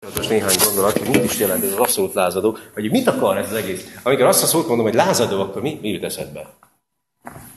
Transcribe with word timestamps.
Most 0.00 0.28
néhány 0.28 0.56
gondolat, 0.64 0.98
hogy 0.98 1.08
mit 1.08 1.24
is 1.24 1.38
jelent 1.38 1.64
ez 1.64 1.72
az 1.72 1.78
abszolút 1.78 2.14
lázadó, 2.14 2.56
hogy 2.74 2.90
mit 2.90 3.06
akar 3.06 3.36
ez 3.36 3.50
az 3.50 3.56
egész. 3.56 3.98
Amikor 4.02 4.24
azt 4.24 4.42
a 4.42 4.46
szót 4.46 4.66
mondom, 4.66 4.86
hogy 4.86 4.94
lázadó, 4.94 5.40
akkor 5.40 5.62
mi, 5.62 5.78
mi 5.82 5.88
jut 5.88 6.04
eszedbe? 6.04 6.54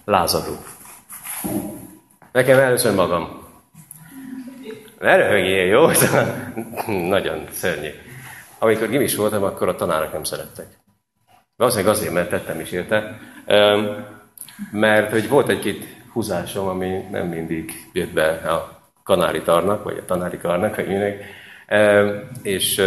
Lázadó. 0.05 0.57
Nekem 2.31 2.59
először 2.59 2.95
magam. 2.95 3.49
Ne 4.99 5.15
röhögjél, 5.15 5.65
jó? 5.65 5.89
Nagyon 7.15 7.47
szörnyű. 7.51 7.89
Amikor 8.59 8.89
gimis 8.89 9.15
voltam, 9.15 9.43
akkor 9.43 9.67
a 9.67 9.75
tanárok 9.75 10.11
nem 10.13 10.23
szerettek. 10.23 10.67
Valószínűleg 11.55 11.93
azért, 11.93 12.13
mert 12.13 12.29
tettem 12.29 12.59
is 12.59 12.71
érte. 12.71 13.19
Mert 14.71 15.11
hogy 15.11 15.29
volt 15.29 15.49
egy-két 15.49 15.85
húzásom, 16.13 16.67
ami 16.67 17.07
nem 17.11 17.27
mindig 17.27 17.89
jött 17.93 18.13
be 18.13 18.27
a 18.27 18.81
kanári 19.03 19.41
tarnak, 19.41 19.83
vagy 19.83 19.97
a 19.97 20.05
tanári 20.05 20.37
karnak, 20.37 20.75
vagy 20.75 20.87
minek. 20.87 21.23
És 22.41 22.81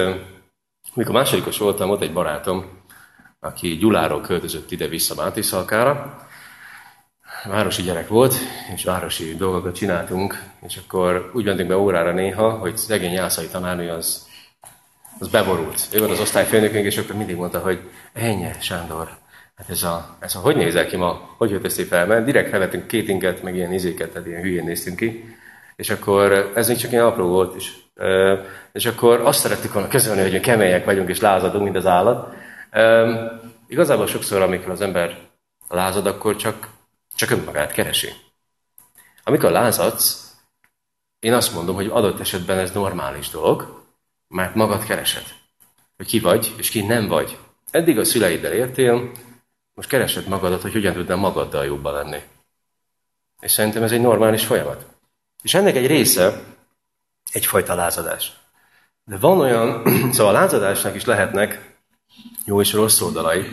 mikor 0.94 1.14
másodikos 1.14 1.58
voltam, 1.58 1.90
ott 1.90 2.02
egy 2.02 2.12
barátom, 2.12 2.82
aki 3.40 3.76
Gyuláról 3.76 4.20
költözött 4.20 4.70
ide-vissza 4.70 5.14
Mátiszalkára, 5.14 6.26
városi 7.44 7.82
gyerek 7.82 8.08
volt, 8.08 8.34
és 8.74 8.84
városi 8.84 9.34
dolgokat 9.36 9.74
csináltunk, 9.74 10.42
és 10.66 10.76
akkor 10.76 11.30
úgy 11.34 11.44
mentünk 11.44 11.68
be 11.68 11.76
órára 11.76 12.12
néha, 12.12 12.50
hogy 12.50 12.76
szegény 12.76 13.12
Jászai 13.12 13.46
tanárnő 13.46 13.90
az, 13.90 14.26
az 15.18 15.28
beborult. 15.28 15.88
Ő 15.92 15.98
volt 15.98 16.10
az 16.10 16.20
osztályfőnökünk, 16.20 16.84
és 16.84 16.96
akkor 16.96 17.16
mindig 17.16 17.36
mondta, 17.36 17.58
hogy 17.58 17.80
ennyi, 18.12 18.50
Sándor, 18.60 19.08
hát 19.54 19.70
ez 19.70 19.82
a, 19.82 20.16
ez 20.18 20.34
a, 20.34 20.38
hogy 20.38 20.56
nézel 20.56 20.86
ki 20.86 20.96
ma, 20.96 21.34
hogy 21.36 21.50
jött 21.50 21.64
ezt 21.64 21.82
fel, 21.82 22.06
mert 22.06 22.24
direkt 22.24 22.50
felvettünk 22.50 22.86
kétinket, 22.86 23.42
meg 23.42 23.56
ilyen 23.56 23.72
izéket, 23.72 24.10
tehát 24.10 24.26
ilyen 24.26 24.42
hülyén 24.42 24.64
néztünk 24.64 24.96
ki, 24.96 25.36
és 25.76 25.90
akkor 25.90 26.52
ez 26.54 26.68
még 26.68 26.76
csak 26.76 26.92
ilyen 26.92 27.04
apró 27.04 27.26
volt, 27.26 27.54
és, 27.54 27.72
és 28.72 28.86
akkor 28.86 29.20
azt 29.20 29.40
szerettük 29.40 29.72
volna 29.72 29.88
közölni, 29.88 30.30
hogy 30.30 30.40
kemények 30.40 30.84
vagyunk 30.84 31.08
és 31.08 31.20
lázadunk, 31.20 31.64
mint 31.64 31.76
az 31.76 31.86
állat. 31.86 32.34
Igazából 33.66 34.06
sokszor, 34.06 34.42
amikor 34.42 34.70
az 34.70 34.80
ember 34.80 35.18
lázad, 35.68 36.06
akkor 36.06 36.36
csak, 36.36 36.68
csak 37.14 37.30
önmagát 37.30 37.72
keresi. 37.72 38.08
Amikor 39.24 39.50
lázadsz, 39.50 40.34
én 41.18 41.32
azt 41.32 41.54
mondom, 41.54 41.74
hogy 41.74 41.86
adott 41.86 42.20
esetben 42.20 42.58
ez 42.58 42.72
normális 42.72 43.28
dolog, 43.28 43.82
mert 44.28 44.54
magad 44.54 44.84
keresed. 44.84 45.24
Hogy 45.96 46.06
ki 46.06 46.20
vagy, 46.20 46.54
és 46.56 46.70
ki 46.70 46.86
nem 46.86 47.08
vagy. 47.08 47.38
Eddig 47.70 47.98
a 47.98 48.04
szüleiddel 48.04 48.52
értél, 48.52 49.10
most 49.74 49.88
keresed 49.88 50.28
magadat, 50.28 50.62
hogy 50.62 50.72
hogyan 50.72 50.92
tudnál 50.92 51.16
magaddal 51.16 51.64
jobban 51.64 51.92
lenni. 51.92 52.22
És 53.40 53.52
szerintem 53.52 53.82
ez 53.82 53.92
egy 53.92 54.00
normális 54.00 54.44
folyamat. 54.46 54.93
És 55.44 55.54
ennek 55.54 55.76
egy 55.76 55.86
része 55.86 56.42
egyfajta 57.32 57.74
lázadás. 57.74 58.32
De 59.04 59.16
van 59.16 59.40
olyan, 59.40 59.82
szóval 60.12 60.34
a 60.34 60.38
lázadásnak 60.38 60.94
is 60.94 61.04
lehetnek 61.04 61.76
jó 62.44 62.60
és 62.60 62.72
rossz 62.72 63.00
oldalai. 63.00 63.44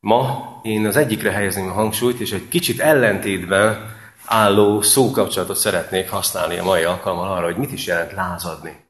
Ma 0.00 0.60
én 0.62 0.86
az 0.86 0.96
egyikre 0.96 1.30
helyezném 1.30 1.68
a 1.68 1.72
hangsúlyt, 1.72 2.20
és 2.20 2.32
egy 2.32 2.48
kicsit 2.48 2.80
ellentétben 2.80 3.94
álló 4.24 4.82
szókapcsolatot 4.82 5.56
szeretnék 5.56 6.10
használni 6.10 6.58
a 6.58 6.64
mai 6.64 6.82
alkalommal 6.82 7.32
arra, 7.32 7.44
hogy 7.44 7.56
mit 7.56 7.72
is 7.72 7.86
jelent 7.86 8.12
lázadni. 8.12 8.84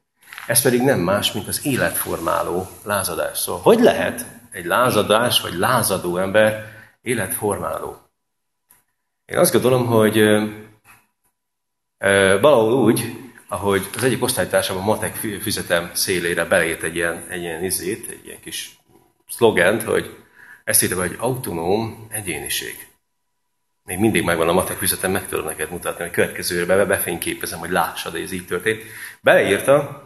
Ez 0.47 0.61
pedig 0.61 0.81
nem 0.81 0.99
más, 0.99 1.31
mint 1.31 1.47
az 1.47 1.65
életformáló 1.65 2.67
lázadás. 2.83 3.37
Szóval 3.39 3.61
hogy 3.61 3.79
lehet 3.79 4.25
egy 4.51 4.65
lázadás 4.65 5.41
vagy 5.41 5.53
lázadó 5.53 6.17
ember 6.17 6.65
életformáló? 7.01 7.97
Én 9.25 9.37
azt 9.37 9.51
gondolom, 9.51 9.85
hogy 9.85 10.17
Valahol 12.41 12.73
úgy, 12.73 13.15
ahogy 13.47 13.87
az 13.95 14.03
egyik 14.03 14.23
osztálytársam 14.23 14.77
a 14.77 14.81
matek 14.81 15.15
füzetem 15.41 15.91
szélére 15.93 16.45
belét 16.45 16.83
egy 16.83 16.95
ilyen, 16.95 17.25
egy 17.29 17.41
ilyen 17.41 17.63
izét, 17.63 18.09
egy 18.09 18.25
ilyen 18.25 18.39
kis 18.39 18.77
szlogent, 19.29 19.83
hogy 19.83 20.15
ezt 20.63 20.83
írta, 20.83 20.99
hogy 20.99 21.15
autonóm 21.17 22.07
egyéniség. 22.11 22.87
Még 23.83 23.99
mindig 23.99 24.23
megvan 24.23 24.47
a 24.47 24.53
matek 24.53 24.77
füzetem, 24.77 25.11
meg 25.11 25.27
tudom 25.27 25.45
neked 25.45 25.71
mutatni, 25.71 26.03
hogy 26.03 26.13
következőre 26.13 26.85
befényképezem, 26.85 27.59
hogy 27.59 27.69
lássad, 27.69 28.11
hogy 28.11 28.21
ez 28.21 28.31
így 28.31 28.45
történt. 28.45 28.83
Beleírta 29.21 30.01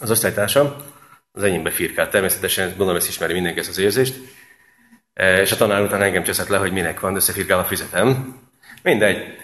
az 0.00 0.10
osztálytársam, 0.10 0.74
az 1.32 1.42
enyémbe 1.42 1.70
firkált 1.70 2.10
természetesen, 2.10 2.68
gondolom 2.68 2.96
ezt 2.96 3.08
ismeri 3.08 3.32
mindenki 3.32 3.58
ezt 3.58 3.68
az 3.68 3.78
érzést, 3.78 4.14
és 5.14 5.52
a 5.52 5.56
tanár 5.56 5.82
után 5.82 6.02
engem 6.02 6.22
cseszett 6.22 6.48
le, 6.48 6.56
hogy 6.56 6.72
minek 6.72 7.00
van, 7.00 7.14
összefirkál 7.14 7.58
a 7.58 7.64
füzetem. 7.64 8.38
Mindegy. 8.82 9.38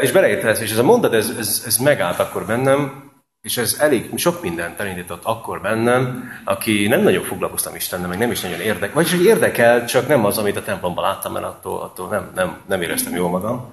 És 0.00 0.12
beleérte 0.12 0.48
ezt, 0.48 0.62
és 0.62 0.70
ez 0.70 0.78
a 0.78 0.82
mondat, 0.82 1.12
ez, 1.12 1.28
ez, 1.38 1.62
ez 1.66 1.76
megállt 1.76 2.18
akkor 2.18 2.46
bennem, 2.46 3.10
és 3.42 3.56
ez 3.56 3.76
elég 3.78 4.10
sok 4.16 4.42
mindent 4.42 4.80
elindított 4.80 5.24
akkor 5.24 5.60
bennem, 5.60 6.30
aki 6.44 6.88
nem 6.88 7.00
nagyon 7.00 7.24
foglalkoztam 7.24 7.74
Istennel, 7.74 8.08
meg 8.08 8.18
nem 8.18 8.30
is 8.30 8.40
nagyon 8.40 8.60
érdekel, 8.60 8.94
vagyis 8.94 9.12
hogy 9.12 9.24
érdekel, 9.24 9.86
csak 9.86 10.08
nem 10.08 10.24
az, 10.24 10.38
amit 10.38 10.56
a 10.56 10.62
templomban 10.62 11.04
láttam, 11.04 11.32
mert 11.32 11.44
attól, 11.44 11.80
attól 11.80 12.08
nem, 12.08 12.30
nem, 12.34 12.60
nem 12.66 12.82
éreztem 12.82 13.14
jól 13.14 13.30
magam. 13.30 13.72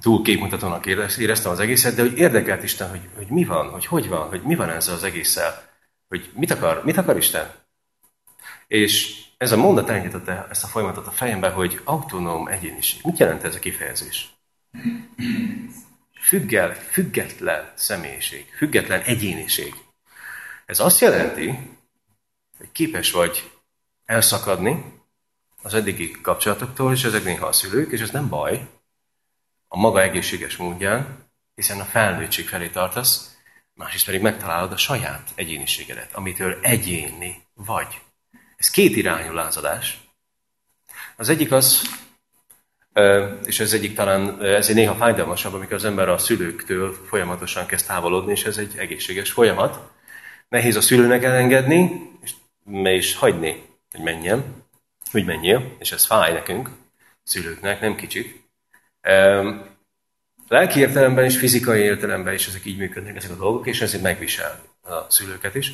Túl 0.00 0.22
képmutatónak 0.22 0.86
éreztem 1.18 1.52
az 1.52 1.60
egészet, 1.60 1.94
de 1.94 2.02
hogy 2.02 2.18
érdekelt 2.18 2.62
Isten, 2.62 2.90
hogy, 2.90 3.00
hogy 3.16 3.26
mi 3.28 3.44
van, 3.44 3.68
hogy 3.68 3.86
hogy 3.86 4.08
van, 4.08 4.28
hogy 4.28 4.42
mi 4.42 4.54
van 4.54 4.70
ezzel 4.70 4.94
az 4.94 5.04
egésszel, 5.04 5.62
hogy 6.08 6.30
mit 6.34 6.50
akar, 6.50 6.82
mit 6.84 6.96
akar 6.96 7.16
Isten. 7.16 7.50
És 8.66 9.23
ez 9.44 9.52
a 9.52 9.56
mondat 9.56 9.88
elindította 9.88 10.46
ezt 10.50 10.64
a 10.64 10.66
folyamatot 10.66 11.06
a 11.06 11.10
fejembe, 11.10 11.48
hogy 11.48 11.80
autonóm 11.84 12.48
egyéniség. 12.48 13.00
Mit 13.04 13.18
jelent 13.18 13.44
ez 13.44 13.54
a 13.54 13.58
kifejezés? 13.58 14.34
Függel, 16.20 16.74
független 16.74 17.72
személyiség, 17.74 18.54
független 18.56 19.00
egyéniség. 19.00 19.74
Ez 20.66 20.80
azt 20.80 21.00
jelenti, 21.00 21.58
hogy 22.58 22.72
képes 22.72 23.10
vagy 23.10 23.50
elszakadni 24.04 24.84
az 25.62 25.74
eddigi 25.74 26.10
kapcsolatoktól, 26.10 26.92
és 26.92 27.04
ezek 27.04 27.24
néha 27.24 27.46
a 27.46 27.52
szülők, 27.52 27.92
és 27.92 28.00
ez 28.00 28.10
nem 28.10 28.28
baj, 28.28 28.68
a 29.68 29.76
maga 29.76 30.02
egészséges 30.02 30.56
módján, 30.56 31.28
hiszen 31.54 31.80
a 31.80 31.84
felnőttség 31.84 32.48
felé 32.48 32.68
tartasz, 32.68 33.36
másrészt 33.74 34.04
pedig 34.04 34.20
megtalálod 34.20 34.72
a 34.72 34.76
saját 34.76 35.30
egyéniségedet, 35.34 36.12
amitől 36.14 36.58
egyéni 36.62 37.42
vagy. 37.54 38.00
Ez 38.64 38.70
két 38.70 38.96
irányú 38.96 39.32
lázadás. 39.32 39.98
Az 41.16 41.28
egyik 41.28 41.52
az, 41.52 41.82
és 43.46 43.60
ez 43.60 43.72
egyik 43.72 43.94
talán, 43.94 44.42
ez 44.42 44.68
egy 44.68 44.74
néha 44.74 44.94
fájdalmasabb, 44.94 45.54
amikor 45.54 45.74
az 45.74 45.84
ember 45.84 46.08
a 46.08 46.18
szülőktől 46.18 46.96
folyamatosan 47.08 47.66
kezd 47.66 47.86
távolodni, 47.86 48.32
és 48.32 48.44
ez 48.44 48.56
egy 48.56 48.76
egészséges 48.76 49.30
folyamat. 49.30 49.90
Nehéz 50.48 50.76
a 50.76 50.80
szülőnek 50.80 51.22
elengedni, 51.22 52.10
és, 52.22 52.32
és 52.82 53.14
hagyni, 53.14 53.62
hogy 53.90 54.00
menjen, 54.00 54.44
hogy 55.10 55.24
menjél, 55.24 55.76
és 55.78 55.92
ez 55.92 56.06
fáj 56.06 56.32
nekünk, 56.32 56.70
szülőknek, 57.22 57.80
nem 57.80 57.96
kicsit. 57.96 58.44
Lelki 60.48 60.78
értelemben 60.78 61.24
és 61.24 61.38
fizikai 61.38 61.80
értelemben 61.80 62.34
is 62.34 62.46
ezek 62.46 62.64
így 62.64 62.78
működnek, 62.78 63.16
ezek 63.16 63.30
a 63.30 63.36
dolgok, 63.36 63.66
és 63.66 63.80
ezért 63.80 64.02
megvisel 64.02 64.62
a 64.82 65.10
szülőket 65.10 65.54
is. 65.54 65.72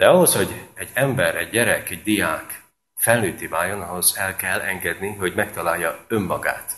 De 0.00 0.08
ahhoz, 0.08 0.34
hogy 0.34 0.68
egy 0.74 0.90
ember, 0.92 1.36
egy 1.36 1.50
gyerek, 1.50 1.90
egy 1.90 2.02
diák 2.02 2.62
felnőtti 2.96 3.46
váljon, 3.46 3.80
ahhoz 3.80 4.16
el 4.16 4.36
kell 4.36 4.60
engedni, 4.60 5.14
hogy 5.14 5.34
megtalálja 5.34 6.04
önmagát. 6.08 6.72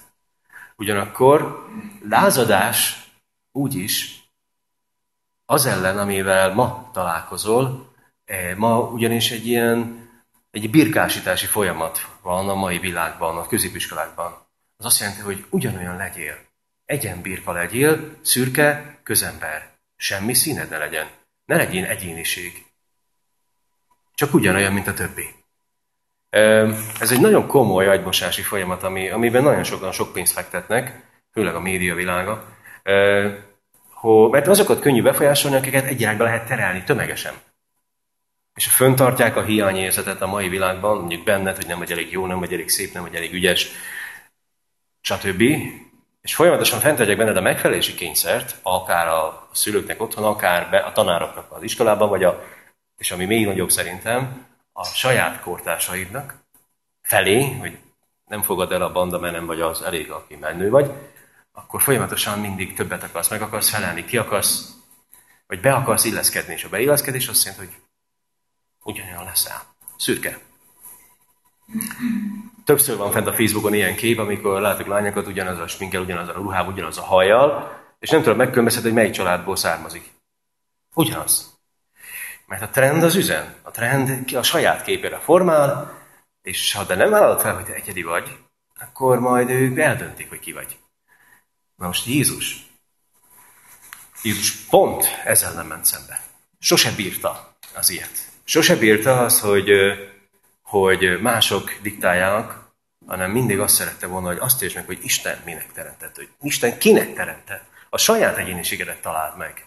Ugyanakkor 0.76 1.66
lázadás 2.08 3.10
úgyis 3.52 4.22
az 5.44 5.66
ellen, 5.66 5.98
amivel 5.98 6.54
ma 6.54 6.90
találkozol, 6.92 7.92
e, 8.24 8.54
ma 8.56 8.78
ugyanis 8.78 9.30
egy 9.30 9.46
ilyen 9.46 10.08
egy 10.50 10.70
birkásítási 10.70 11.46
folyamat 11.46 12.08
van 12.22 12.48
a 12.48 12.54
mai 12.54 12.78
világban, 12.78 13.36
a 13.36 13.46
középiskolákban. 13.46 14.46
Az 14.76 14.84
azt 14.84 15.00
jelenti, 15.00 15.20
hogy 15.20 15.44
ugyanolyan 15.50 15.96
legyél. 15.96 16.38
Egyenbirka 16.84 17.52
legyél, 17.52 18.16
szürke, 18.22 18.98
közember. 19.02 19.70
Semmi 19.96 20.34
színed 20.34 20.68
ne 20.68 20.78
legyen. 20.78 21.06
Ne 21.44 21.56
legyél 21.56 21.84
egyéniség. 21.84 22.71
Csak 24.14 24.34
ugyanolyan, 24.34 24.72
mint 24.72 24.86
a 24.86 24.94
többi. 24.94 25.28
Ez 27.00 27.10
egy 27.10 27.20
nagyon 27.20 27.46
komoly 27.46 27.86
agymosási 27.86 28.42
folyamat, 28.42 28.82
ami, 28.82 29.10
amiben 29.10 29.42
nagyon 29.42 29.64
sokan 29.64 29.92
sok 29.92 30.12
pénzt 30.12 30.32
fektetnek, 30.32 31.10
főleg 31.32 31.54
a 31.54 31.60
média 31.60 31.94
világa, 31.94 32.44
mert 34.30 34.46
azokat 34.46 34.80
könnyű 34.80 35.02
befolyásolni, 35.02 35.56
akiket 35.56 35.84
egy 35.84 36.00
irányba 36.00 36.24
lehet 36.24 36.46
terelni 36.46 36.82
tömegesen. 36.84 37.34
És 38.54 38.66
föntartják 38.66 39.36
a 39.36 39.42
hiányérzetet 39.42 40.20
a 40.20 40.26
mai 40.26 40.48
világban, 40.48 40.98
mondjuk 40.98 41.24
benned, 41.24 41.56
hogy 41.56 41.66
nem 41.66 41.78
vagy 41.78 41.92
elég 41.92 42.12
jó, 42.12 42.26
nem 42.26 42.38
vagy 42.38 42.52
elég 42.52 42.68
szép, 42.68 42.92
nem 42.92 43.02
vagy 43.02 43.14
elég 43.14 43.32
ügyes, 43.32 43.70
stb. 45.00 45.42
És 46.22 46.34
folyamatosan 46.34 46.80
fenntartják 46.80 47.16
benned 47.16 47.36
a 47.36 47.40
megfelelési 47.40 47.94
kényszert, 47.94 48.56
akár 48.62 49.08
a 49.08 49.48
szülőknek 49.52 50.02
otthon, 50.02 50.24
akár 50.24 50.70
be, 50.70 50.78
a 50.78 50.92
tanároknak 50.92 51.52
az 51.52 51.62
iskolában, 51.62 52.08
vagy 52.08 52.24
a, 52.24 52.42
és 53.02 53.10
ami 53.10 53.24
még 53.24 53.46
nagyobb 53.46 53.70
szerintem, 53.70 54.46
a 54.72 54.84
saját 54.84 55.40
kortársaidnak 55.40 56.34
felé, 57.00 57.52
hogy 57.52 57.78
nem 58.26 58.42
fogad 58.42 58.72
el 58.72 58.82
a 58.82 58.92
banda, 58.92 59.18
mert 59.18 59.34
nem 59.34 59.46
vagy 59.46 59.60
az 59.60 59.82
elég, 59.82 60.10
aki 60.10 60.36
menő 60.36 60.70
vagy, 60.70 60.92
akkor 61.52 61.82
folyamatosan 61.82 62.38
mindig 62.38 62.74
többet 62.74 63.02
akarsz, 63.02 63.28
meg 63.28 63.42
akarsz 63.42 63.70
felelni, 63.70 64.04
ki 64.04 64.16
akarsz, 64.16 64.70
Vagy 65.46 65.60
be 65.60 65.72
akarsz 65.72 66.04
illeszkedni, 66.04 66.52
és 66.52 66.64
a 66.64 66.68
beilleszkedés 66.68 67.28
azt 67.28 67.44
jelenti, 67.44 67.66
hogy 67.66 67.82
ugyanolyan 68.82 69.24
leszel. 69.24 69.62
Szürke. 69.96 70.38
Többször 72.64 72.96
van 72.96 73.10
fent 73.10 73.26
a 73.26 73.32
Facebookon 73.32 73.74
ilyen 73.74 73.94
kép, 73.94 74.18
amikor 74.18 74.60
látok 74.60 74.86
lányokat 74.86 75.26
ugyanaz 75.26 75.58
a 75.58 75.66
sminkel, 75.66 76.02
ugyanaz 76.02 76.28
a 76.28 76.32
ruhában, 76.32 76.72
ugyanaz 76.72 76.98
a 76.98 77.02
hajjal, 77.02 77.80
és 77.98 78.10
nem 78.10 78.22
tudom 78.22 78.36
megkülönböztetni, 78.36 78.88
hogy 78.88 78.98
melyik 78.98 79.14
családból 79.14 79.56
származik. 79.56 80.12
Ugyanaz. 80.94 81.51
Mert 82.52 82.64
a 82.64 82.70
trend 82.70 83.02
az 83.02 83.14
üzen. 83.14 83.54
A 83.62 83.70
trend 83.70 84.34
a 84.34 84.42
saját 84.42 84.82
képére 84.82 85.18
formál, 85.18 85.98
és 86.42 86.72
ha 86.72 86.84
de 86.84 86.94
nem 86.94 87.10
vállalod 87.10 87.40
fel, 87.40 87.54
hogy 87.54 87.64
te 87.64 87.74
egyedi 87.74 88.02
vagy, 88.02 88.38
akkor 88.80 89.18
majd 89.18 89.50
ők 89.50 89.78
eldöntik, 89.78 90.28
hogy 90.28 90.40
ki 90.40 90.52
vagy. 90.52 90.78
Na 91.76 91.86
most 91.86 92.06
Jézus. 92.06 92.66
Jézus 94.22 94.52
pont 94.52 95.04
ezzel 95.24 95.52
nem 95.52 95.66
ment 95.66 95.84
szembe. 95.84 96.20
Sose 96.58 96.90
bírta 96.96 97.56
az 97.74 97.90
ilyet. 97.90 98.28
Sose 98.44 98.76
bírta 98.76 99.20
az, 99.20 99.40
hogy, 99.40 99.70
hogy 100.62 101.20
mások 101.20 101.72
diktáljanak, 101.82 102.72
hanem 103.06 103.30
mindig 103.30 103.60
azt 103.60 103.74
szerette 103.74 104.06
volna, 104.06 104.26
hogy 104.26 104.38
azt 104.40 104.62
értsd 104.62 104.76
meg, 104.76 104.86
hogy 104.86 104.98
Isten 105.02 105.38
minek 105.44 105.72
teremtett, 105.72 106.16
hogy 106.16 106.28
Isten 106.40 106.78
kinek 106.78 107.14
teremtett. 107.14 107.64
A 107.90 107.98
saját 107.98 108.36
egyéniségedet 108.36 109.02
találd 109.02 109.36
meg. 109.36 109.66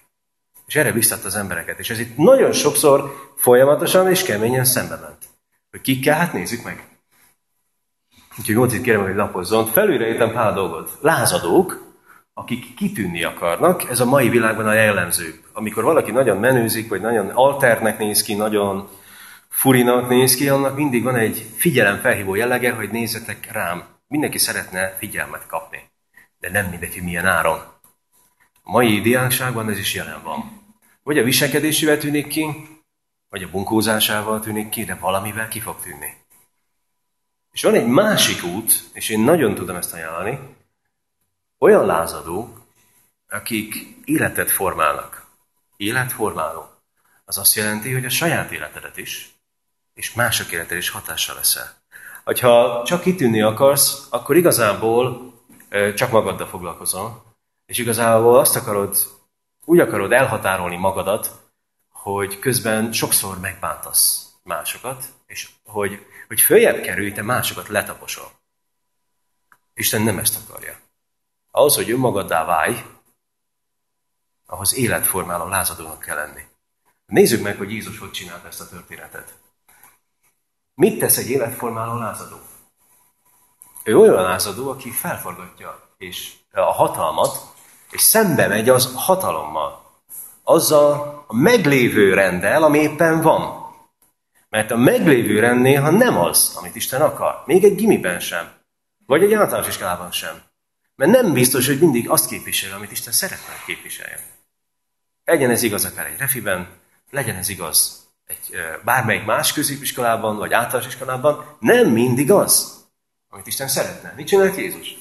És 0.65 0.75
erre 0.75 0.91
biztatta 0.91 1.27
az 1.27 1.35
embereket. 1.35 1.79
És 1.79 1.89
ez 1.89 1.99
itt 1.99 2.17
nagyon 2.17 2.51
sokszor 2.51 3.31
folyamatosan 3.35 4.09
és 4.09 4.23
keményen 4.23 4.65
szembe 4.65 4.95
ment. 4.95 5.25
Hogy 5.71 5.81
ki 5.81 5.99
kell, 5.99 6.17
hát 6.17 6.33
nézzük 6.33 6.63
meg. 6.63 6.87
Úgyhogy 8.39 8.55
Mocit 8.55 8.81
kérem, 8.81 9.03
hogy 9.03 9.15
lapozzon. 9.15 9.65
Felülre 9.65 10.31
pár 10.31 10.53
dolgot. 10.53 10.97
Lázadók, 11.01 11.93
akik 12.33 12.75
kitűnni 12.75 13.23
akarnak, 13.23 13.89
ez 13.89 13.99
a 13.99 14.05
mai 14.05 14.29
világban 14.29 14.67
a 14.67 14.73
jellemző. 14.73 15.39
Amikor 15.53 15.83
valaki 15.83 16.11
nagyon 16.11 16.37
menőzik, 16.37 16.89
vagy 16.89 17.01
nagyon 17.01 17.29
alternek 17.29 17.97
néz 17.97 18.21
ki, 18.21 18.33
nagyon 18.33 18.89
furinak 19.49 20.09
néz 20.09 20.35
ki, 20.35 20.49
annak 20.49 20.75
mindig 20.75 21.03
van 21.03 21.15
egy 21.15 21.45
figyelem 21.55 21.97
felhívó 21.97 22.35
jellege, 22.35 22.71
hogy 22.71 22.89
nézzetek 22.89 23.51
rám. 23.51 23.83
Mindenki 24.07 24.37
szeretne 24.37 24.95
figyelmet 24.97 25.47
kapni. 25.47 25.89
De 26.39 26.51
nem 26.51 26.65
mindegy, 26.65 26.93
hogy 26.93 27.03
milyen 27.03 27.25
áron. 27.25 27.74
A 28.67 28.71
mai 28.71 29.01
diákságban 29.01 29.69
ez 29.69 29.77
is 29.77 29.93
jelen 29.93 30.23
van. 30.23 30.61
Vagy 31.03 31.17
a 31.17 31.23
viselkedésével 31.23 31.97
tűnik 31.97 32.27
ki, 32.27 32.67
vagy 33.29 33.43
a 33.43 33.49
bunkózásával 33.49 34.39
tűnik 34.39 34.69
ki, 34.69 34.83
de 34.83 34.95
valamivel 34.95 35.47
ki 35.47 35.59
fog 35.59 35.79
tűnni. 35.81 36.13
És 37.51 37.61
van 37.61 37.73
egy 37.73 37.87
másik 37.87 38.43
út, 38.43 38.89
és 38.93 39.09
én 39.09 39.19
nagyon 39.19 39.55
tudom 39.55 39.75
ezt 39.75 39.93
ajánlani, 39.93 40.39
olyan 41.59 41.85
lázadók, 41.85 42.61
akik 43.29 43.75
életet 44.05 44.51
formálnak. 44.51 45.25
Életformáló. 45.77 46.69
Az 47.25 47.37
azt 47.37 47.55
jelenti, 47.55 47.93
hogy 47.93 48.05
a 48.05 48.09
saját 48.09 48.51
életedet 48.51 48.97
is, 48.97 49.35
és 49.93 50.13
mások 50.13 50.51
életet 50.51 50.77
is 50.77 50.89
hatással 50.89 51.35
leszel. 51.35 51.73
Hogyha 52.23 52.83
csak 52.85 53.01
kitűnni 53.01 53.41
akarsz, 53.41 54.07
akkor 54.09 54.35
igazából 54.35 55.33
csak 55.95 56.11
magaddal 56.11 56.47
foglalkozol, 56.47 57.34
és 57.65 57.77
igazából 57.77 58.39
azt 58.39 58.55
akarod, 58.55 58.97
úgy 59.65 59.79
akarod 59.79 60.11
elhatárolni 60.11 60.75
magadat, 60.75 61.31
hogy 61.89 62.39
közben 62.39 62.93
sokszor 62.93 63.39
megbántasz 63.39 64.33
másokat, 64.43 65.05
és 65.25 65.49
hogy, 65.65 66.05
hogy 66.27 66.41
följebb 66.41 66.81
kerülj, 66.81 67.11
te 67.11 67.21
másokat 67.21 67.67
letaposol. 67.67 68.31
Isten 69.73 70.01
nem 70.01 70.19
ezt 70.19 70.39
akarja. 70.43 70.79
Ahhoz, 71.51 71.75
hogy 71.75 71.91
önmagaddá 71.91 72.45
válj, 72.45 72.85
ahhoz 74.45 74.73
életformáló 74.73 75.47
lázadónak 75.47 75.99
kell 75.99 76.15
lenni. 76.15 76.41
Nézzük 77.05 77.41
meg, 77.41 77.57
hogy 77.57 77.71
Jézus 77.71 77.99
hogy 77.99 78.11
csinált 78.11 78.45
ezt 78.45 78.61
a 78.61 78.67
történetet. 78.67 79.33
Mit 80.73 80.99
tesz 80.99 81.17
egy 81.17 81.29
életformáló 81.29 81.97
lázadó? 81.97 82.37
Ő 83.83 83.97
olyan 83.97 84.23
lázadó, 84.23 84.69
aki 84.69 84.89
felforgatja 84.89 85.89
és 85.97 86.33
a 86.51 86.61
hatalmat, 86.61 87.54
és 87.95 88.01
szembe 88.01 88.47
megy 88.47 88.69
az 88.69 88.91
hatalommal. 88.95 89.83
Azzal 90.43 91.23
a 91.27 91.35
meglévő 91.35 92.13
rendel, 92.13 92.63
ami 92.63 92.79
éppen 92.79 93.21
van. 93.21 93.63
Mert 94.49 94.71
a 94.71 94.77
meglévő 94.77 95.39
rend 95.39 95.61
néha 95.61 95.89
nem 95.89 96.17
az, 96.17 96.55
amit 96.59 96.75
Isten 96.75 97.01
akar. 97.01 97.43
Még 97.45 97.63
egy 97.63 97.75
gimiben 97.75 98.19
sem. 98.19 98.51
Vagy 99.05 99.23
egy 99.23 99.33
általános 99.33 99.67
iskolában 99.67 100.11
sem. 100.11 100.41
Mert 100.95 101.11
nem 101.11 101.33
biztos, 101.33 101.67
hogy 101.67 101.79
mindig 101.79 102.09
azt 102.09 102.27
képvisel, 102.29 102.77
amit 102.77 102.91
Isten 102.91 103.13
szeretne, 103.13 103.51
hogy 103.51 103.75
képviseljen. 103.75 104.19
Legyen 105.25 105.49
ez 105.49 105.63
igaz 105.63 105.85
akár 105.85 106.05
egy 106.05 106.17
refiben, 106.17 106.67
legyen 107.11 107.35
ez 107.35 107.49
igaz 107.49 108.07
egy 108.27 108.57
bármelyik 108.83 109.25
más 109.25 109.53
középiskolában, 109.53 110.37
vagy 110.37 110.53
általános 110.53 110.93
iskolában, 110.93 111.57
nem 111.59 111.87
mindig 111.87 112.31
az, 112.31 112.85
amit 113.29 113.47
Isten 113.47 113.67
szeretne. 113.67 114.13
Mit 114.15 114.27
csinált 114.27 114.55
Jézus? 114.55 114.97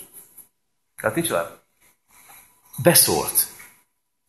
Tehát 0.97 1.17
mit 1.17 1.25
csinált? 1.25 1.64
Beszólt. 2.83 3.47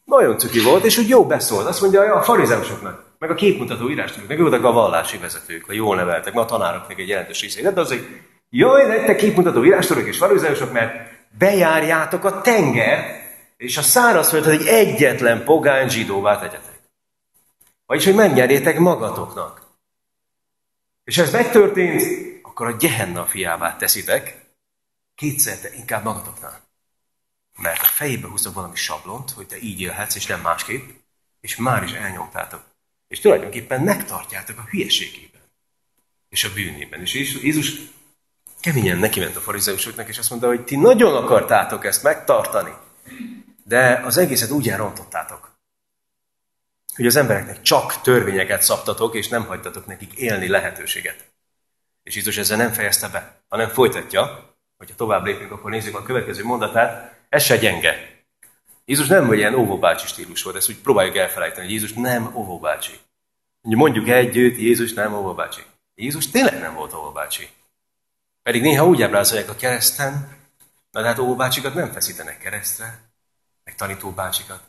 Nagyon 0.04 0.38
cuki 0.38 0.60
volt, 0.60 0.84
és 0.84 0.98
úgy 0.98 1.08
jó 1.08 1.26
beszólt. 1.26 1.68
Azt 1.68 1.82
mondja 1.82 2.16
a 2.16 2.24
farizeusoknak, 2.24 3.04
meg 3.20 3.30
a 3.30 3.36
képmutató 3.36 3.90
írásnak, 3.90 4.28
meg 4.28 4.66
a 4.66 4.72
vallási 4.72 5.18
vezetők, 5.18 5.70
a 5.70 5.74
jól 5.74 5.96
neveltek, 5.96 6.34
ma 6.34 6.42
a 6.42 6.46
tanároknak 6.46 7.00
egy 7.00 7.08
jelentős 7.08 7.42
részét. 7.42 7.74
De 7.74 7.82
azért, 7.82 8.04
jaj, 8.50 8.86
de 8.88 9.06
te 9.06 9.16
képmutató 9.16 9.66
írástorok 9.66 10.08
és 10.08 10.18
farizeusok, 10.18 10.72
mert 10.72 10.94
bejárjátok 11.38 12.24
a 12.24 12.42
tenger, 12.42 13.24
és 13.58 13.78
a 13.78 13.82
szárazföldet 13.82 14.52
egy 14.52 14.68
egyetlen 14.68 15.44
pogány 15.44 15.90
zsidóvá 15.90 16.40
tegyetek. 16.40 16.80
Vagyis, 17.86 18.06
hogy 18.06 18.16
megnyerjétek 18.16 18.80
magatoknak. 18.80 19.62
És 21.04 21.18
ez 21.18 21.32
megtörtént, 21.32 22.04
akkor 22.42 22.68
a 22.68 22.76
Gehenna 22.76 23.26
fiává 23.26 23.76
teszitek, 23.76 24.46
kétszer 25.16 25.58
te 25.58 25.70
inkább 25.76 26.04
magatoknál. 26.04 26.60
Mert 27.56 27.82
a 27.82 27.86
fejébe 27.86 28.28
húzok 28.28 28.54
valami 28.54 28.76
sablont, 28.76 29.32
hogy 29.32 29.48
te 29.48 29.58
így 29.60 29.82
élhetsz, 29.82 30.16
és 30.16 30.26
nem 30.26 30.42
másképp, 30.42 30.90
és 31.42 31.56
már 31.56 31.84
is 31.84 31.92
elnyomtátok. 31.92 32.64
És 33.08 33.20
tulajdonképpen 33.20 33.82
megtartjátok 33.82 34.58
a 34.58 34.68
hülyeségében. 34.70 35.42
És 36.30 36.44
a 36.44 36.54
bűnében. 36.54 37.02
És 37.02 37.14
Jézus 37.42 37.72
keményen 38.60 38.98
neki 38.98 39.20
ment 39.20 39.36
a 39.36 39.40
farizeusoknak, 39.40 40.08
és 40.08 40.18
azt 40.18 40.30
mondta, 40.30 40.48
hogy 40.48 40.64
ti 40.64 40.76
nagyon 40.76 41.16
akartátok 41.16 41.86
ezt 41.86 42.04
megtartani, 42.04 42.74
de 43.64 44.02
az 44.06 44.18
egészet 44.18 44.50
úgy 44.50 44.70
elrontottátok, 44.70 45.58
hogy 46.96 47.06
az 47.06 47.16
embereknek 47.16 47.62
csak 47.62 48.02
törvényeket 48.02 48.62
szabtatok, 48.62 49.16
és 49.16 49.28
nem 49.28 49.46
hagytatok 49.46 49.86
nekik 49.86 50.14
élni 50.14 50.48
lehetőséget. 50.48 51.34
És 52.04 52.16
Jézus 52.16 52.38
ezzel 52.38 52.58
nem 52.58 52.72
fejezte 52.72 53.08
be, 53.08 53.42
hanem 53.48 53.70
folytatja, 53.70 54.56
hogyha 54.78 54.96
tovább 54.96 55.26
lépünk, 55.26 55.52
akkor 55.52 55.72
nézzük 55.72 55.98
a 55.98 56.04
következő 56.04 56.44
mondatát, 56.44 57.15
ez 57.36 57.44
se 57.44 57.58
gyenge. 57.58 58.24
Jézus 58.86 59.08
nem 59.08 59.28
vagy 59.28 59.38
ilyen 59.38 59.56
óvóbácsi 59.56 60.08
stílus 60.08 60.44
volt, 60.44 60.56
ezt 60.56 60.70
úgy 60.70 60.78
próbáljuk 60.78 61.16
elfelejteni, 61.16 61.66
hogy 61.66 61.74
Jézus 61.74 61.94
nem 61.94 62.36
óvóbácsi. 62.36 63.00
Mondjuk 63.62 64.08
együtt, 64.08 64.58
Jézus 64.58 64.94
nem 64.94 65.14
óvóbácsi. 65.14 65.62
Jézus 65.96 66.30
tényleg 66.30 66.60
nem 66.60 66.74
volt 66.74 66.94
óvóbácsi. 66.94 67.50
Pedig 68.44 68.62
néha 68.62 68.86
úgy 68.86 69.02
ábrázolják 69.02 69.50
a 69.50 69.56
kereszten, 69.56 70.38
na 70.92 71.02
de 71.02 71.08
hát 71.08 71.20
óvóbácsikat 71.20 71.74
nem 71.74 71.92
feszítenek 71.92 72.38
keresztre, 72.38 73.00
meg 73.64 73.76
tanítóbácsikat, 73.76 74.62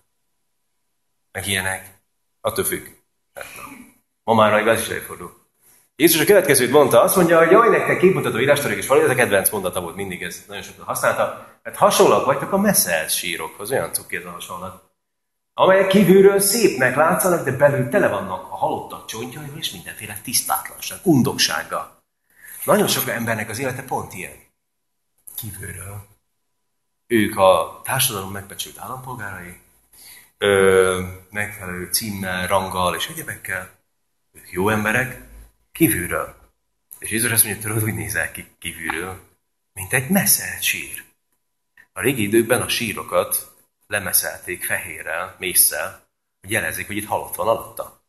meg 1.32 1.46
ilyenek. 1.46 1.94
Attól 2.40 2.64
függ. 2.64 2.86
Hát, 3.34 3.46
ma 4.24 4.34
már 4.34 4.68
az 4.68 4.80
is 4.80 4.88
előfordul. 4.88 5.44
Jézus 5.96 6.20
a 6.20 6.24
következőt 6.24 6.70
mondta, 6.70 7.02
azt 7.02 7.16
mondja, 7.16 7.38
hogy 7.38 7.50
jaj, 7.50 7.68
nektek 7.68 7.98
képmutató 7.98 8.38
írástorik 8.38 8.76
és 8.76 8.86
valami, 8.86 9.06
ez 9.06 9.12
a 9.12 9.14
kedvenc 9.14 9.50
mondata 9.50 9.80
volt, 9.80 9.96
mindig 9.96 10.22
ez 10.22 10.44
nagyon 10.48 10.62
sokat 10.62 10.86
használta, 10.86 11.55
mert 11.66 11.78
hasonlóak 11.78 12.24
vagytok 12.24 12.52
a 12.52 12.58
meszelt 12.58 13.10
sírokhoz, 13.10 13.70
olyan 13.70 13.92
cuki 13.92 14.16
ez 14.16 14.24
a 14.24 14.30
hasonlat, 14.30 14.84
amelyek 15.54 15.86
kívülről 15.86 16.40
szépnek 16.40 16.96
látszanak, 16.96 17.44
de 17.44 17.52
belül 17.52 17.88
tele 17.88 18.08
vannak 18.08 18.42
a 18.42 18.56
halottak 18.56 19.06
csontjaival 19.06 19.58
és 19.58 19.70
mindenféle 19.70 20.20
tisztátlanság, 20.22 20.98
undoksággal. 21.02 22.02
Nagyon 22.64 22.86
sok 22.86 23.08
embernek 23.08 23.48
az 23.48 23.58
élete 23.58 23.82
pont 23.82 24.14
ilyen. 24.14 24.32
Kívülről. 25.36 26.06
Ők 27.06 27.36
a 27.36 27.80
társadalom 27.84 28.32
megbecsült 28.32 28.78
állampolgárai, 28.78 29.60
ö, 30.38 31.02
megfelelő 31.30 31.90
címmel, 31.92 32.46
ranggal 32.46 32.94
és 32.94 33.08
egyebekkel. 33.08 33.70
Ők 34.32 34.50
jó 34.50 34.68
emberek, 34.68 35.20
kívülről. 35.72 36.34
És 36.98 37.10
Jézus 37.10 37.30
azt 37.30 37.44
mondja, 37.44 37.62
tudod, 37.62 37.82
hogy 37.82 37.94
nézel 37.94 38.30
ki 38.32 38.46
kívülről, 38.58 39.20
mint 39.72 39.92
egy 39.92 40.08
meszelt 40.08 40.62
sír. 40.62 41.05
A 41.96 42.00
régi 42.00 42.22
időkben 42.22 42.62
a 42.62 42.68
sírokat 42.68 43.52
lemeszelték 43.86 44.64
fehérrel, 44.64 45.36
mészsel, 45.38 46.08
hogy 46.40 46.50
jelezik, 46.50 46.86
hogy 46.86 46.96
itt 46.96 47.06
halott 47.06 47.34
van 47.34 47.48
alatta. 47.48 48.00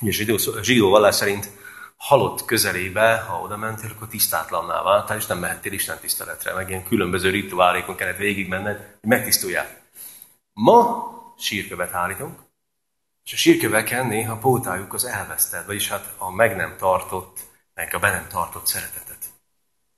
És 0.00 0.46
a 0.46 0.62
zsidó 0.62 0.90
vallás 0.90 1.14
szerint 1.14 1.50
halott 1.96 2.44
közelébe, 2.44 3.18
ha 3.18 3.40
oda 3.40 3.56
mentél, 3.56 3.90
akkor 3.90 4.08
tisztátlanná 4.08 4.82
váltál, 4.82 5.16
és 5.16 5.26
nem 5.26 5.38
mehettél 5.38 5.72
Isten 5.72 5.98
tiszteletre, 5.98 6.54
meg 6.54 6.68
ilyen 6.68 6.84
különböző 6.84 7.30
rituálékon 7.30 7.96
kellett 7.96 8.16
végigmenned, 8.16 8.76
hogy 8.76 9.08
megtisztuljál. 9.08 9.68
Ma 10.52 11.08
sírkövet 11.38 11.92
állítunk, 11.92 12.38
És 13.24 13.32
a 13.32 13.36
sírköveken 13.36 14.06
néha 14.06 14.36
pótáljuk 14.36 14.94
az 14.94 15.04
elvesztett, 15.04 15.66
vagyis 15.66 15.88
hát 15.88 16.14
a 16.18 16.30
meg 16.30 16.56
nem 16.56 16.76
tartott, 16.76 17.38
meg 17.74 17.94
a 17.94 17.98
be 17.98 18.10
nem 18.10 18.26
tartott 18.28 18.66
szeretetet. 18.66 19.24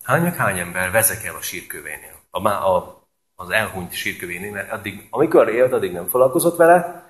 Hány 0.03 0.23
meg 0.23 0.37
hány 0.37 0.59
ember 0.59 0.91
vezek 0.91 1.25
el 1.25 1.35
a 1.35 1.43
sírkövénél, 1.43 2.21
a, 2.31 2.49
a, 2.49 3.03
az 3.45 3.51
elhunyt 3.51 3.93
sírkövénél, 3.93 4.51
mert 4.51 4.73
addig, 4.73 5.07
amikor 5.11 5.49
élt, 5.49 5.73
addig 5.73 5.93
nem 5.93 6.09
foglalkozott 6.09 6.57
vele, 6.57 7.07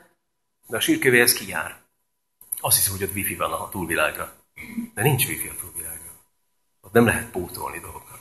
de 0.67 0.77
a 0.77 0.81
sírkövéhez 0.81 1.33
kijár. 1.33 1.77
Azt 2.61 2.77
hiszi, 2.77 2.91
hogy 2.91 3.03
ott 3.03 3.15
wifi 3.15 3.35
van 3.35 3.53
a 3.53 3.69
túlvilágra. 3.69 4.33
De 4.95 5.03
nincs 5.03 5.27
wifi 5.27 5.49
a 5.49 5.55
túlvilágra. 5.61 6.11
Ott 6.81 6.93
nem 6.93 7.07
lehet 7.07 7.31
pótolni 7.31 7.79
dolgokat. 7.79 8.21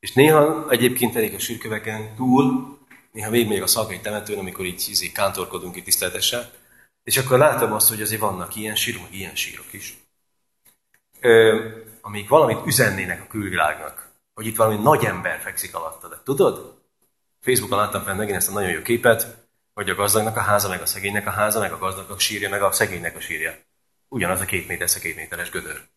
És 0.00 0.12
néha 0.12 0.70
egyébként 0.70 1.16
elég 1.16 1.34
a 1.34 1.38
sírköveken 1.38 2.14
túl, 2.14 2.78
néha 3.12 3.30
még 3.30 3.48
még 3.48 3.62
a 3.62 3.66
szalkai 3.66 4.00
temetőn, 4.00 4.38
amikor 4.38 4.64
így, 4.64 4.88
így 4.88 5.12
kántorkodunk 5.12 5.76
itt 5.76 5.84
tiszteletesen, 5.84 6.50
és 7.02 7.16
akkor 7.16 7.38
látom 7.38 7.72
azt, 7.72 7.88
hogy 7.88 8.02
azért 8.02 8.20
vannak 8.20 8.56
ilyen 8.56 8.74
sírok, 8.74 9.02
meg 9.02 9.14
ilyen 9.14 9.34
sírok 9.34 9.72
is. 9.72 9.98
Ö, 11.20 11.68
amik 12.00 12.28
valamit 12.28 12.66
üzennének 12.66 13.22
a 13.22 13.26
külvilágnak, 13.26 14.10
hogy 14.34 14.46
itt 14.46 14.56
valami 14.56 14.82
nagy 14.82 15.04
ember 15.04 15.40
fekszik 15.40 15.74
alatta. 15.74 16.08
De 16.08 16.16
tudod? 16.24 16.79
Facebookon 17.40 17.78
láttam 17.78 18.02
fel 18.02 18.14
megint 18.14 18.36
ezt 18.36 18.48
a 18.48 18.52
nagyon 18.52 18.70
jó 18.70 18.82
képet, 18.82 19.48
hogy 19.74 19.90
a 19.90 19.94
gazdagnak 19.94 20.36
a 20.36 20.40
háza, 20.40 20.68
meg 20.68 20.80
a 20.80 20.86
szegénynek 20.86 21.26
a 21.26 21.30
háza, 21.30 21.60
meg 21.60 21.72
a 21.72 21.78
gazdagnak 21.78 22.20
sírja, 22.20 22.48
meg 22.48 22.62
a 22.62 22.72
szegénynek 22.72 23.16
a 23.16 23.20
sírja. 23.20 23.58
Ugyanaz 24.08 24.40
a 24.40 24.44
két 24.44 24.68
méter, 24.68 24.88
a 24.96 24.98
két 24.98 25.16
méteres 25.16 25.50
gödör. 25.50 25.88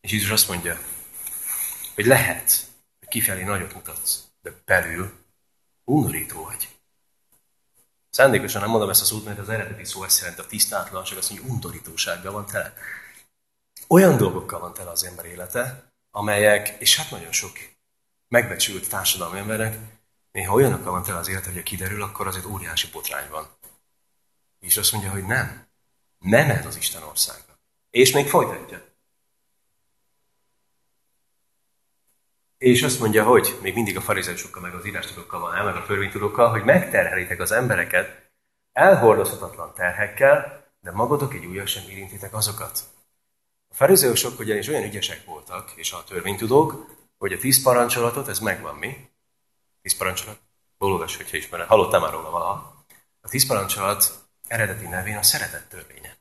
És 0.00 0.12
Jézus 0.12 0.30
azt 0.30 0.48
mondja, 0.48 0.78
hogy 1.94 2.06
lehet, 2.06 2.66
hogy 2.98 3.08
kifelé 3.08 3.42
nagyot 3.42 3.74
mutatsz, 3.74 4.24
de 4.42 4.52
belül 4.64 5.12
undorító 5.84 6.44
vagy. 6.44 6.68
Szándékosan 8.10 8.60
nem 8.60 8.70
mondom 8.70 8.90
ezt 8.90 9.02
a 9.02 9.04
szót, 9.04 9.24
mert 9.24 9.38
az 9.38 9.48
eredeti 9.48 9.84
szó 9.84 10.04
ezt 10.04 10.20
jelenti 10.20 10.40
a 10.40 10.46
tisztátlanság, 10.46 11.18
azt 11.18 11.30
mondja, 11.30 11.52
undorítósággal 11.52 12.32
van 12.32 12.46
tele. 12.46 12.74
Olyan 13.88 14.16
dolgokkal 14.16 14.60
van 14.60 14.74
tele 14.74 14.90
az 14.90 15.04
ember 15.04 15.24
élete, 15.24 15.92
amelyek, 16.10 16.76
és 16.78 16.96
hát 16.96 17.10
nagyon 17.10 17.32
sok 17.32 17.52
megbecsült 18.30 18.88
társadalmi 18.88 19.38
emberek, 19.38 19.78
néha 20.32 20.54
olyanokkal 20.54 20.92
van 20.92 21.02
tele 21.02 21.18
az 21.18 21.28
élete, 21.28 21.46
hogy 21.46 21.56
ha 21.56 21.62
kiderül, 21.62 22.02
akkor 22.02 22.26
azért 22.26 22.44
óriási 22.44 22.88
potrány 22.88 23.30
van. 23.30 23.46
És 24.60 24.76
azt 24.76 24.92
mondja, 24.92 25.10
hogy 25.10 25.24
nem. 25.24 25.66
Nem 26.18 26.50
ez 26.50 26.66
az 26.66 26.76
Isten 26.76 27.02
országa. 27.02 27.58
És 27.90 28.12
még 28.12 28.28
folytatja. 28.28 28.82
És 32.58 32.82
azt 32.82 33.00
mondja, 33.00 33.24
hogy 33.24 33.58
még 33.62 33.74
mindig 33.74 33.96
a 33.96 34.00
farizeusokkal, 34.00 34.62
meg 34.62 34.74
az 34.74 34.86
írástudókkal 34.86 35.40
van 35.40 35.54
el, 35.54 35.64
meg 35.64 35.76
a 35.76 35.86
törvénytudókkal, 35.86 36.50
hogy 36.50 36.64
megterhelitek 36.64 37.40
az 37.40 37.52
embereket 37.52 38.30
elhordozhatatlan 38.72 39.74
terhekkel, 39.74 40.66
de 40.80 40.90
magatok 40.90 41.34
egy 41.34 41.46
újra 41.46 41.66
sem 41.66 41.88
érintitek 41.88 42.34
azokat. 42.34 42.80
A 43.68 43.74
farizeusok 43.74 44.38
ugyanis 44.38 44.68
olyan 44.68 44.84
ügyesek 44.84 45.24
voltak, 45.24 45.72
és 45.76 45.92
a 45.92 46.04
törvénytudók, 46.04 46.98
hogy 47.20 47.32
a 47.32 47.38
tíz 47.38 47.62
parancsolatot, 47.62 48.28
ez 48.28 48.38
megvan 48.38 48.76
mi? 48.76 49.08
Tíz 49.82 49.96
parancsolat? 49.96 50.38
Bólogas, 50.78 51.16
hogyha 51.16 51.36
ismered. 51.36 51.66
Hallottál 51.66 52.00
már 52.00 52.12
róla 52.12 52.30
valaha? 52.30 52.84
A 53.20 53.28
tíz 53.28 53.46
parancsolat 53.46 54.28
eredeti 54.48 54.86
nevén 54.86 55.16
a 55.16 55.22
szeretet 55.22 55.68
törvénye. 55.68 56.16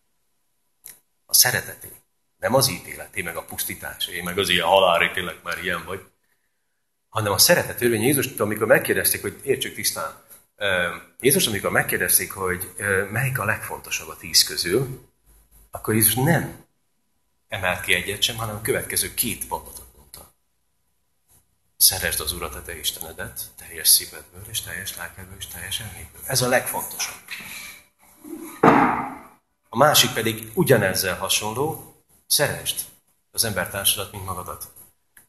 A 1.25 1.34
szereteté. 1.34 1.91
Nem 2.38 2.53
az 2.53 2.70
ítéleté, 2.70 3.22
meg 3.22 3.36
a 3.36 3.44
pusztításé, 3.44 4.22
meg 4.22 4.38
az 4.38 4.50
ilyen 4.50 4.68
halári, 4.68 5.12
tényleg 5.12 5.39
már 5.44 5.63
ilyen 5.63 5.86
vagy, 5.86 6.01
hanem 7.10 7.32
a 7.32 7.38
szeretet 7.38 7.77
törvény 7.77 8.01
Jézus, 8.01 8.25
amikor 8.25 8.68
megkérdezték, 8.68 9.22
hogy 9.22 9.39
értsük 9.44 9.75
tisztán, 9.75 10.24
Jézus, 11.20 11.48
amikor 11.48 11.72
megkérdezték, 11.72 12.32
hogy 12.32 12.74
melyik 13.12 13.39
a 13.39 13.46
legfontosabb 13.46 14.08
a 14.08 14.18
tíz 14.18 14.44
közül, 14.44 15.10
akkor 15.72 15.94
Jézus 15.94 16.15
nem 16.15 16.65
emelt 17.48 17.82
ki 17.82 17.94
egyet 17.94 18.22
sem, 18.22 18.36
hanem 18.36 18.56
a 18.56 18.62
következő 18.62 19.13
két 19.13 19.50
mondta. 19.50 19.78
Szeresd 21.81 22.19
az 22.19 22.31
Urat, 22.31 22.55
a 22.55 22.62
te 22.62 22.77
Istenedet, 22.79 23.41
teljes 23.57 23.88
szívedből, 23.88 24.41
és 24.50 24.62
teljes 24.62 24.95
lelkedből, 24.95 25.38
és 25.38 25.48
teljes 25.48 25.79
elmédből. 25.79 26.21
Ez 26.25 26.41
a 26.41 26.48
legfontosabb. 26.48 27.15
A 29.69 29.77
másik 29.77 30.13
pedig 30.13 30.51
ugyanezzel 30.53 31.17
hasonló, 31.17 31.95
szeresd 32.27 32.79
az 33.31 33.43
embertársadat, 33.43 34.12
mint 34.12 34.25
magadat. 34.25 34.67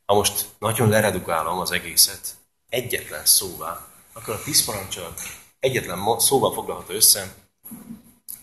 Ha 0.07 0.15
most 0.15 0.49
nagyon 0.59 0.89
leredukálom 0.89 1.59
az 1.59 1.71
egészet 1.71 2.35
egyetlen 2.69 3.25
szóvá, 3.25 3.89
akkor 4.13 4.35
a 4.35 4.43
tíz 4.43 4.65
parancsolat 4.65 5.21
egyetlen 5.61 6.19
szóval 6.19 6.53
foglalható 6.53 6.93
össze, 6.93 7.35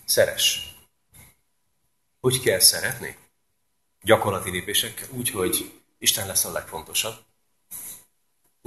szeres. 0.04 0.74
Hogy 2.20 2.40
kell 2.40 2.60
szeretni? 2.60 3.16
Gyakorlati 4.02 4.50
lépések 4.50 5.08
úgy, 5.10 5.30
hogy 5.30 5.72
Isten 5.98 6.26
lesz 6.26 6.44
a 6.44 6.52
legfontosabb, 6.52 7.26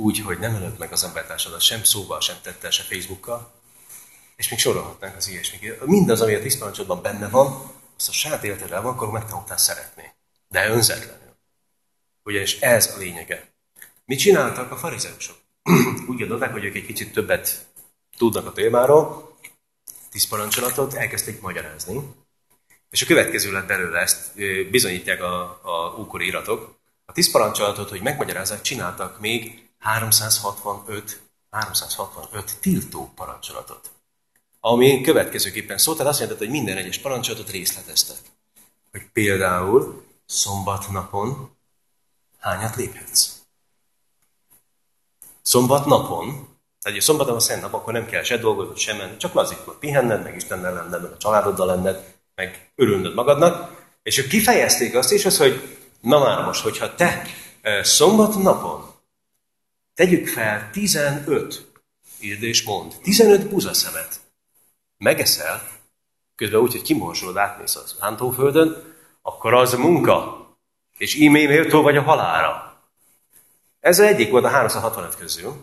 úgy, 0.01 0.19
hogy 0.19 0.39
nem 0.39 0.55
ölöd 0.55 0.77
meg 0.77 0.91
az 0.91 1.03
embertársadat 1.03 1.61
sem 1.61 1.83
szóval, 1.83 2.19
sem 2.19 2.35
tettel, 2.41 2.69
sem 2.69 2.85
Facebookkal, 2.85 3.51
és 4.35 4.49
még 4.49 4.59
sorolhatnánk 4.59 5.15
az 5.15 5.27
ilyesmik. 5.27 5.81
Mindaz, 5.85 6.21
ami 6.21 6.33
a 6.33 6.41
tíz 6.41 6.57
parancsolatban 6.57 7.01
benne 7.01 7.29
van, 7.29 7.71
azt 7.97 8.09
a 8.09 8.11
saját 8.11 8.43
életedre 8.43 8.79
van, 8.79 8.93
akkor 8.93 9.11
megtanultál 9.11 9.57
szeretni. 9.57 10.03
De 10.47 10.69
önzetlen. 10.69 11.19
Ugyanis 12.23 12.59
ez 12.59 12.93
a 12.95 12.97
lényege. 12.97 13.51
Mit 14.05 14.19
csináltak 14.19 14.71
a 14.71 14.77
farizeusok? 14.77 15.35
Úgy 16.09 16.21
adották, 16.21 16.51
hogy 16.51 16.63
ők 16.63 16.75
egy 16.75 16.85
kicsit 16.85 17.13
többet 17.13 17.65
tudnak 18.17 18.45
a 18.45 18.51
témáról, 18.51 19.37
tíz 20.11 20.27
parancsolatot 20.27 20.93
elkezdték 20.93 21.41
magyarázni, 21.41 22.01
és 22.89 23.01
a 23.01 23.05
következő 23.05 23.51
lett 23.51 23.67
belőle 23.67 23.99
ezt, 23.99 24.35
bizonyítják 24.69 25.21
a, 25.21 25.41
a 25.63 25.95
ókori 25.99 26.25
iratok. 26.25 26.79
A 27.05 27.11
tíz 27.11 27.31
parancsolatot, 27.31 27.89
hogy 27.89 28.01
megmagyarázzák, 28.01 28.61
csináltak 28.61 29.19
még 29.19 29.69
365, 29.81 31.21
365 31.49 32.57
tiltó 32.59 33.11
parancsolatot. 33.15 33.91
Ami 34.59 35.01
következőképpen 35.01 35.77
szólt, 35.77 35.97
tehát 35.97 36.11
azt 36.11 36.21
jelenti, 36.21 36.43
hogy 36.43 36.53
minden 36.53 36.77
egyes 36.77 36.97
parancsolatot 36.97 37.49
részleteztek. 37.49 38.17
Hogy 38.91 39.09
például 39.13 40.05
szombatnapon 40.25 41.55
hányat 42.39 42.75
léphetsz? 42.75 43.41
Szombat 45.41 45.85
napon, 45.85 46.25
tehát 46.81 46.97
egy 46.97 47.03
szombaton 47.03 47.35
a 47.35 47.39
szent 47.39 47.61
nap, 47.61 47.73
akkor 47.73 47.93
nem 47.93 48.05
kell 48.05 48.23
se 48.23 48.37
dolgozni, 48.37 48.79
sem 48.79 48.97
menni, 48.97 49.17
csak 49.17 49.33
lazítva 49.33 49.71
pihenned, 49.71 50.23
meg 50.23 50.35
Istennel 50.35 50.73
lenned, 50.73 51.01
meg 51.01 51.11
a 51.11 51.17
családoddal 51.17 51.65
lenned, 51.65 52.15
meg 52.35 52.71
örülnöd 52.75 53.13
magadnak. 53.13 53.85
És 54.03 54.17
ők 54.17 54.27
kifejezték 54.27 54.95
azt 54.95 55.11
is, 55.11 55.25
az, 55.25 55.37
hogy 55.37 55.77
na 55.99 56.19
már 56.19 56.45
most, 56.45 56.61
hogyha 56.61 56.95
te 56.95 57.25
szombat 57.81 58.35
napon 58.35 58.90
tegyük 60.01 60.27
fel 60.27 60.69
15, 60.71 61.71
írd 62.19 62.43
és 62.43 62.63
mond, 62.63 62.93
15 63.03 63.49
buzaszemet, 63.49 64.19
megeszel, 64.97 65.67
közben 66.35 66.59
úgy, 66.59 66.71
hogy 66.71 66.81
kimorzsolod, 66.81 67.37
átmész 67.37 67.75
az 67.75 67.95
hántóföldön, 67.99 68.95
akkor 69.21 69.53
az 69.53 69.73
munka, 69.73 70.47
és 70.97 71.15
ímé 71.15 71.45
méltó 71.45 71.81
vagy 71.81 71.97
a 71.97 72.01
halára. 72.01 72.81
Ez 73.79 73.99
egyik 73.99 74.31
volt 74.31 74.43
a 74.43 74.49
365 74.49 75.15
közül. 75.15 75.61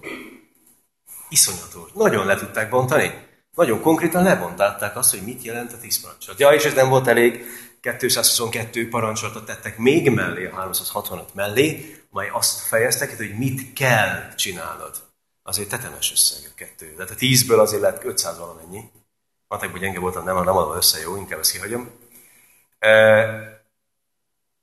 Iszonyatos. 1.29 1.91
Nagyon 1.95 2.27
le 2.27 2.37
tudták 2.37 2.71
bontani. 2.71 3.27
Nagyon 3.55 3.81
konkrétan 3.81 4.23
lebontálták 4.23 4.97
azt, 4.97 5.11
hogy 5.11 5.23
mit 5.23 5.43
jelent 5.43 5.73
a 5.73 5.79
tíz 5.79 6.01
parancsolat. 6.01 6.41
Ja, 6.41 6.51
és 6.51 6.65
ez 6.65 6.75
nem 6.75 6.89
volt 6.89 7.07
elég. 7.07 7.45
222 7.81 8.89
parancsolatot 8.89 9.47
tettek 9.47 9.79
még 9.79 10.11
mellé, 10.11 10.47
a 10.47 10.55
365 10.55 11.35
mellé, 11.35 11.98
majd 12.11 12.31
azt 12.33 12.61
fejeztek, 12.61 13.17
hogy 13.17 13.39
mit 13.39 13.73
kell 13.73 14.35
csinálnod. 14.35 15.07
Azért 15.43 15.69
tetemes 15.69 16.13
összeg 16.13 16.51
a 16.51 16.55
kettő. 16.55 16.95
Tehát 16.95 17.11
a 17.11 17.15
tízből 17.15 17.61
azért 17.61 17.83
lett 17.83 18.05
500 18.05 18.39
valamennyi. 18.39 18.91
Matekban 19.49 19.81
gyenge 19.81 19.99
voltam, 19.99 20.25
nem, 20.25 20.45
nem 20.45 20.57
adom 20.57 20.77
össze, 20.77 21.01
jó, 21.01 21.17
inkább 21.17 21.39
ezt 21.39 21.51
kihagyom. 21.51 21.91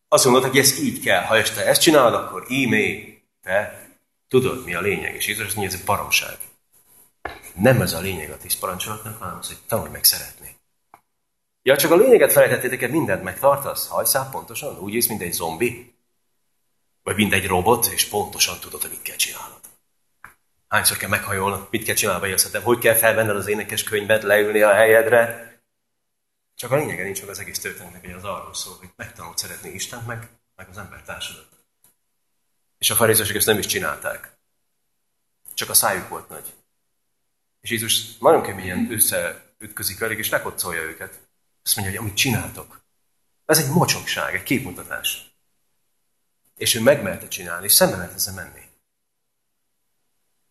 Azt 0.07 0.25
mondod, 0.25 0.43
hogy 0.43 0.57
ez 0.57 0.79
így 0.79 0.99
kell. 0.99 1.23
Ha 1.23 1.37
este 1.37 1.65
ezt 1.65 1.81
csinálod, 1.81 2.13
akkor 2.13 2.45
ímé, 2.49 3.21
te 3.43 3.87
tudod, 4.27 4.65
mi 4.65 4.73
a 4.73 4.81
lényeg. 4.81 5.15
És 5.15 5.27
Jézus 5.27 5.45
azt 5.45 5.55
mondja, 5.55 5.73
ez 5.73 5.79
egy 5.79 5.85
baromság. 5.85 6.37
Nem 7.53 7.81
ez 7.81 7.93
a 7.93 7.99
lényeg 7.99 8.31
a 8.31 8.37
tíz 8.37 8.59
parancsolatnak, 8.59 9.19
hanem 9.19 9.37
az, 9.37 9.47
hogy 9.47 9.57
tanulj 9.67 9.89
meg 9.89 10.03
szeretni. 10.03 10.55
Ja, 11.61 11.77
csak 11.77 11.91
a 11.91 11.95
lényeget 11.95 12.31
felejtettétek, 12.31 12.79
hogy 12.79 12.89
mindent 12.89 13.23
megtartasz? 13.23 13.87
Hajszál 13.87 14.29
pontosan? 14.31 14.79
Úgy 14.79 14.93
ész, 14.93 15.07
mint 15.07 15.21
egy 15.21 15.33
zombi? 15.33 15.94
Vagy 17.05 17.15
mint 17.15 17.33
egy 17.33 17.47
robot, 17.47 17.85
és 17.85 18.05
pontosan 18.05 18.59
tudod, 18.59 18.81
hogy 18.81 18.89
mit 18.89 19.01
kell 19.01 19.15
csinálnod. 19.15 19.59
Hányszor 20.67 20.97
kell 20.97 21.09
meghajolnod, 21.09 21.67
mit 21.71 21.83
kell 21.83 21.95
csinálni, 21.95 22.19
vagy 22.19 22.62
hogy 22.63 22.79
kell 22.79 22.95
felvenned 22.95 23.35
az 23.35 23.47
énekes 23.47 23.83
könyvet, 23.83 24.24
leülni 24.24 24.62
a 24.62 24.74
helyedre, 24.74 25.53
csak 26.55 26.71
a 26.71 26.75
lényege 26.75 27.03
nincs 27.03 27.21
meg 27.21 27.29
az 27.29 27.39
egész 27.39 27.59
történetnek, 27.59 28.01
hogy 28.01 28.13
az 28.13 28.24
arról 28.24 28.53
szól, 28.53 28.75
hogy 28.77 28.89
megtanult 28.95 29.38
szeretni 29.38 29.69
Istent, 29.69 30.05
meg, 30.07 30.29
meg 30.55 30.69
az 30.69 30.77
ember 30.77 31.03
társadat. 31.03 31.50
És 32.77 32.89
a 32.89 32.95
farizusok 32.95 33.35
ezt 33.35 33.45
nem 33.45 33.57
is 33.57 33.65
csinálták. 33.65 34.38
Csak 35.53 35.69
a 35.69 35.74
szájuk 35.74 36.09
volt 36.09 36.29
nagy. 36.29 36.53
És 37.62 37.69
Jézus 37.69 38.17
nagyon 38.17 38.41
keményen 38.41 38.91
össze 38.91 39.45
ütközik 39.57 40.00
velük, 40.00 40.17
és 40.17 40.29
lekocolja 40.29 40.81
őket. 40.81 41.19
Azt 41.63 41.75
mondja, 41.75 41.95
hogy 41.95 42.05
amit 42.05 42.17
csináltok, 42.17 42.81
ez 43.45 43.59
egy 43.59 43.69
mocsokság, 43.69 44.35
egy 44.35 44.43
képmutatás. 44.43 45.35
És 46.55 46.75
ő 46.75 46.81
megmerte 46.81 47.27
csinálni, 47.27 47.65
és 47.65 47.71
szembe 47.71 47.95
lehet 47.95 48.13
ezzel 48.13 48.33
menni. 48.33 48.62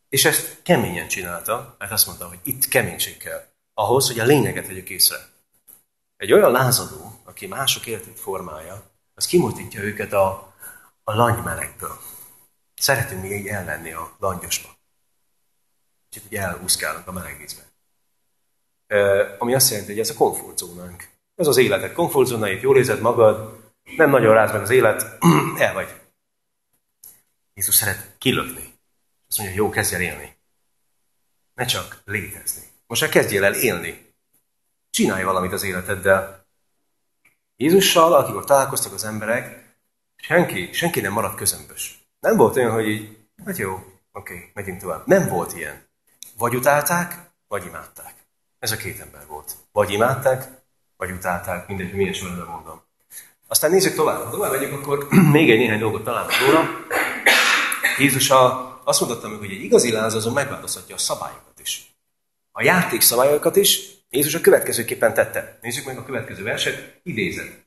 És 0.09 0.25
ezt 0.25 0.63
keményen 0.63 1.09
csinálta, 1.09 1.75
mert 1.79 1.93
azt 1.93 2.07
mondta, 2.07 2.29
hogy 2.29 2.39
itt 2.43 2.69
keménység 2.69 3.17
kell. 3.17 3.47
Ahhoz, 3.75 4.07
hogy 4.07 4.19
a 4.19 4.25
lényeget 4.25 4.67
vegyük 4.67 4.91
észre. 4.91 5.17
Egy 6.17 6.33
olyan 6.33 6.51
lázadó, 6.51 7.21
aki 7.25 7.47
mások 7.47 7.87
életét 7.87 8.21
formálja, 8.21 8.83
az 9.15 9.27
kimutítja 9.27 9.83
őket 9.83 10.13
a, 10.13 10.55
a 11.05 11.15
langymelegből. 11.15 11.99
Szeretünk 12.75 13.23
még 13.23 13.33
így 13.33 13.47
ellenni 13.47 13.93
a 13.93 14.17
langyosba. 14.19 14.69
Csak 16.09 16.23
úgy 16.27 16.35
elhúzkálunk 16.35 17.07
a 17.07 17.13
meleg 17.13 17.39
vízbe. 17.39 17.63
E, 18.87 19.37
ami 19.39 19.55
azt 19.55 19.71
jelenti, 19.71 19.91
hogy 19.91 20.01
ez 20.01 20.11
a 20.11 20.15
komfortzónánk. 20.15 21.09
Ez 21.35 21.47
az 21.47 21.57
életed 21.57 21.93
komfortzónáit, 21.93 22.63
jól 22.63 22.77
érzed 22.77 23.01
magad, 23.01 23.64
nem 23.97 24.11
nagyon 24.11 24.35
ráz 24.35 24.53
meg 24.53 24.61
az 24.61 24.71
élet, 24.71 25.19
el 25.59 25.73
vagy. 25.75 26.01
Jézus 27.55 27.75
szeret 27.75 28.15
kilökni. 28.19 28.75
Azt 29.29 29.39
mondja, 29.39 29.57
jó, 29.57 29.71
kezdj 29.71 29.95
el 29.95 30.01
élni. 30.01 30.37
Ne 31.55 31.65
csak 31.65 32.03
létezni. 32.05 32.63
Most 32.87 33.01
már 33.01 33.11
kezdjél 33.11 33.45
el 33.45 33.55
élni. 33.55 34.15
Csinálj 34.91 35.25
valamit 35.25 35.53
az 35.53 35.63
életeddel. 35.63 36.47
Jézussal, 37.57 38.15
akikor 38.15 38.45
találkoztak 38.45 38.93
az 38.93 39.05
emberek, 39.05 39.77
senki, 40.17 40.73
senki 40.73 41.01
nem 41.01 41.13
maradt 41.13 41.37
közömbös. 41.37 42.09
Nem 42.21 42.37
volt 42.37 42.57
olyan, 42.57 42.73
hogy 42.73 42.89
így, 42.89 43.19
hát 43.45 43.57
jó, 43.57 43.73
oké, 44.13 44.35
okay, 44.35 44.51
megyünk 44.55 44.81
tovább. 44.81 45.07
Nem 45.07 45.29
volt 45.29 45.53
ilyen. 45.53 45.89
Vagy 46.39 46.55
utálták, 46.55 47.31
vagy 47.49 47.65
imádták. 47.65 48.15
Ez 48.59 48.73
a 48.73 48.77
két 48.77 49.01
ember 49.01 49.27
volt. 49.27 49.57
Vagy 49.73 49.91
imádták, 49.91 50.49
vagy 50.97 51.11
utálták, 51.11 51.69
mindegy, 51.69 51.93
milyen 51.93 52.13
sorrendben 52.13 52.47
mondom. 52.47 52.83
Aztán 53.49 53.71
nézzük 53.71 53.95
tovább. 53.95 54.25
Ha 54.25 54.31
tovább 54.31 54.51
megyünk, 54.51 54.73
akkor 54.73 55.09
még 55.33 55.51
egy 55.51 55.59
néhány 55.59 55.79
dolgot 55.79 56.05
találunk 56.05 56.33
róla. 56.47 56.69
Jézus 57.99 58.31
a, 58.31 58.81
azt 58.85 59.01
mondotta 59.01 59.29
meg, 59.29 59.39
hogy 59.39 59.51
egy 59.51 59.63
igazi 59.63 59.93
lázazó 59.93 60.31
megváltoztatja 60.31 60.95
a 60.95 60.99
szabályokat 60.99 61.61
is. 61.61 61.95
A 62.53 62.63
játék 62.63 63.01
szabályokat 63.01 63.57
is 63.57 63.81
Jézus 64.11 64.35
a 64.35 64.41
következőképpen 64.41 65.15
tette. 65.15 65.59
Nézzük 65.63 65.85
meg 65.85 65.99
a 65.99 66.05
következő 66.05 66.43
verset, 66.43 67.01
idézet. 67.03 67.65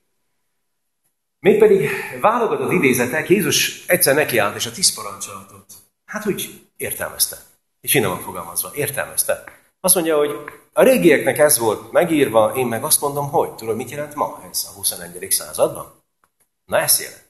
Mégpedig 1.39 1.89
válogatott 2.21 2.71
idézetek, 2.71 3.29
Jézus 3.29 3.85
egyszer 3.87 4.15
nekiállt, 4.15 4.55
és 4.55 4.65
a 4.65 4.71
tíz 4.71 4.93
parancsolatot, 4.93 5.73
hát 6.05 6.25
úgy 6.25 6.61
értelmezte. 6.77 7.37
És 7.81 7.91
finoman 7.91 8.21
fogalmazva, 8.21 8.71
értelmezte. 8.73 9.43
Azt 9.79 9.95
mondja, 9.95 10.17
hogy 10.17 10.31
a 10.73 10.83
régieknek 10.83 11.37
ez 11.37 11.57
volt 11.57 11.91
megírva, 11.91 12.53
én 12.55 12.65
meg 12.67 12.83
azt 12.83 13.01
mondom, 13.01 13.29
hogy 13.29 13.55
tudod, 13.55 13.75
mit 13.75 13.89
jelent 13.89 14.15
ma 14.15 14.43
ez 14.51 14.67
a 14.69 14.75
21. 14.75 15.31
században? 15.31 16.03
Na 16.65 16.79
ezt 16.79 17.01
jelent. 17.01 17.25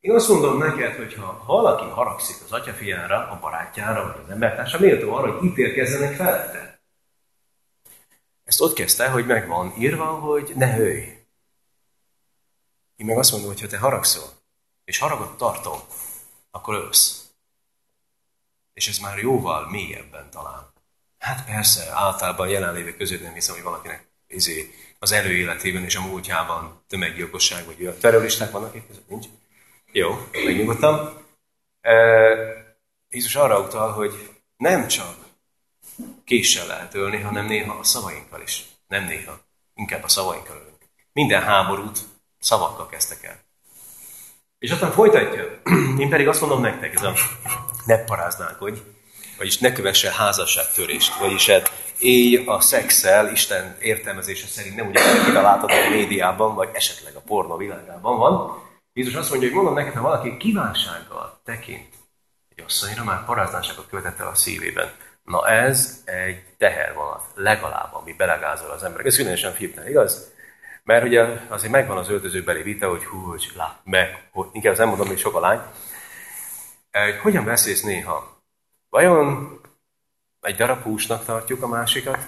Én 0.00 0.14
azt 0.14 0.28
mondom 0.28 0.58
neked, 0.58 0.96
hogy 0.96 1.14
ha 1.14 1.44
valaki 1.46 1.88
haragszik 1.88 2.36
az 2.44 2.52
atyafiára, 2.52 3.30
a 3.30 3.38
barátjára, 3.40 4.12
vagy 4.12 4.22
az 4.24 4.30
embertársa, 4.30 4.78
méltó 4.78 5.14
arra, 5.14 5.32
hogy 5.32 5.44
ítélkezzenek 5.44 6.14
felette. 6.14 6.80
Ezt 8.44 8.60
ott 8.60 8.74
kezdte, 8.74 9.08
hogy 9.08 9.26
meg 9.26 9.48
van 9.48 9.74
írva, 9.78 10.04
hogy 10.04 10.52
ne 10.56 10.78
ölj. 10.78 11.18
Én 12.96 13.06
meg 13.06 13.18
azt 13.18 13.30
mondom, 13.30 13.50
hogy 13.50 13.60
ha 13.60 13.66
te 13.66 13.78
haragszol, 13.78 14.28
és 14.84 14.98
haragot 14.98 15.36
tartom, 15.36 15.78
akkor 16.50 16.74
ölsz. 16.74 17.30
És 18.72 18.88
ez 18.88 18.98
már 18.98 19.18
jóval 19.18 19.70
mélyebben 19.70 20.30
talán. 20.30 20.72
Hát 21.18 21.44
persze, 21.44 21.90
általában 21.92 22.48
jelenlévő 22.48 22.96
között 22.96 23.22
nem 23.22 23.32
hiszem, 23.32 23.54
hogy 23.54 23.64
valakinek 23.64 24.06
izé, 24.26 24.74
az 24.98 25.12
előéletében 25.12 25.84
és 25.84 25.96
a 25.96 26.00
múltjában 26.00 26.84
tömeggyilkosság 26.88 27.64
vagy 27.64 27.86
a 27.86 27.98
terroristák 27.98 28.50
vannak 28.50 28.74
itt 28.74 28.86
között, 28.86 29.08
nincs. 29.08 29.26
Jó, 29.92 30.28
megnyugodtam. 30.32 31.08
Jézus 33.08 33.34
arra 33.34 33.60
utal, 33.60 33.92
hogy 33.92 34.30
nem 34.56 34.88
csak 34.88 35.16
késsel 36.24 36.66
lehet 36.66 36.94
ölni, 36.94 37.20
hanem 37.20 37.46
néha 37.46 37.78
a 37.78 37.84
szavainkkal 37.84 38.42
is. 38.42 38.64
Nem 38.86 39.04
néha, 39.04 39.40
inkább 39.74 40.02
a 40.02 40.08
szavainkkal 40.08 40.56
ölünk. 40.56 40.76
Minden 41.12 41.42
háborút 41.42 41.98
szavakkal 42.38 42.88
kezdtek 42.88 43.24
el. 43.24 43.40
És 44.58 44.70
aztán 44.70 44.92
folytatja. 44.92 45.60
Én 45.98 46.08
pedig 46.08 46.28
azt 46.28 46.40
mondom 46.40 46.60
nektek, 46.60 46.94
ez 46.94 47.02
a 47.02 47.14
ne 47.84 48.04
paráználkodj, 48.04 48.80
vagyis 49.38 49.58
ne 49.58 49.72
kövesse 49.72 50.12
házasságtörést, 50.12 51.18
vagyis 51.18 51.50
hát 51.50 51.70
élj 51.98 52.42
a 52.46 52.60
szexel, 52.60 53.32
Isten 53.32 53.76
értelmezése 53.80 54.46
szerint 54.46 54.76
nem 54.76 54.86
úgy, 54.86 55.00
hogy 55.00 55.24
kitaláltad 55.24 55.70
a 55.70 55.88
médiában, 55.90 56.54
vagy 56.54 56.68
esetleg 56.72 57.14
a 57.14 57.20
porno 57.20 57.56
világában 57.56 58.18
van. 58.18 58.62
Jézus 58.92 59.14
azt 59.14 59.30
mondja, 59.30 59.48
hogy 59.48 59.56
mondom 59.56 59.74
neked, 59.74 59.94
ha 59.94 60.00
valaki 60.00 60.36
kívánsággal 60.36 61.40
tekint 61.44 61.94
egy 62.56 62.64
asszonyra, 62.66 63.04
már 63.04 63.24
paráznáságot 63.24 63.88
követett 63.88 64.18
el 64.18 64.26
a 64.26 64.34
szívében. 64.34 64.92
Na 65.24 65.48
ez 65.48 66.02
egy 66.04 66.42
tehervonat, 66.58 67.22
legalább, 67.34 67.94
ami 67.94 68.12
belegázol 68.12 68.70
az 68.70 68.82
emberek. 68.82 69.06
Ez 69.06 69.16
különösen 69.16 69.52
fitne, 69.52 69.88
igaz? 69.88 70.32
Mert 70.84 71.04
ugye 71.04 71.24
azért 71.48 71.72
megvan 71.72 71.96
az 71.96 72.08
öltözőbeli 72.08 72.62
vita, 72.62 72.88
hogy 72.88 73.04
hú, 73.04 73.18
hogy 73.18 73.50
lá, 73.56 73.80
meg, 73.84 74.28
hogy 74.32 74.46
inkább 74.52 74.76
nem 74.76 74.88
mondom, 74.88 75.06
hogy 75.06 75.18
sok 75.18 75.34
a 75.34 75.40
lány. 75.40 75.60
Hogyan 77.22 77.44
beszélsz 77.44 77.82
néha 77.82 78.37
Vajon 78.88 79.60
egy 80.40 80.56
darab 80.56 80.82
húsnak 80.82 81.24
tartjuk 81.24 81.62
a 81.62 81.66
másikat, 81.66 82.26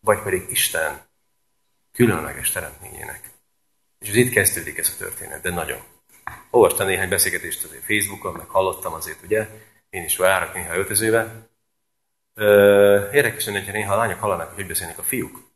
vagy 0.00 0.22
pedig 0.22 0.50
Isten 0.50 1.00
különleges 1.92 2.50
teremtményének? 2.50 3.30
És 3.98 4.08
ez 4.08 4.14
itt 4.14 4.32
kezdődik 4.32 4.78
ez 4.78 4.88
a 4.94 4.96
történet, 4.98 5.42
de 5.42 5.50
nagyon. 5.50 5.80
Olvastam 6.50 6.86
néhány 6.86 7.08
beszélgetést 7.08 7.64
azért 7.64 7.84
Facebookon, 7.84 8.32
meg 8.32 8.48
hallottam 8.48 8.92
azért, 8.92 9.22
ugye, 9.22 9.48
én 9.90 10.04
is 10.04 10.16
várok 10.16 10.54
néha 10.54 10.76
öltözőbe. 10.76 11.48
Érdekes 13.12 13.44
hogyha 13.44 13.72
néha 13.72 13.94
a 13.94 13.96
lányok 13.96 14.20
hallanak, 14.20 14.46
hogy 14.46 14.56
hogy 14.56 14.66
beszélnek 14.66 14.98
a 14.98 15.02
fiúk. 15.02 15.50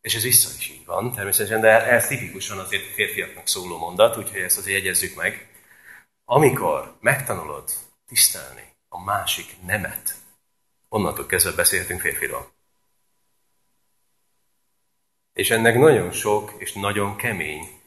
És 0.00 0.14
ez 0.14 0.22
vissza 0.22 0.50
is 0.58 0.68
így 0.68 0.84
van, 0.84 1.12
természetesen, 1.12 1.60
de 1.60 1.86
ez 1.86 2.06
tipikusan 2.06 2.58
azért 2.58 2.84
férfiaknak 2.84 3.48
szóló 3.48 3.78
mondat, 3.78 4.16
úgyhogy 4.16 4.40
ezt 4.40 4.58
azért 4.58 4.76
jegyezzük 4.76 5.16
meg. 5.16 5.48
Amikor 6.24 6.96
megtanulod 7.00 7.70
tisztelni 8.12 8.74
a 8.88 9.04
másik 9.04 9.56
nemet. 9.66 10.14
Onnantól 10.88 11.26
kezdve 11.26 11.52
beszélhetünk 11.52 12.00
férfiról. 12.00 12.52
És 15.32 15.50
ennek 15.50 15.78
nagyon 15.78 16.10
sok 16.10 16.52
és 16.58 16.72
nagyon 16.72 17.16
kemény 17.16 17.80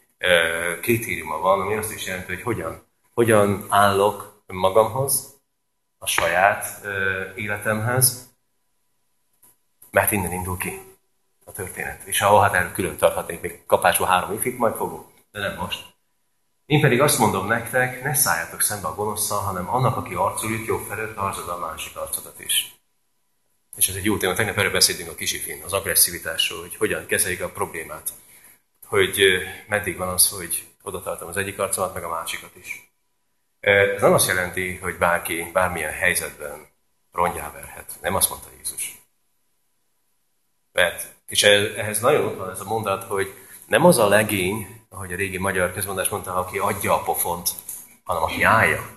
kritériuma 0.80 1.38
van, 1.38 1.60
ami 1.60 1.74
azt 1.74 1.92
is 1.92 2.06
jelenti, 2.06 2.34
hogy 2.34 2.42
hogyan, 2.42 2.86
hogyan 3.14 3.66
állok 3.68 4.42
magamhoz, 4.46 5.40
a 5.98 6.06
saját 6.06 6.86
életemhez, 7.34 8.34
mert 9.90 10.10
innen 10.10 10.32
indul 10.32 10.56
ki 10.56 10.80
a 11.44 11.52
történet. 11.52 12.02
És 12.02 12.20
ahol 12.20 12.40
hát 12.40 12.54
erről 12.54 12.72
külön 12.72 12.96
tarthatnék, 12.96 13.40
még 13.40 13.66
kapásba 13.66 14.06
három 14.06 14.32
ifig, 14.32 14.56
majd 14.56 14.74
fogok, 14.74 15.12
de 15.30 15.40
nem 15.40 15.56
most. 15.56 15.95
Én 16.66 16.80
pedig 16.80 17.00
azt 17.00 17.18
mondom 17.18 17.46
nektek, 17.46 18.02
ne 18.02 18.14
szálljatok 18.14 18.60
szembe 18.60 18.88
a 18.88 18.94
gonoszszal, 18.94 19.40
hanem 19.40 19.68
annak, 19.68 19.96
aki 19.96 20.14
arcul 20.14 20.50
jut, 20.50 20.66
jobb 20.66 20.86
felől 20.86 21.14
tartsad 21.14 21.48
a 21.48 21.58
másik 21.58 21.96
arcodat 21.96 22.40
is. 22.40 22.74
És 23.76 23.88
ez 23.88 23.94
egy 23.94 24.04
jó 24.04 24.16
téma, 24.16 24.34
tegnap 24.34 24.56
erről 24.56 24.70
beszéltünk 24.70 25.10
a 25.10 25.14
kisifin, 25.14 25.62
az 25.64 25.72
agresszivitásról, 25.72 26.60
hogy 26.60 26.76
hogyan 26.76 27.06
kezeljük 27.06 27.40
a 27.40 27.48
problémát. 27.48 28.12
Hogy 28.84 29.20
meddig 29.68 29.96
van 29.96 30.08
az, 30.08 30.28
hogy 30.28 30.66
oda 30.82 31.02
tartom 31.02 31.28
az 31.28 31.36
egyik 31.36 31.58
arcomat, 31.58 31.94
meg 31.94 32.04
a 32.04 32.08
másikat 32.08 32.56
is. 32.56 32.90
Ez 33.60 34.00
nem 34.00 34.12
azt 34.12 34.28
jelenti, 34.28 34.76
hogy 34.76 34.98
bárki 34.98 35.50
bármilyen 35.52 35.92
helyzetben 35.92 36.66
rongyá 37.12 37.52
verhet. 37.52 37.92
Nem 38.00 38.14
azt 38.14 38.28
mondta 38.28 38.48
Jézus. 38.56 38.98
Mert, 40.72 41.14
és 41.26 41.42
ehhez 41.42 42.00
nagyon 42.00 42.24
ott 42.24 42.36
van 42.36 42.50
ez 42.50 42.60
a 42.60 42.64
mondat, 42.64 43.04
hogy 43.04 43.34
nem 43.66 43.84
az 43.84 43.98
a 43.98 44.08
legény, 44.08 44.75
ahogy 44.96 45.12
a 45.12 45.16
régi 45.16 45.38
magyar 45.38 45.72
közmondás 45.72 46.08
mondta, 46.08 46.34
aki 46.34 46.58
adja 46.58 46.94
a 46.94 47.02
pofont, 47.02 47.50
hanem 48.04 48.22
aki 48.22 48.42
állja. 48.42 48.88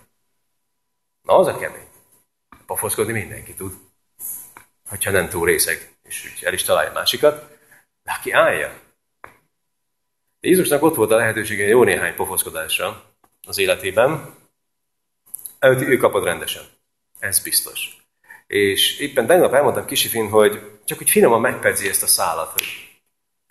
Na, 1.22 1.38
az 1.38 1.48
a 1.48 1.58
kemény. 1.58 1.88
Pofoszkodni 2.66 3.12
mindenki 3.12 3.54
tud. 3.54 3.74
Hogyha 4.90 5.12
nem 5.12 5.30
túl 5.30 5.46
részeg, 5.46 5.96
és 6.04 6.42
el 6.42 6.54
is 6.54 6.64
találja 6.64 6.92
másikat, 6.92 7.58
de 8.04 8.12
aki 8.18 8.32
állja. 8.32 8.80
Jézusnak 10.40 10.84
ott 10.84 10.96
volt 10.96 11.12
a 11.12 11.16
lehetősége 11.16 11.66
jó 11.66 11.84
néhány 11.84 12.16
pofoszkodásra 12.16 13.04
az 13.48 13.58
életében, 13.58 14.36
előtt 15.60 15.82
ő 15.82 15.98
kapott 15.98 16.24
rendesen. 16.24 16.64
Ez 17.20 17.40
biztos. 17.40 17.98
És 18.48 19.00
éppen 19.00 19.28
tegnap 19.28 19.54
elmondtam 19.54 19.86
Kisifin, 19.86 20.30
hogy 20.30 20.80
csak 20.86 21.02
úgy 21.02 21.10
finoman 21.10 21.42
megpedzi 21.42 21.90
ezt 21.90 22.04
a 22.04 22.08
szálat, 22.08 22.52
hogy 22.52 22.89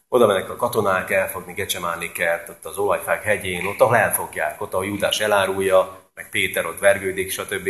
oda 0.08 0.26
mennek 0.26 0.50
a 0.50 0.56
katonák 0.56 1.10
elfogni 1.10 1.52
Gecsemáni 1.52 2.12
kert, 2.12 2.48
ott 2.48 2.64
az 2.64 2.78
olajfák 2.78 3.22
hegyén, 3.22 3.66
ott 3.66 3.80
ahol 3.80 3.96
elfogják, 3.96 4.60
ott 4.60 4.72
ahol 4.72 4.86
Júdás 4.86 5.20
elárulja, 5.20 6.10
meg 6.14 6.30
Péter 6.30 6.66
ott 6.66 6.78
vergődik, 6.78 7.30
stb. 7.30 7.68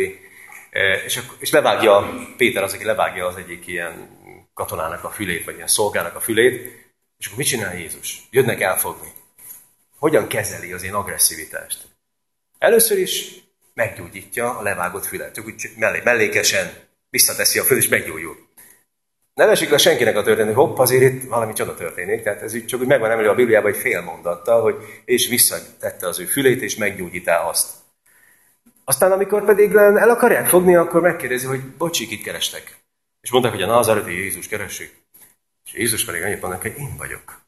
E, 0.69 0.93
és, 0.93 1.19
és 1.39 1.51
levágja, 1.51 2.09
Péter 2.37 2.63
az, 2.63 2.73
aki 2.73 2.83
levágja 2.83 3.25
az 3.25 3.35
egyik 3.35 3.67
ilyen 3.67 4.17
katonának 4.53 5.03
a 5.03 5.09
fülét, 5.09 5.45
vagy 5.45 5.55
ilyen 5.55 5.67
szolgának 5.67 6.15
a 6.15 6.19
fülét, 6.19 6.53
és 7.17 7.25
akkor 7.25 7.37
mit 7.37 7.47
csinál 7.47 7.77
Jézus? 7.77 8.27
Jönnek 8.31 8.61
elfogni. 8.61 9.11
Hogyan 9.97 10.27
kezeli 10.27 10.71
az 10.71 10.83
én 10.83 10.93
agresszivitást? 10.93 11.87
Először 12.57 12.97
is 12.97 13.33
meggyógyítja 13.73 14.57
a 14.57 14.61
levágott 14.61 15.05
fület. 15.05 15.33
Csak 15.33 15.45
úgy 15.45 15.69
mellé, 15.77 16.01
mellékesen 16.03 16.87
visszateszi 17.09 17.59
a 17.59 17.63
föl, 17.63 17.77
és 17.77 17.87
meggyógyul. 17.87 18.48
Nem 19.39 19.49
esik 19.49 19.69
le 19.69 19.77
senkinek 19.77 20.17
a 20.17 20.23
történet, 20.23 20.55
hogy 20.55 20.65
hopp, 20.65 20.77
azért 20.77 21.13
itt 21.13 21.29
valami 21.29 21.53
csoda 21.53 21.75
történik. 21.75 22.23
Tehát 22.23 22.41
ez 22.41 22.53
így 22.53 22.65
csak 22.65 22.79
úgy 22.79 22.87
megvan 22.87 23.11
emelő 23.11 23.29
a 23.29 23.35
Bibliában 23.35 23.71
egy 23.71 23.77
fél 23.77 24.01
mondattal, 24.01 24.61
hogy 24.61 24.75
és 25.05 25.27
visszatette 25.27 26.07
az 26.07 26.19
ő 26.19 26.25
fülét, 26.25 26.61
és 26.61 26.75
meggyógyítá 26.75 27.41
azt. 27.41 27.67
Aztán, 28.85 29.11
amikor 29.11 29.45
pedig 29.45 29.75
el 29.75 30.09
akarják 30.09 30.47
fogni, 30.47 30.75
akkor 30.75 31.01
megkérdezi, 31.01 31.45
hogy 31.45 31.61
bocsi, 31.61 32.07
kit 32.07 32.23
kerestek. 32.23 32.77
És 33.21 33.31
mondták, 33.31 33.53
hogy 33.53 33.61
a 33.61 33.65
Nazareti 33.65 34.11
Jézus 34.11 34.47
keressük. 34.47 34.91
És 35.65 35.73
Jézus 35.73 36.05
pedig 36.05 36.21
annyit 36.21 36.41
mondanak, 36.41 36.61
hogy 36.61 36.77
én 36.77 36.95
vagyok. 36.97 37.41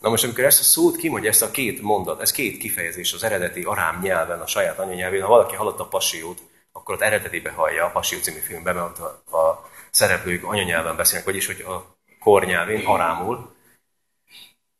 Na 0.00 0.08
most, 0.08 0.24
amikor 0.24 0.44
ezt 0.44 0.60
a 0.60 0.62
szót 0.62 0.96
kimondja, 0.96 1.30
ezt 1.30 1.42
a 1.42 1.50
két 1.50 1.82
mondat, 1.82 2.20
ez 2.20 2.30
két 2.30 2.58
kifejezés 2.58 3.12
az 3.12 3.24
eredeti 3.24 3.62
arám 3.62 4.00
nyelven, 4.02 4.40
a 4.40 4.46
saját 4.46 4.78
anyanyelvén, 4.78 5.22
ha 5.22 5.28
valaki 5.28 5.54
hallotta 5.54 5.82
a 5.82 5.88
pasiót, 5.88 6.38
akkor 6.72 6.94
ott 6.94 7.00
eredetibe 7.00 7.50
hallja 7.50 7.84
a 7.84 7.90
Pasió 7.90 8.18
című 8.18 8.38
filmben, 8.38 8.74
mert 8.74 8.98
a, 8.98 9.36
a 9.36 9.70
szereplők 9.92 10.44
anyanyelven 10.44 10.96
beszélnek, 10.96 11.24
vagyis 11.24 11.46
hogy 11.46 11.60
a 11.60 11.96
kornyelvén, 12.20 12.86
arámul. 12.86 13.54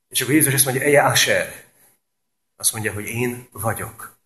És 0.08 0.20
akkor 0.20 0.34
Jézus 0.34 0.52
ezt 0.52 0.64
mondja, 0.64 0.82
Eje 0.82 1.02
Asher. 1.02 1.64
Azt 2.56 2.72
mondja, 2.72 2.92
hogy 2.92 3.06
én 3.06 3.48
vagyok. 3.52 4.16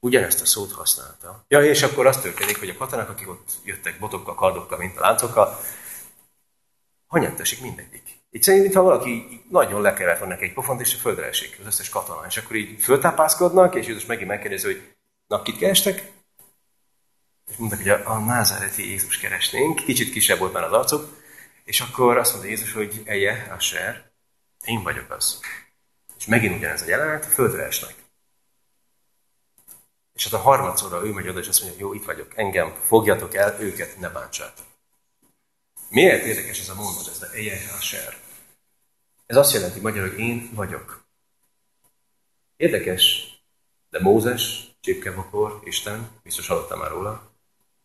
Ugyanezt 0.00 0.40
a 0.40 0.46
szót 0.46 0.72
használta. 0.72 1.44
Ja, 1.48 1.62
és 1.64 1.82
akkor 1.82 2.06
az 2.06 2.20
történik, 2.20 2.58
hogy 2.58 2.68
a 2.68 2.76
katonák, 2.76 3.08
akik 3.08 3.28
ott 3.28 3.50
jöttek 3.64 3.98
botokkal, 3.98 4.34
kardokkal, 4.34 4.78
mint 4.78 4.96
a 4.96 5.00
láncokkal, 5.00 5.60
hanyat 7.06 7.40
esik 7.40 7.60
mindegyik. 7.60 8.18
Így 8.30 8.42
szerint, 8.42 8.62
mintha 8.62 8.82
valaki 8.82 9.42
nagyon 9.50 9.80
lekevert 9.80 10.18
volna 10.18 10.34
neki 10.34 10.46
egy 10.46 10.52
pofont, 10.52 10.80
és 10.80 10.94
a 10.94 10.98
földre 10.98 11.26
esik 11.26 11.56
az 11.60 11.66
összes 11.66 11.88
katona. 11.88 12.26
És 12.26 12.36
akkor 12.36 12.56
így 12.56 12.80
föltápászkodnak, 12.80 13.74
és 13.74 13.86
Jézus 13.86 14.06
megint 14.06 14.28
megkérdezi, 14.28 14.66
hogy 14.66 14.94
na, 15.26 15.42
kit 15.42 15.58
kerestek? 15.58 16.12
És 17.50 17.56
mondták, 17.56 17.80
hogy 17.80 17.88
a, 17.88 18.10
a 18.10 18.18
názáreti 18.18 18.88
Jézus 18.88 19.18
keresnénk, 19.18 19.84
kicsit 19.84 20.12
kisebb 20.12 20.38
volt 20.38 20.52
már 20.52 20.62
az 20.62 20.72
arcuk, 20.72 21.22
és 21.64 21.80
akkor 21.80 22.16
azt 22.16 22.30
mondta 22.30 22.48
Jézus, 22.48 22.72
hogy 22.72 23.02
eje, 23.04 23.56
ser, 23.58 24.10
én 24.64 24.82
vagyok 24.82 25.10
az. 25.10 25.40
És 26.18 26.26
megint 26.26 26.56
ugyanez 26.56 26.82
a 26.82 26.86
jelenet, 26.86 27.24
a 27.24 27.28
földre 27.28 27.62
esnek. 27.62 27.94
És 30.12 30.24
hát 30.24 30.32
a 30.32 30.42
harmadszorra 30.42 31.06
ő 31.06 31.12
megy 31.12 31.28
oda, 31.28 31.38
és 31.38 31.48
azt 31.48 31.62
mondja, 31.62 31.80
jó, 31.80 31.92
itt 31.92 32.04
vagyok, 32.04 32.38
engem 32.38 32.74
fogjatok 32.86 33.34
el, 33.34 33.60
őket 33.60 33.98
ne 33.98 34.08
bántsátok. 34.08 34.66
Miért 35.88 36.24
érdekes 36.24 36.60
ez 36.60 36.68
a 36.68 36.74
mondat, 36.74 37.08
ez 37.08 37.22
a 37.22 37.34
eje, 37.34 37.58
ser? 37.80 38.16
Ez 39.26 39.36
azt 39.36 39.52
jelenti 39.52 39.80
magyarul, 39.80 40.08
hogy 40.08 40.18
én 40.18 40.50
vagyok. 40.54 41.04
Érdekes, 42.56 43.34
de 43.90 44.00
Mózes, 44.00 44.70
csipkebakor, 44.80 45.60
Isten, 45.64 46.08
biztos 46.22 46.46
hallottam 46.46 46.78
már 46.78 46.90
róla, 46.90 47.29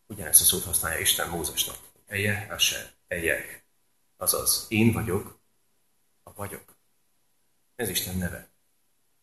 Ugyanezt 0.06 0.40
a 0.40 0.44
szót 0.44 0.64
használja 0.64 0.98
Isten 0.98 1.28
Mózesnak. 1.28 1.76
Eje, 2.06 2.46
Asher, 2.50 2.90
Ejek. 3.08 3.64
Azaz, 4.16 4.66
én 4.68 4.92
vagyok, 4.92 5.38
a 6.22 6.32
vagyok. 6.34 6.64
Ez 7.76 7.88
Isten 7.88 8.16
neve. 8.18 8.48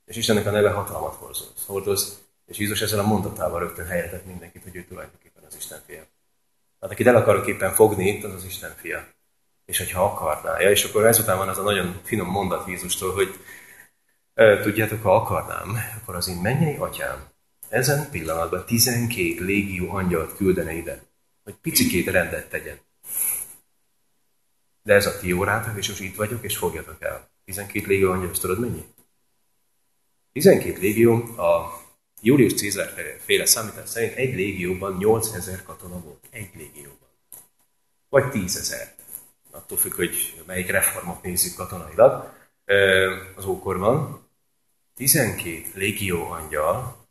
És 0.05 0.15
Istennek 0.15 0.45
a 0.45 0.51
neve 0.51 0.69
hatalmat 0.69 1.15
hordoz. 1.15 1.53
hordoz 1.65 2.21
és 2.45 2.57
Jézus 2.57 2.81
ezzel 2.81 2.99
a 2.99 3.07
mondatával 3.07 3.59
rögtön 3.59 3.85
helyetett 3.85 4.25
mindenkit, 4.25 4.63
hogy 4.63 4.75
ő 4.75 4.85
tulajdonképpen 4.85 5.43
az 5.43 5.55
Isten 5.55 5.81
fia. 5.85 6.05
Hát 6.79 6.91
akit 6.91 7.07
el 7.07 7.15
akarok 7.15 7.47
éppen 7.47 7.73
fogni 7.73 8.23
az 8.23 8.33
az 8.33 8.43
Isten 8.43 8.75
fia. 8.75 9.07
És 9.65 9.77
hogyha 9.77 10.03
akarná. 10.03 10.59
Ja, 10.59 10.69
és 10.69 10.83
akkor 10.83 11.05
ezután 11.05 11.37
van 11.37 11.49
az 11.49 11.57
a 11.57 11.61
nagyon 11.61 12.01
finom 12.03 12.27
mondat 12.27 12.67
Jézustól, 12.67 13.13
hogy 13.13 13.39
tudjátok, 14.61 15.01
ha 15.01 15.15
akarnám, 15.15 15.77
akkor 16.01 16.15
az 16.15 16.27
én 16.27 16.37
mennyei 16.37 16.75
atyám 16.75 17.32
ezen 17.73 18.09
pillanatban 18.09 18.65
12 18.65 19.45
légió 19.45 19.89
angyalt 19.89 20.35
küldene 20.35 20.73
ide, 20.73 21.03
hogy 21.43 21.53
picikét 21.53 22.07
rendet 22.07 22.49
tegyen. 22.49 22.77
De 24.83 24.93
ez 24.93 25.05
a 25.05 25.19
ti 25.19 25.31
órátok, 25.31 25.77
és 25.77 25.87
most 25.87 26.01
itt 26.01 26.15
vagyok, 26.15 26.43
és 26.43 26.57
fogjatok 26.57 27.01
el. 27.01 27.29
12 27.45 27.87
légió 27.87 28.11
angyal, 28.11 28.29
és 28.31 28.39
tudod 28.39 28.59
mennyi? 28.59 28.85
12 30.31 30.79
légió 30.79 31.13
a 31.37 31.81
Julius 32.21 32.53
Cézár 32.53 33.17
féle 33.19 33.45
számítás 33.45 33.89
szerint 33.89 34.15
egy 34.15 34.35
légióban 34.35 34.95
8000 34.97 35.63
katona 35.63 35.99
volt. 35.99 36.27
Egy 36.29 36.49
légióban. 36.55 37.09
Vagy 38.09 38.29
10 38.29 38.57
ezer. 38.57 38.95
Attól 39.51 39.77
függ, 39.77 39.93
hogy 39.93 40.43
melyik 40.45 40.69
reformot 40.69 41.23
nézzük 41.23 41.55
katonailag. 41.55 42.33
Az 43.35 43.45
ókorban 43.45 44.27
12 44.95 45.63
légió 45.73 46.31
angyal 46.31 47.02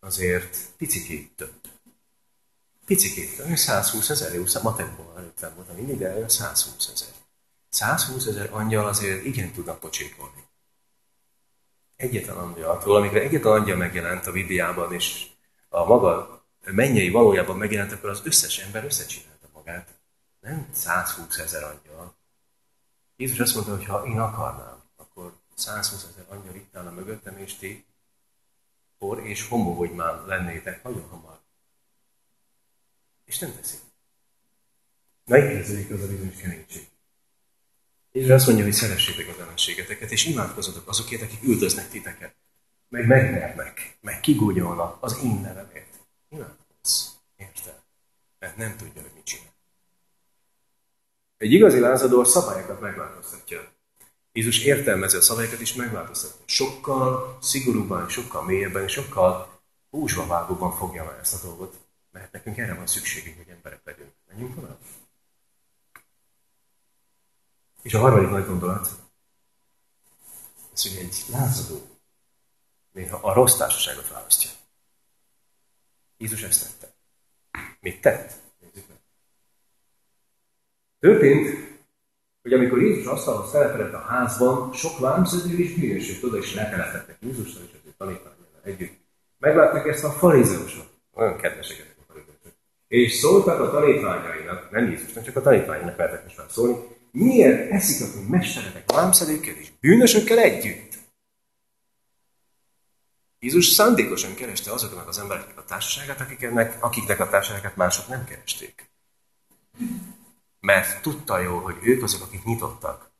azért 0.00 0.56
picikét 0.76 1.30
több. 1.36 1.54
Picikét 2.86 3.36
több, 3.36 3.56
120 3.56 4.10
ezer, 4.10 4.34
jó, 4.34 4.44
matekból 4.62 5.14
előttem 5.16 5.54
voltam 5.54 5.76
mindig, 5.76 5.98
de 5.98 6.28
120 6.28 6.88
ezer. 6.88 7.08
120 7.68 8.26
ezer 8.26 8.52
angyal 8.52 8.86
azért 8.86 9.24
igen 9.24 9.52
tudnak 9.52 9.80
pocsékolni. 9.80 10.44
Egyetlen 11.96 12.36
angyaltól, 12.36 12.96
amikor 12.96 13.18
egyetlen 13.18 13.52
angyal 13.52 13.76
megjelent 13.76 14.26
a 14.26 14.32
Bibliában, 14.32 14.92
és 14.92 15.26
a 15.68 15.84
maga 15.84 16.44
mennyei 16.64 17.10
valójában 17.10 17.56
megjelent, 17.56 17.92
akkor 17.92 18.10
az 18.10 18.20
összes 18.24 18.58
ember 18.58 18.84
összecsinálta 18.84 19.48
magát. 19.52 19.88
Nem 20.40 20.68
120 20.72 21.38
ezer 21.38 21.62
angyal. 21.62 22.14
Jézus 23.16 23.38
azt 23.38 23.54
mondta, 23.54 23.76
hogy 23.76 23.84
ha 23.84 24.06
én 24.06 24.20
akarnám, 24.20 24.82
akkor 24.96 25.32
120 25.54 26.06
ezer 26.10 26.24
angyal 26.28 26.54
itt 26.54 26.76
állna 26.76 26.90
mögöttem, 26.90 27.38
és 27.38 27.54
ti 27.54 27.84
por 29.00 29.26
és 29.26 29.48
már 29.94 30.24
lennétek 30.26 30.82
nagyon 30.82 31.08
hamar. 31.08 31.40
És 33.24 33.38
nem 33.38 33.54
teszik. 33.60 33.80
Megkezdődik 35.24 35.90
az 35.90 36.02
a 36.02 36.06
bizonyos 36.06 36.36
keménység. 36.36 36.88
És 38.12 38.28
azt 38.28 38.46
mondja, 38.46 38.64
hogy 38.64 38.72
szeressétek 38.72 39.28
az 39.28 39.38
ellenségeteket, 39.38 40.10
és 40.10 40.26
imádkozatok 40.26 40.88
azokért, 40.88 41.22
akik 41.22 41.42
üldöznek 41.42 41.88
titeket. 41.88 42.34
Meg 42.88 43.06
megvernek, 43.06 43.98
meg 44.00 44.20
kigúgyolnak 44.20 45.02
az 45.02 45.18
én 45.24 45.40
nevemért. 45.40 46.00
Imádkozz. 46.28 47.06
Érted? 47.36 47.82
Mert 48.38 48.56
nem 48.56 48.76
tudja, 48.76 49.02
hogy 49.02 49.10
mit 49.14 49.24
csinál. 49.24 49.54
Egy 51.36 51.52
igazi 51.52 51.78
lázadó 51.78 52.20
a 52.20 52.24
szabályokat 52.24 52.80
megváltoztatja. 52.80 53.72
Jézus 54.32 54.64
értelmezi 54.64 55.16
a 55.16 55.20
szavakat 55.20 55.60
is 55.60 55.74
megváltoztatni. 55.74 56.44
Sokkal 56.46 57.38
szigorúbban, 57.42 58.08
sokkal 58.08 58.42
mélyebben, 58.44 58.88
sokkal 58.88 59.60
húsba 59.90 60.26
vágóban 60.26 60.76
fogja 60.76 61.04
meg 61.04 61.18
ezt 61.20 61.34
a 61.34 61.46
dolgot, 61.46 61.78
mert 62.10 62.32
nekünk 62.32 62.58
erre 62.58 62.74
van 62.74 62.86
szükségünk, 62.86 63.36
hogy 63.36 63.48
emberek 63.48 63.80
legyünk. 63.84 64.12
Menjünk 64.28 64.54
tovább. 64.54 64.78
És 67.82 67.94
a 67.94 67.98
harmadik 67.98 68.30
nagy 68.30 68.46
gondolat, 68.46 68.88
ez, 70.72 70.82
hogy 70.82 70.96
egy 70.96 71.24
lázadó 71.28 71.86
néha 72.92 73.16
a 73.16 73.32
rossz 73.32 73.56
társaságot 73.56 74.08
választja. 74.08 74.50
Jézus 76.16 76.42
ezt 76.42 76.78
tette. 76.78 76.94
Mit 77.80 78.00
tett? 78.00 78.34
Nézzük 78.60 78.88
meg. 78.88 78.98
Történt, 80.98 81.69
hogy 82.42 82.52
amikor 82.52 82.82
Jézus 82.82 83.06
asztalhoz 83.06 83.50
szerepelett 83.50 83.92
a 83.92 83.98
házban, 83.98 84.72
sok 84.72 84.98
vámszedő 84.98 85.58
és 85.58 85.74
bűnösök 85.74 86.24
oda 86.24 86.38
is 86.38 86.54
letelepettek 86.54 87.16
Jézussal 87.20 87.62
és 87.62 87.70
az 87.72 87.86
ő 87.86 87.94
tanítványával 87.98 88.60
együtt. 88.62 88.98
Meglátták 89.38 89.86
ezt 89.86 90.04
a 90.04 90.10
farizeusok. 90.10 90.86
Olyan 91.14 91.36
kedvesek 91.36 91.78
ezek 91.78 91.96
a 91.98 92.04
farizeusok. 92.06 92.52
És 92.88 93.12
szóltak 93.12 93.60
a 93.60 93.70
tanítványainak, 93.70 94.70
nem 94.70 94.90
Jézusnak, 94.90 95.24
csak 95.24 95.36
a 95.36 95.42
tanítványainak 95.42 95.96
lehetett 95.96 96.24
most 96.24 96.36
már 96.36 96.46
szólni, 96.50 96.76
miért 97.12 97.70
eszik 97.70 98.06
a 98.06 98.28
mesteretek 98.28 98.92
vámszedőkkel 98.92 99.54
és 99.54 99.70
bűnösökkel 99.80 100.38
együtt? 100.38 100.98
Jézus 103.38 103.66
szándékosan 103.66 104.34
kereste 104.34 104.72
azoknak 104.72 105.08
az 105.08 105.18
embereknek 105.18 105.58
a 105.58 105.64
társaságát, 105.64 106.20
akiknek, 106.20 106.76
akiknek 106.80 107.20
a 107.20 107.28
társaságát 107.28 107.76
mások 107.76 108.08
nem 108.08 108.24
keresték 108.24 108.89
mert 110.60 111.02
tudta 111.02 111.38
jó, 111.38 111.58
hogy 111.58 111.76
ők 111.82 112.02
azok, 112.02 112.22
akik 112.22 112.44
nyitottak 112.44 113.10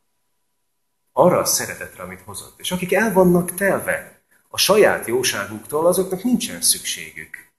arra 1.13 1.39
a 1.39 1.45
szeretetre, 1.45 2.03
amit 2.03 2.21
hozott. 2.21 2.61
És 2.61 2.71
akik 2.71 2.93
el 2.93 3.13
vannak 3.13 3.55
telve 3.55 4.23
a 4.49 4.59
saját 4.59 5.07
jóságuktól, 5.07 5.87
azoknak 5.87 6.23
nincsen 6.23 6.61
szükségük 6.61 7.51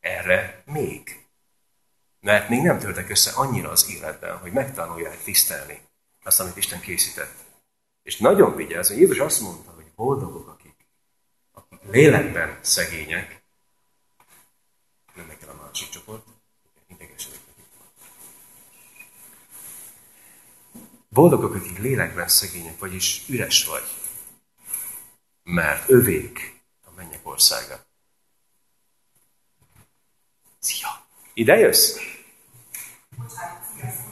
erre 0.00 0.62
még. 0.66 1.26
Mert 2.20 2.48
még 2.48 2.62
nem 2.62 2.78
törtek 2.78 3.10
össze 3.10 3.30
annyira 3.30 3.70
az 3.70 3.90
életben, 3.90 4.38
hogy 4.38 4.52
megtanulják 4.52 5.22
tisztelni 5.22 5.80
azt, 6.22 6.40
amit 6.40 6.56
Isten 6.56 6.80
készített. 6.80 7.34
És 8.02 8.16
nagyon 8.16 8.56
vigyázz, 8.56 8.88
hogy 8.88 8.98
Jézus 8.98 9.18
azt 9.18 9.40
mondta, 9.40 9.70
hogy 9.70 9.92
boldogok, 9.94 10.48
akik, 10.48 10.86
akik 11.52 11.80
lélekben 11.90 12.58
szegények, 12.60 13.42
nem 15.14 15.28
kell 15.40 15.48
a 15.48 15.62
másik 15.64 15.88
csoport, 15.88 16.26
Boldogok, 21.14 21.54
akik 21.54 21.78
lélekben 21.78 22.28
szegények, 22.28 22.78
vagyis 22.78 23.22
üres 23.28 23.64
vagy. 23.64 23.82
Mert 25.42 25.88
övék 25.88 26.60
a 26.84 26.90
mennyek 26.96 27.20
országa. 27.22 27.80
Szia! 30.58 30.88
Ide 31.34 31.56
jössz? 31.56 31.96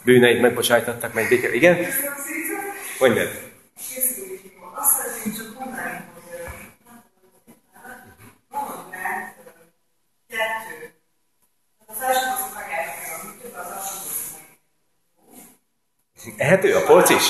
Bűneit 0.04 0.40
megbocsájtattak, 0.40 1.12
meg 1.12 1.28
béke. 1.28 1.54
Igen? 1.54 1.86
Mondjad. 2.98 3.52
Ehető 16.36 16.74
a 16.74 16.80
polc 16.80 17.10
is? 17.10 17.22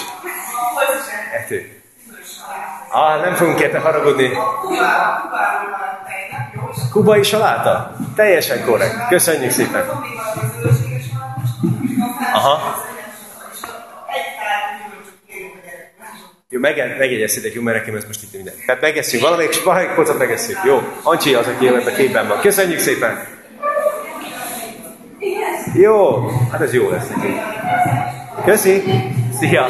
Ehető. 1.32 1.82
Ah, 2.90 3.20
nem 3.20 3.34
fogunk 3.34 3.60
érte 3.60 3.78
haragudni. 3.78 4.30
Kubai 6.90 7.22
saláta? 7.22 7.96
Teljesen 8.14 8.64
korrekt. 8.64 9.08
Köszönjük 9.08 9.50
szépen. 9.50 9.90
Aha. 12.32 12.80
Jó, 16.48 16.60
meg, 16.60 16.76
megjegyeztétek, 16.98 17.52
jó, 17.52 17.62
mert 17.62 17.78
nekem 17.78 17.94
ez 17.94 18.04
most 18.06 18.22
itt 18.22 18.32
minden. 18.32 18.54
Tehát 18.66 18.80
megesszünk 18.80 19.22
valamelyik, 19.22 19.62
valamelyik 19.64 19.94
pocot 19.94 20.18
megesszünk. 20.18 20.58
Jó, 20.64 20.82
Ancsi 21.02 21.34
az, 21.34 21.46
aki 21.46 21.66
ebben 21.66 21.94
képben 21.94 22.28
van. 22.28 22.40
Köszönjük 22.40 22.78
szépen! 22.78 23.26
Jó, 25.74 26.28
hát 26.50 26.60
ez 26.60 26.74
jó 26.74 26.90
lesz 26.90 27.08
neki. 27.08 27.40
Köszi! 28.44 28.82
Szia! 29.38 29.66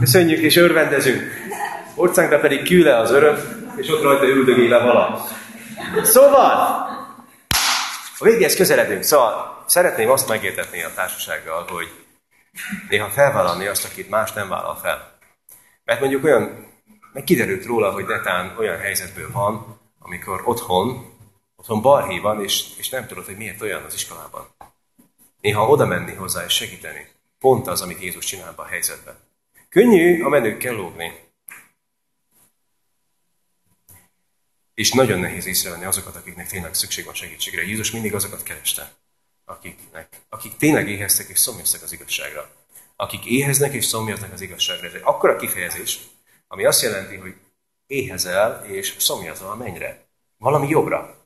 Köszönjük 0.00 0.38
és 0.38 0.56
örvendezünk. 0.56 1.22
Orcánkra 1.94 2.38
pedig 2.38 2.62
küle 2.62 2.98
az 2.98 3.10
öröm, 3.10 3.36
és 3.76 3.88
ott 3.88 4.02
rajta 4.02 4.24
üldögéle 4.24 4.78
vala. 4.78 5.26
Szóval, 6.02 6.88
a 8.18 8.24
végéhez 8.24 8.56
közeledünk. 8.56 9.02
Szóval 9.02 9.64
szeretném 9.66 10.10
azt 10.10 10.28
megértetni 10.28 10.82
a 10.82 10.94
társasággal, 10.94 11.66
hogy 11.70 11.88
néha 12.88 13.08
felvállalni 13.08 13.66
azt, 13.66 13.84
akit 13.84 14.10
más 14.10 14.32
nem 14.32 14.48
vállal 14.48 14.76
fel. 14.82 15.18
Mert 15.84 16.00
mondjuk 16.00 16.24
olyan, 16.24 16.66
meg 17.12 17.24
kiderült 17.24 17.64
róla, 17.66 17.90
hogy 17.90 18.04
netán 18.04 18.54
olyan 18.58 18.78
helyzetből 18.78 19.30
van, 19.32 19.80
amikor 19.98 20.42
otthon, 20.44 21.12
otthon 21.56 21.82
balhé 21.82 22.18
van, 22.18 22.42
és, 22.42 22.64
és 22.78 22.88
nem 22.88 23.06
tudod, 23.06 23.24
hogy 23.24 23.36
miért 23.36 23.62
olyan 23.62 23.82
az 23.86 23.94
iskolában. 23.94 24.46
Néha 25.40 25.68
oda 25.68 25.86
menni 25.86 26.14
hozzá 26.14 26.44
és 26.44 26.54
segíteni. 26.54 27.08
Pont 27.38 27.66
az, 27.66 27.80
amit 27.80 28.00
Jézus 28.00 28.24
csinál 28.24 28.52
a 28.56 28.64
helyzetben. 28.64 29.18
Könnyű 29.68 30.22
a 30.22 30.28
menőkkel 30.28 30.74
lógni. 30.74 31.28
És 34.74 34.92
nagyon 34.92 35.18
nehéz 35.18 35.46
észrevenni 35.46 35.84
azokat, 35.84 36.16
akiknek 36.16 36.48
tényleg 36.48 36.74
szükség 36.74 37.04
van 37.04 37.14
segítségre. 37.14 37.62
Jézus 37.62 37.90
mindig 37.90 38.14
azokat 38.14 38.42
kereste, 38.42 38.92
akiknek, 39.44 40.08
akik 40.28 40.56
tényleg 40.56 40.88
éheztek 40.88 41.28
és 41.28 41.38
szomjaztak 41.38 41.82
az 41.82 41.92
igazságra. 41.92 42.50
Akik 42.96 43.24
éheznek 43.24 43.72
és 43.72 43.84
szomjaznak 43.84 44.32
az 44.32 44.40
igazságra. 44.40 44.86
Ez 44.86 44.94
egy 44.94 45.00
akkora 45.04 45.36
kifejezés, 45.36 46.00
ami 46.48 46.64
azt 46.64 46.82
jelenti, 46.82 47.16
hogy 47.16 47.34
éhezel 47.86 48.64
és 48.64 48.94
szomjazol 48.98 49.50
a 49.50 49.54
mennyre. 49.54 50.06
Valami 50.38 50.68
jobbra 50.68 51.19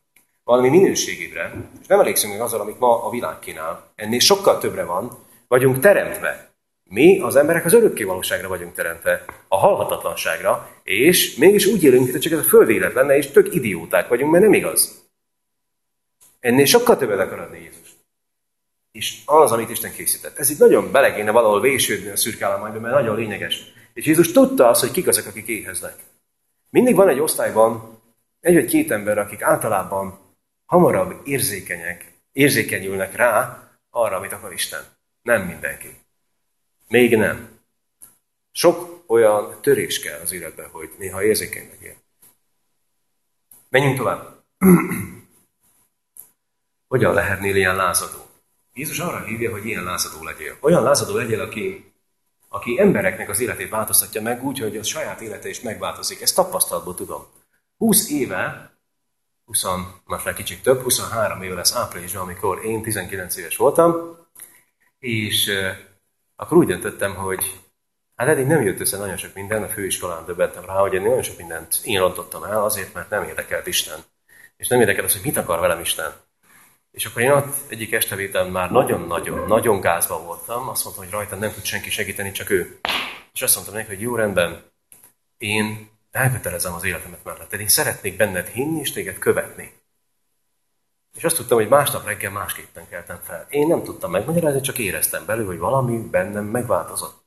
valami 0.45 0.69
minőségébre, 0.69 1.53
és 1.81 1.87
nem 1.87 2.01
elégszünk 2.01 2.33
meg 2.33 2.43
azzal, 2.43 2.61
amit 2.61 2.79
ma 2.79 3.05
a 3.05 3.11
világ 3.11 3.39
kínál. 3.39 3.93
Ennél 3.95 4.21
sokkal 4.21 4.59
többre 4.59 4.85
van, 4.85 5.19
vagyunk 5.49 5.79
teremtve. 5.79 6.53
Mi, 6.85 7.21
az 7.21 7.37
emberek 7.37 7.65
az 7.65 7.73
örökké 7.73 8.03
valóságra 8.03 8.49
vagyunk 8.49 8.75
teremtve, 8.75 9.25
a 9.49 9.57
halhatatlanságra, 9.57 10.71
és 10.83 11.35
mégis 11.37 11.67
úgy 11.67 11.85
élünk, 11.85 12.11
hogy 12.11 12.21
csak 12.21 12.33
ez 12.33 12.39
a 12.39 12.43
föld 12.43 12.69
élet 12.69 12.93
lenne, 12.93 13.17
és 13.17 13.31
tök 13.31 13.55
idióták 13.55 14.09
vagyunk, 14.09 14.31
mert 14.31 14.45
nem 14.45 14.53
igaz. 14.53 15.03
Ennél 16.41 16.65
sokkal 16.65 16.97
többet 16.97 17.19
akar 17.19 17.39
adni 17.39 17.59
Jézus. 17.59 17.95
És 18.93 19.19
az, 19.25 19.53
amit 19.53 19.71
Isten 19.71 19.93
készített. 19.93 20.39
Ez 20.39 20.51
itt 20.51 20.59
nagyon 20.59 20.93
bele 20.93 21.15
kéne 21.15 21.31
valahol 21.31 21.61
vésődni 21.61 22.09
a 22.11 22.17
szürkállamányba, 22.17 22.81
mert 22.81 22.95
nagyon 22.95 23.17
lényeges. 23.17 23.73
És 23.95 24.07
Jézus 24.07 24.33
tudta 24.33 24.69
azt, 24.69 24.81
hogy 24.81 24.91
kik 24.91 25.07
azok, 25.07 25.27
akik 25.27 25.47
éheznek. 25.47 25.95
Mindig 26.71 26.95
van 26.95 27.09
egy 27.09 27.21
osztályban 27.21 28.01
egy 28.41 28.55
vagy 28.55 28.65
két 28.65 28.91
ember, 28.91 29.19
akik 29.19 29.43
általában 29.43 30.19
hamarabb 30.67 31.27
érzékenyek, 31.27 32.13
érzékenyülnek 32.33 33.15
rá 33.15 33.63
arra, 33.91 34.17
amit 34.17 34.33
akar 34.33 34.53
Isten. 34.53 34.85
Nem 35.23 35.43
mindenki. 35.43 36.01
Még 36.89 37.17
nem. 37.17 37.59
Sok 38.53 39.05
olyan 39.07 39.61
törés 39.61 40.01
kell 40.01 40.21
az 40.21 40.33
életben, 40.33 40.69
hogy 40.71 40.95
néha 40.99 41.25
érzékeny 41.25 41.69
legyél. 41.71 41.95
Menjünk 43.69 43.97
tovább. 43.97 44.43
Hogyan 46.89 47.15
lehetnél 47.15 47.57
ilyen 47.57 47.77
lázadó? 47.77 48.27
Jézus 48.73 48.99
arra 48.99 49.25
hívja, 49.25 49.51
hogy 49.51 49.67
ilyen 49.67 49.85
lázadó 49.85 50.25
legyél. 50.25 50.57
Olyan 50.61 50.83
lázadó 50.83 51.17
legyél, 51.17 51.41
aki, 51.41 51.93
aki 52.49 52.81
embereknek 52.81 53.29
az 53.29 53.41
életét 53.41 53.69
változtatja 53.69 54.23
meg 54.23 54.45
úgy, 54.45 54.59
hogy 54.59 54.77
a 54.77 54.83
saját 54.83 55.21
élete 55.21 55.49
is 55.49 55.61
megváltozik. 55.61 56.21
Ezt 56.21 56.35
tapasztalatból 56.35 56.95
tudom. 56.95 57.27
20 57.77 58.11
éve 58.11 58.74
20, 59.45 59.65
most 60.05 60.25
már 60.25 60.35
kicsit 60.35 60.63
több, 60.63 60.83
23 60.83 61.43
éve 61.43 61.55
lesz 61.55 61.75
áprilisban, 61.75 62.23
amikor 62.23 62.65
én 62.65 62.83
19 62.83 63.37
éves 63.37 63.57
voltam, 63.57 64.19
és 64.99 65.47
uh, 65.47 65.77
akkor 66.37 66.57
úgy 66.57 66.67
döntöttem, 66.67 67.15
hogy 67.15 67.61
hát 68.17 68.29
eddig 68.29 68.47
nem 68.47 68.63
jött 68.63 68.81
össze 68.81 68.97
nagyon 68.97 69.17
sok 69.17 69.35
minden, 69.35 69.63
a 69.63 69.69
főiskolán 69.69 70.25
döbbentem 70.25 70.65
rá, 70.65 70.75
hogy 70.75 70.93
én 70.93 71.03
nagyon 71.03 71.23
sok 71.23 71.37
mindent 71.37 71.81
én 71.85 71.99
rontottam 71.99 72.45
el, 72.45 72.65
azért, 72.65 72.95
mert 72.95 73.11
nem 73.11 73.23
érdekelt 73.23 73.67
Isten. 73.67 73.99
És 74.57 74.69
nem 74.69 74.81
érdekelt 74.81 75.07
az, 75.07 75.13
hogy 75.13 75.25
mit 75.25 75.37
akar 75.37 75.61
velem 75.61 75.81
Isten. 75.81 76.13
És 76.91 77.05
akkor 77.05 77.23
én 77.23 77.31
ott 77.31 77.55
egyik 77.69 77.93
estevéten 77.93 78.51
már 78.51 78.71
nagyon-nagyon, 78.71 79.47
nagyon 79.49 79.81
gázban 79.81 80.25
voltam, 80.25 80.69
azt 80.69 80.85
mondtam, 80.85 81.05
hogy 81.05 81.13
rajta 81.13 81.37
nem 81.37 81.53
tud 81.53 81.65
senki 81.65 81.91
segíteni, 81.91 82.33
csak 82.33 82.51
ő. 82.51 82.79
És 83.33 83.43
azt 83.43 83.55
mondtam 83.55 83.77
neki, 83.77 83.89
hogy 83.89 84.01
jó 84.01 84.17
rendben, 84.17 84.63
én 85.39 85.94
elkötelezem 86.15 86.75
az 86.75 86.85
életemet 86.85 87.25
melletted. 87.25 87.61
Én 87.61 87.69
szeretnék 87.69 88.17
benned 88.17 88.47
hinni 88.47 88.81
és 88.81 88.93
téged 88.93 89.19
követni. 89.19 89.73
És 91.15 91.25
azt 91.25 91.37
tudtam, 91.37 91.59
hogy 91.59 91.69
másnap 91.69 92.05
reggel 92.05 92.31
másképpen 92.31 92.89
keltem 92.89 93.21
fel. 93.23 93.47
Én 93.51 93.67
nem 93.67 93.83
tudtam 93.83 94.11
megmagyarázni, 94.11 94.61
csak 94.61 94.79
éreztem 94.79 95.27
belül, 95.27 95.47
hogy 95.47 95.59
valami 95.59 95.99
bennem 95.99 96.45
megváltozott. 96.45 97.25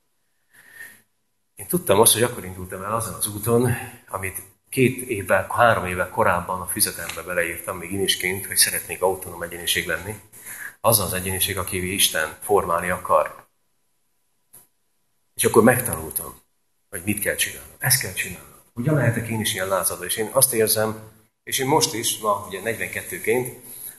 Én 1.56 1.68
tudtam 1.68 2.00
azt, 2.00 2.14
hogy 2.14 2.24
akkor 2.24 2.46
indultam 2.46 2.84
el 2.84 2.96
azon 2.96 3.14
az 3.14 3.28
úton, 3.28 3.72
amit 4.08 4.42
két 4.70 5.02
évvel, 5.02 5.48
három 5.50 5.86
évvel 5.86 6.10
korábban 6.10 6.62
a 6.62 6.66
füzetembe 6.66 7.22
beleírtam, 7.22 7.78
még 7.78 7.92
inisként, 7.92 8.46
hogy 8.46 8.58
szeretnék 8.58 9.02
autonóm 9.02 9.42
egyéniség 9.42 9.88
lenni. 9.88 10.20
Az 10.82 11.00
az 11.00 11.14
egyéniség, 11.14 11.58
aki 11.58 11.94
Isten 11.94 12.38
formálni 12.42 12.90
akar. 12.90 13.48
És 15.36 15.46
akkor 15.46 15.64
megtanultam, 15.64 16.42
hogy 16.90 17.02
mit 17.06 17.20
kell 17.20 17.36
csinálnom. 17.36 17.76
Ezt 17.78 18.02
kell 18.02 18.14
csinálnom. 18.14 18.57
Hogyan 18.78 18.96
lehetek 18.96 19.28
én 19.28 19.40
is 19.40 19.54
ilyen 19.54 19.68
lázadó? 19.68 20.04
És 20.04 20.18
én 20.18 20.30
azt 20.32 20.54
érzem, 20.54 21.00
és 21.44 21.60
én 21.60 21.68
most 21.68 21.94
is, 21.94 22.18
ma 22.18 22.46
ugye 22.48 22.62
42-ként, 22.64 23.54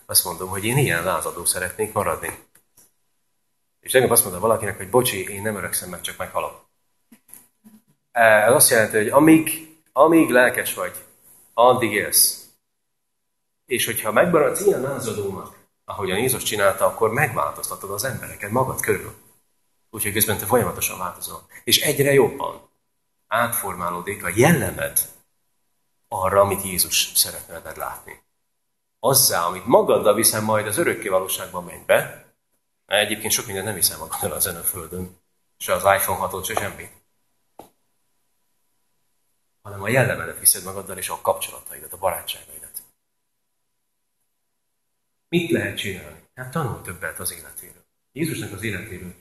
azt 0.06 0.24
mondom, 0.24 0.48
hogy 0.48 0.64
én 0.64 0.76
ilyen 0.76 1.04
lázadó 1.04 1.44
szeretnék 1.44 1.92
maradni. 1.92 2.38
És 3.80 3.90
tegnap 3.90 4.10
azt 4.10 4.22
mondta 4.22 4.40
valakinek, 4.40 4.76
hogy 4.76 4.90
bocsi, 4.90 5.28
én 5.28 5.42
nem 5.42 5.56
öregszem 5.56 5.88
meg, 5.88 6.00
csak 6.00 6.16
meghalok. 6.16 6.68
Ez 8.12 8.52
azt 8.52 8.70
jelenti, 8.70 8.96
hogy 8.96 9.08
amíg, 9.08 9.76
amíg 9.92 10.30
lelkes 10.30 10.74
vagy, 10.74 11.04
addig 11.54 11.92
élsz. 11.92 12.48
És 13.66 13.86
hogyha 13.86 14.12
megmaradsz 14.12 14.66
ilyen 14.66 14.80
lázadónak, 14.80 15.56
ahogyan 15.84 16.18
Jézus 16.18 16.42
csinálta, 16.42 16.86
akkor 16.86 17.12
megváltoztatod 17.12 17.90
az 17.90 18.04
embereket 18.04 18.50
magad 18.50 18.80
körül. 18.80 19.14
Úgyhogy 19.90 20.12
közben 20.12 20.38
te 20.38 20.46
folyamatosan 20.46 20.98
változol. 20.98 21.46
És 21.64 21.80
egyre 21.80 22.12
jobban 22.12 22.67
átformálódik 23.28 24.24
a 24.24 24.32
jellemed 24.34 24.98
arra, 26.08 26.40
amit 26.40 26.62
Jézus 26.62 27.12
szeretne 27.14 27.60
veled 27.60 27.76
látni. 27.76 28.22
Azzá, 29.00 29.44
amit 29.44 29.66
magaddal 29.66 30.14
viszem 30.14 30.44
majd 30.44 30.66
az 30.66 30.76
örökké 30.76 31.08
valóságban 31.08 31.64
mennybe, 31.64 31.94
mert 32.86 33.04
egyébként 33.04 33.32
sok 33.32 33.46
minden 33.46 33.64
nem 33.64 33.74
viszem 33.74 33.98
magaddal 33.98 34.32
az 34.32 34.46
a 34.46 34.62
földön, 34.62 35.20
se 35.56 35.74
az 35.74 35.82
iPhone 35.82 36.18
6 36.18 36.44
se 36.44 36.54
semmi. 36.54 36.90
Hanem 39.62 39.82
a 39.82 39.88
jellemedet 39.88 40.38
viszed 40.38 40.64
magaddal, 40.64 40.98
és 40.98 41.08
a 41.08 41.20
kapcsolataidat, 41.20 41.92
a 41.92 41.98
barátságaidat. 41.98 42.82
Mit 45.28 45.50
lehet 45.50 45.76
csinálni? 45.76 46.28
Hát 46.34 46.50
tanul 46.50 46.82
többet 46.82 47.18
az 47.18 47.32
életéről. 47.32 47.84
Jézusnak 48.12 48.52
az 48.52 48.62
életéről 48.62 49.14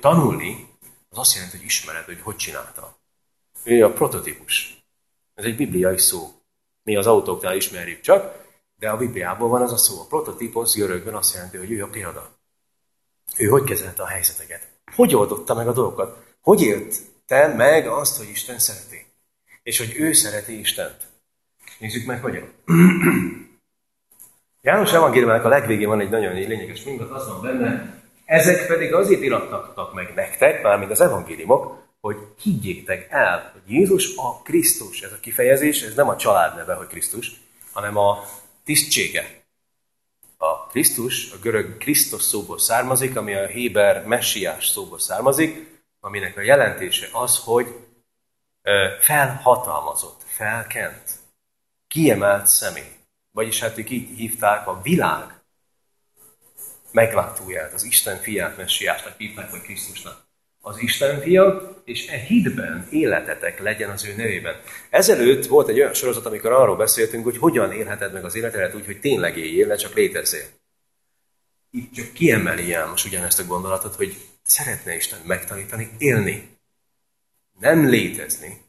tanulni, 0.00 0.76
az 1.08 1.18
azt 1.18 1.34
jelenti, 1.34 1.56
hogy 1.56 1.66
ismered, 1.66 2.04
hogy 2.04 2.20
hogy 2.20 2.36
csinálta. 2.36 3.01
Ő 3.64 3.84
a 3.84 3.92
prototípus. 3.92 4.84
Ez 5.34 5.44
egy 5.44 5.56
bibliai 5.56 5.98
szó. 5.98 6.30
Mi 6.82 6.96
az 6.96 7.06
autóknál 7.06 7.56
ismerjük 7.56 8.00
csak, 8.00 8.46
de 8.78 8.90
a 8.90 8.96
Bibliában 8.96 9.50
van 9.50 9.62
az 9.62 9.72
a 9.72 9.76
szó. 9.76 10.00
A 10.00 10.06
prototípus 10.06 10.74
görögben 10.74 11.14
azt 11.14 11.34
jelenti, 11.34 11.56
hogy 11.56 11.70
ő 11.70 11.82
a 11.82 11.86
példa. 11.86 12.30
Ő 13.36 13.46
hogy 13.46 13.64
kezelte 13.64 14.02
a 14.02 14.06
helyzeteket. 14.06 14.68
hogy 14.94 15.14
oldotta 15.14 15.54
meg 15.54 15.68
a 15.68 15.72
dolgokat? 15.72 16.16
Hogy 16.40 16.62
élte 16.62 17.54
meg 17.56 17.86
azt, 17.86 18.16
hogy 18.16 18.28
Isten 18.28 18.58
szereti? 18.58 19.06
És 19.62 19.78
hogy 19.78 19.94
ő 19.96 20.12
szereti 20.12 20.58
Istent? 20.58 20.96
Nézzük 21.78 22.06
meg, 22.06 22.22
hogyan. 22.22 22.52
János 24.62 24.92
evangéliumának 24.92 25.44
a 25.44 25.48
legvégén 25.48 25.88
van 25.88 26.00
egy 26.00 26.10
nagyon 26.10 26.34
lényeges 26.34 26.84
mondat, 26.84 27.10
az 27.10 27.28
van 27.28 27.40
benne, 27.40 28.02
ezek 28.24 28.66
pedig 28.66 28.94
azért 28.94 29.22
irattak 29.22 29.94
meg 29.94 30.12
nektek, 30.14 30.62
mármint 30.62 30.90
az 30.90 31.00
evangéliumok, 31.00 31.81
hogy 32.02 32.16
higgyétek 32.38 33.10
el, 33.10 33.50
hogy 33.52 33.72
Jézus 33.72 34.16
a 34.16 34.42
Krisztus. 34.42 35.02
Ez 35.02 35.12
a 35.12 35.20
kifejezés, 35.20 35.82
ez 35.82 35.94
nem 35.94 36.08
a 36.08 36.16
család 36.16 36.56
neve, 36.56 36.74
hogy 36.74 36.86
Krisztus, 36.86 37.32
hanem 37.72 37.96
a 37.96 38.24
tisztsége. 38.64 39.42
A 40.36 40.66
Krisztus, 40.66 41.32
a 41.32 41.38
görög 41.38 41.78
Krisztus 41.78 42.22
szóból 42.22 42.58
származik, 42.58 43.16
ami 43.16 43.34
a 43.34 43.46
héber 43.46 44.06
messiás 44.06 44.68
szóból 44.68 44.98
származik, 44.98 45.82
aminek 46.00 46.36
a 46.36 46.40
jelentése 46.40 47.08
az, 47.12 47.38
hogy 47.38 47.66
felhatalmazott, 49.00 50.22
felkent, 50.26 51.10
kiemelt 51.88 52.46
személy. 52.46 52.92
Vagyis 53.30 53.60
hát 53.60 53.78
ők 53.78 53.90
így 53.90 54.16
hívták 54.16 54.66
a 54.66 54.80
világ 54.82 55.42
megváltóját, 56.90 57.72
az 57.72 57.82
Isten 57.82 58.18
fiát, 58.18 58.56
messiásnak 58.56 59.16
hívták, 59.16 59.50
vagy 59.50 59.60
Krisztusnak. 59.60 60.31
Az 60.64 60.80
Isten 60.80 61.20
fia, 61.20 61.72
és 61.84 62.08
e 62.08 62.16
hitben 62.16 62.86
életetek 62.90 63.60
legyen 63.60 63.90
az 63.90 64.04
ő 64.04 64.14
nevében. 64.16 64.54
Ezelőtt 64.90 65.46
volt 65.46 65.68
egy 65.68 65.80
olyan 65.80 65.94
sorozat, 65.94 66.26
amikor 66.26 66.52
arról 66.52 66.76
beszéltünk, 66.76 67.24
hogy 67.24 67.36
hogyan 67.38 67.72
élheted 67.72 68.12
meg 68.12 68.24
az 68.24 68.34
életedet 68.34 68.74
úgy, 68.74 68.86
hogy 68.86 69.00
tényleg 69.00 69.36
éljél, 69.36 69.66
ne 69.66 69.74
csak 69.74 69.94
létezzél. 69.94 70.46
Itt 71.70 71.92
csak 71.92 72.12
kiemeli 72.12 72.68
János 72.68 73.04
ugyanezt 73.04 73.40
a 73.40 73.44
gondolatot, 73.44 73.94
hogy 73.94 74.16
szeretne 74.42 74.94
Isten 74.94 75.18
megtanítani 75.26 75.90
élni. 75.98 76.56
Nem 77.60 77.88
létezni, 77.88 78.60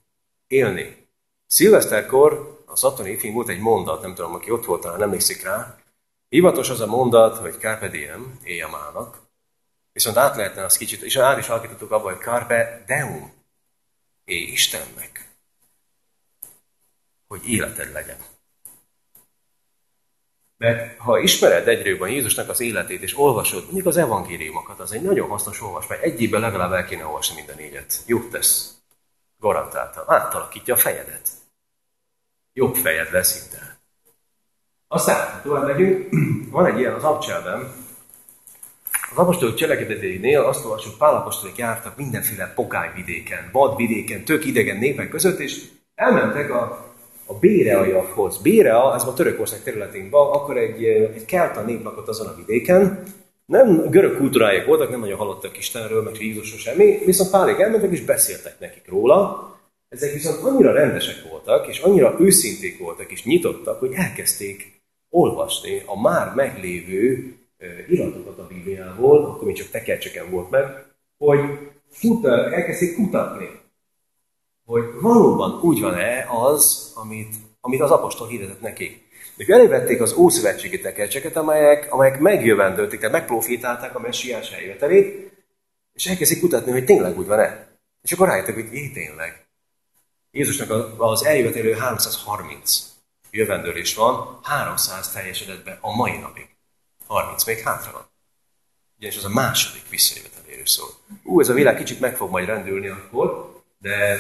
élni. 0.48 1.08
Szilveszterkor 1.48 2.62
a 2.66 2.76
Szatoni 2.76 3.18
film 3.18 3.34
volt 3.34 3.50
egy 3.50 3.60
mondat, 3.60 4.02
nem 4.02 4.16
tudom, 4.16 4.34
aki 4.34 4.52
ott 4.52 4.66
volt, 4.66 4.82
talán 4.82 5.02
emlékszik 5.02 5.44
rá. 5.44 5.78
Hivatos 6.30 6.70
az 6.70 6.82
a 6.82 6.86
mondat, 6.86 7.38
hogy 7.38 7.54
Carpe 7.60 7.90
diem, 7.90 8.40
éjjamának, 8.44 9.23
viszont 9.94 10.18
át 10.18 10.36
lehetne 10.36 10.64
az 10.64 10.78
kicsit, 10.78 11.02
és 11.02 11.16
át 11.16 11.38
is 11.38 11.50
alakítottuk 11.50 11.92
abba, 11.92 12.10
hogy 12.10 12.20
Carpe 12.20 12.84
deum, 12.88 13.34
éj 14.26 14.42
Istennek, 14.42 15.30
hogy 17.28 17.50
életed 17.50 17.92
legyen. 17.92 18.18
Mert 20.58 20.98
ha 20.98 21.20
ismered 21.20 21.68
egyrőben 21.68 22.10
Jézusnak 22.10 22.50
az 22.50 22.60
életét, 22.60 23.02
és 23.02 23.18
olvasod 23.18 23.64
mondjuk 23.64 23.86
az 23.86 23.98
evangéliumokat, 23.98 24.80
az 24.80 24.92
egy 24.92 25.02
nagyon 25.02 25.30
hasznos 25.30 25.62
olvasmány. 25.62 26.00
Egyébben 26.02 26.42
legalább 26.42 26.72
el 26.72 26.86
kéne 26.86 27.06
olvasni 27.06 27.36
minden 27.36 27.56
négyet. 27.56 28.04
Jót 28.06 28.30
tesz. 28.30 28.78
Garantáltan. 29.40 30.04
Átalakítja 30.08 30.74
a 30.74 30.78
fejedet. 30.78 31.30
Jobb 32.54 32.76
fejed 32.76 33.12
lesz 33.12 33.32
szinte. 33.32 33.78
Aztán 34.88 35.42
tovább 35.42 35.68
megyünk. 35.68 36.10
Van 36.52 36.66
egy 36.66 36.80
ilyen 36.80 36.94
az 36.94 37.04
abcselben. 37.04 37.83
Az 39.16 39.20
apostolok 39.20 39.56
cselekedeteinél 39.56 40.42
azt 40.42 40.66
olvasjuk, 40.66 40.98
Pálapostolok 40.98 41.58
jártak 41.58 41.98
mindenféle 41.98 42.52
pogányvidéken, 42.56 43.50
vadvidéken, 43.52 44.24
tök 44.24 44.46
idegen 44.46 44.78
népek 44.78 45.10
között, 45.10 45.40
és 45.40 45.62
elmentek 45.96 46.50
a 46.50 46.92
a 47.26 47.34
Béreaiakhoz. 47.40 48.42
Bérea, 48.42 48.96
ez 48.96 49.04
a 49.04 49.14
Törökország 49.14 49.64
területén 49.64 50.10
van, 50.10 50.32
akkor 50.32 50.58
egy, 50.58 50.84
egy 51.16 51.26
kelta 51.26 51.62
nép 51.62 51.84
lakott 51.84 52.08
azon 52.08 52.28
a 52.28 52.36
vidéken, 52.36 53.04
nem 53.46 53.90
görög 53.90 54.18
kultúrájuk 54.18 54.66
voltak, 54.66 54.90
nem 54.90 55.00
nagyon 55.00 55.18
hallottak 55.18 55.58
Istenről, 55.58 56.04
meg 56.04 56.22
Jézusról 56.22 56.60
semmi, 56.60 56.98
viszont 57.06 57.32
pálék 57.32 57.60
elmentek 57.60 57.92
és 57.92 58.02
beszéltek 58.02 58.60
nekik 58.60 58.90
róla. 58.90 59.52
Ezek 59.90 60.14
viszont 60.14 60.44
annyira 60.44 60.72
rendesek 60.72 61.30
voltak, 61.30 61.68
és 61.68 61.80
annyira 61.80 62.16
őszinték 62.20 62.80
voltak, 62.80 63.12
és 63.12 63.24
nyitottak, 63.24 63.80
hogy 63.80 63.92
elkezdték 63.94 64.82
olvasni 65.10 65.84
a 65.86 66.02
már 66.02 66.34
meglévő 66.36 67.36
iratokat 67.90 68.40
a 68.40 68.48
Bibliából, 68.48 69.26
akkor 69.26 69.48
még 69.48 69.56
csak 69.56 69.70
tekercseken 69.70 70.30
volt 70.30 70.50
meg, 70.50 70.86
hogy 71.18 71.40
elkezdték 72.52 72.96
kutatni 72.96 73.62
hogy 74.66 74.84
valóban 75.02 75.60
úgy 75.62 75.82
van-e 75.82 76.28
az, 76.30 76.92
amit, 76.96 77.36
amit 77.62 77.82
az 77.82 77.92
apostol 77.92 78.28
hirdetett 78.28 78.62
neki. 78.62 79.02
Ők 79.38 79.50
elővették 79.50 80.02
az 80.02 80.14
ószövetségi 80.14 80.80
tekercseket, 80.80 81.36
amelyek, 81.36 81.94
amelyek 81.94 82.20
megjövendölték, 82.20 83.00
tehát 83.00 83.16
megprofitálták 83.16 83.96
a 83.96 84.00
messiás 84.00 84.52
eljövetelét, 84.52 85.32
és 85.94 86.06
elkezdik 86.06 86.40
kutatni, 86.40 86.72
hogy 86.72 86.86
tényleg 86.86 87.18
úgy 87.18 87.28
van-e. 87.28 87.68
És 88.02 88.12
akkor 88.12 88.28
rájöttek, 88.28 88.54
hogy 88.54 88.74
én 88.74 88.94
tényleg. 88.94 89.48
Jézusnak 90.32 91.00
az 91.00 91.26
eljövetelő 91.26 91.74
330 91.74 92.92
jövendőlés 93.32 93.96
van, 93.96 94.40
300 94.44 95.12
teljesedett 95.12 95.64
be 95.64 95.78
a 95.82 95.96
mai 95.96 96.18
napig. 96.18 96.53
30 97.14 97.44
még 97.44 97.60
hátra 97.60 97.92
van. 97.92 98.10
Ugyanis 98.98 99.18
az 99.18 99.26
a 99.26 99.30
második 99.30 99.90
visszajöveteléről 99.90 100.66
szól. 100.66 100.90
Ú, 101.24 101.40
ez 101.40 101.50
a 101.50 101.54
világ 101.54 101.78
kicsit 101.78 102.00
meg 102.00 102.16
fog 102.16 102.30
majd 102.30 102.48
rendülni 102.48 102.88
akkor, 102.88 103.62
de 103.78 104.18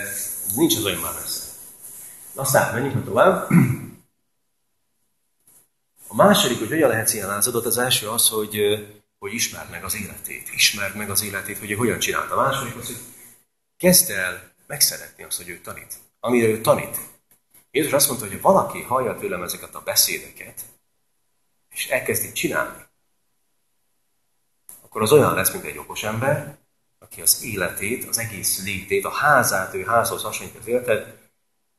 nincs 0.55 0.75
az 0.75 0.85
olyan 0.85 1.01
már 1.01 1.13
messze. 1.13 1.51
Aztán 2.35 2.73
menjünk 2.73 3.05
tovább. 3.05 3.49
A 6.07 6.15
második, 6.15 6.59
hogy 6.59 6.67
hogyan 6.67 6.89
lehet 6.89 7.13
ilyen 7.13 7.27
lázadott, 7.27 7.65
az 7.65 7.77
első 7.77 8.09
az, 8.09 8.29
hogy, 8.29 8.59
hogy 9.19 9.33
ismerd 9.33 9.69
meg 9.69 9.83
az 9.83 9.95
életét. 9.95 10.49
Ismerd 10.53 10.95
meg 10.95 11.09
az 11.09 11.23
életét, 11.23 11.59
hogy 11.59 11.71
ő 11.71 11.75
hogyan 11.75 11.99
csinálta. 11.99 12.33
A 12.35 12.41
második 12.41 12.75
az, 12.75 12.85
hogy 12.85 13.01
kezd 13.77 14.09
el 14.09 14.51
megszeretni 14.67 15.23
azt, 15.23 15.37
hogy 15.37 15.49
ő 15.49 15.59
tanít. 15.59 15.93
Amire 16.19 16.47
ő 16.47 16.61
tanít. 16.61 16.97
Jézus 17.71 17.93
azt 17.93 18.07
mondta, 18.07 18.27
hogy 18.27 18.41
valaki 18.41 18.81
hallja 18.81 19.15
tőlem 19.15 19.43
ezeket 19.43 19.75
a 19.75 19.81
beszédeket, 19.85 20.61
és 21.69 21.87
elkezdi 21.87 22.31
csinálni, 22.31 22.82
akkor 24.93 25.05
az 25.05 25.11
olyan 25.11 25.33
lesz, 25.33 25.51
mint 25.51 25.63
egy 25.63 25.77
okos 25.77 26.03
ember, 26.03 26.57
aki 26.99 27.21
az 27.21 27.43
életét, 27.43 28.07
az 28.07 28.17
egész 28.17 28.63
létét, 28.63 29.05
a 29.05 29.09
házát, 29.09 29.73
ő 29.73 29.83
házhoz 29.83 30.23
hasonlít 30.23 30.57
az 30.59 30.67
életet, 30.67 31.17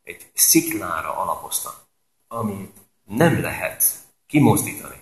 egy 0.03 0.31
sziklára 0.35 1.17
alapozta, 1.17 1.87
amit 2.29 2.77
nem 3.05 3.41
lehet 3.41 3.85
kimozdítani. 4.27 5.01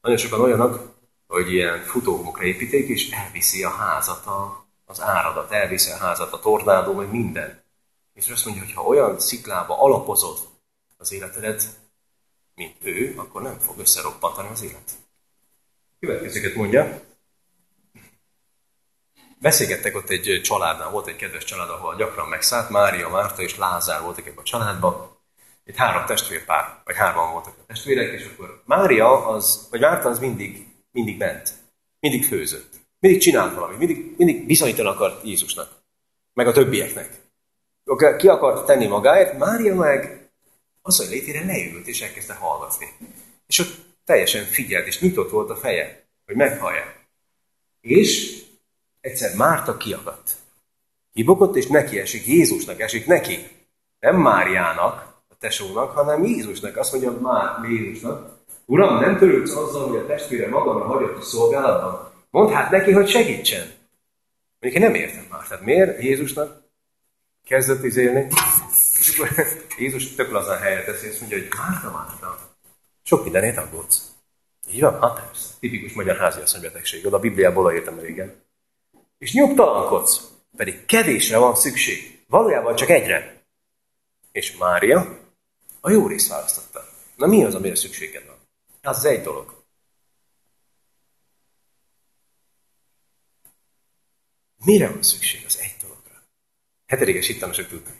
Nagyon 0.00 0.18
sokan 0.18 0.40
olyanok, 0.40 0.94
hogy 1.26 1.52
ilyen 1.52 1.82
futóhomokra 1.82 2.44
építék, 2.44 2.88
és 2.88 3.10
elviszi 3.10 3.64
a 3.64 3.70
házat 3.70 4.26
a, 4.26 4.66
az 4.84 5.00
áradat, 5.00 5.50
elviszi 5.50 5.90
a 5.90 5.96
házat 5.96 6.32
a 6.32 6.40
tornádó, 6.40 6.92
meg 6.92 7.10
minden. 7.10 7.62
És 8.14 8.28
azt 8.28 8.44
mondja, 8.44 8.64
hogy 8.64 8.72
ha 8.72 8.82
olyan 8.82 9.20
sziklába 9.20 9.82
alapozod 9.82 10.38
az 10.96 11.12
életedet, 11.12 11.68
mint 12.54 12.76
ő, 12.82 13.14
akkor 13.16 13.42
nem 13.42 13.58
fog 13.58 13.78
összeroppantani 13.78 14.48
az 14.48 14.62
élet. 14.62 14.92
Következőket 16.00 16.54
mondja, 16.54 17.05
Beszélgettek 19.46 19.96
ott 19.96 20.10
egy 20.10 20.40
családnál, 20.42 20.90
volt 20.90 21.06
egy 21.06 21.16
kedves 21.16 21.44
család, 21.44 21.70
ahol 21.70 21.96
gyakran 21.96 22.28
megszállt, 22.28 22.70
Mária, 22.70 23.08
Márta 23.08 23.42
és 23.42 23.56
Lázár 23.56 24.02
voltak 24.02 24.26
ebben 24.26 24.38
a 24.38 24.42
családban. 24.42 25.16
Itt 25.64 25.76
három 25.76 26.06
testvérpár, 26.06 26.80
vagy 26.84 26.96
hárman 26.96 27.32
voltak 27.32 27.54
a 27.58 27.64
testvérek, 27.66 28.12
és 28.12 28.30
akkor 28.32 28.62
Mária, 28.64 29.26
az, 29.28 29.66
vagy 29.70 29.80
Márta 29.80 30.08
az 30.08 30.18
mindig, 30.18 30.66
mindig 30.92 31.18
ment, 31.18 31.52
mindig 32.00 32.24
főzött, 32.24 32.74
mindig 32.98 33.20
csinált 33.20 33.54
valamit, 33.54 33.78
mindig, 33.78 34.14
mindig 34.16 34.46
bizonyítani 34.46 34.88
akart 34.88 35.24
Jézusnak, 35.24 35.68
meg 36.32 36.46
a 36.46 36.52
többieknek. 36.52 37.10
Ki 38.18 38.28
akart 38.28 38.66
tenni 38.66 38.86
magáért, 38.86 39.38
Mária 39.38 39.74
meg 39.74 40.30
az, 40.82 40.96
hogy 40.96 41.08
létére 41.08 41.44
leült, 41.44 41.86
és 41.86 42.00
elkezdte 42.00 42.34
hallgatni. 42.34 42.86
És 43.46 43.58
ott 43.58 43.74
teljesen 44.04 44.44
figyelt, 44.44 44.86
és 44.86 45.00
nyitott 45.00 45.30
volt 45.30 45.50
a 45.50 45.56
feje, 45.56 46.06
hogy 46.24 46.36
meghallja. 46.36 46.94
És 47.80 48.44
Egyszer 49.06 49.36
Márta 49.36 49.76
kiakadt. 49.76 50.30
Kibogott, 51.12 51.56
és 51.56 51.66
neki 51.66 51.98
esik, 51.98 52.26
Jézusnak 52.26 52.80
esik 52.80 53.06
neki. 53.06 53.48
Nem 54.00 54.16
Máriának, 54.16 55.14
a 55.28 55.34
tesónak, 55.38 55.90
hanem 55.90 56.24
Jézusnak. 56.24 56.76
Azt 56.76 56.92
mondja 56.92 57.10
már 57.20 57.70
Jézusnak, 57.70 58.34
Uram, 58.64 59.00
nem 59.00 59.18
törődsz 59.18 59.56
azzal, 59.56 59.88
hogy 59.88 59.96
a 59.96 60.06
testvére 60.06 60.48
magamra 60.48 60.84
hagyott 60.84 61.18
a 61.18 61.22
szolgálatban? 61.22 62.12
Mondd 62.30 62.52
hát 62.52 62.70
neki, 62.70 62.92
hogy 62.92 63.08
segítsen. 63.08 63.72
Mondjuk 64.60 64.82
én 64.82 64.90
nem 64.90 65.00
értem 65.00 65.26
már. 65.30 65.46
Tehát 65.48 65.64
miért 65.64 66.02
Jézusnak 66.02 66.62
kezdett 67.44 67.84
izélni? 67.84 68.26
És 68.98 69.18
akkor 69.18 69.46
Jézus 69.78 70.14
tök 70.14 70.30
lazán 70.30 70.58
helyre 70.58 70.84
teszi, 70.84 71.06
és 71.06 71.18
mondja, 71.18 71.38
hogy 71.38 71.48
Márta, 71.58 71.90
Márta, 71.90 72.38
sok 73.02 73.22
mindenét 73.22 73.56
aggódsz. 73.56 74.10
Így 74.72 74.80
van? 74.80 75.00
Hát 75.00 75.14
persze. 75.14 75.48
Tipikus 75.60 75.92
magyar 75.92 76.16
háziasszony 76.16 76.60
betegség. 76.60 77.06
Oda 77.06 77.16
a 77.16 77.20
Bibliából 77.20 77.72
értem 77.72 77.98
régen 77.98 78.44
és 79.18 79.32
nyugtalankodsz, 79.32 80.20
pedig 80.56 80.84
kevésre 80.86 81.38
van 81.38 81.54
szükség. 81.54 82.24
Valójában 82.28 82.76
csak 82.76 82.88
egyre. 82.88 83.42
És 84.32 84.56
Mária 84.56 85.18
a 85.80 85.90
jó 85.90 86.06
részt 86.06 86.28
választotta. 86.28 86.84
Na 87.16 87.26
mi 87.26 87.44
az, 87.44 87.54
amire 87.54 87.74
szükséged 87.74 88.26
van? 88.26 88.36
Az 88.82 89.04
egy 89.04 89.22
dolog. 89.22 89.64
Mire 94.64 94.88
van 94.88 95.02
szükség? 95.02 95.44
Az 95.46 95.58
egy 95.58 95.76
dologra. 95.80 96.22
Hetedikes 96.86 97.26
hittamosok 97.26 97.68
tudnak. 97.68 97.94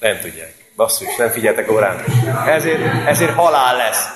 Nem 0.00 0.20
tudják. 0.20 0.72
Basszus, 0.76 1.16
nem 1.16 1.30
figyeltek 1.30 1.70
órán. 1.70 2.04
Ezért, 2.48 3.06
ezért 3.06 3.34
halál 3.34 3.76
lesz. 3.76 4.06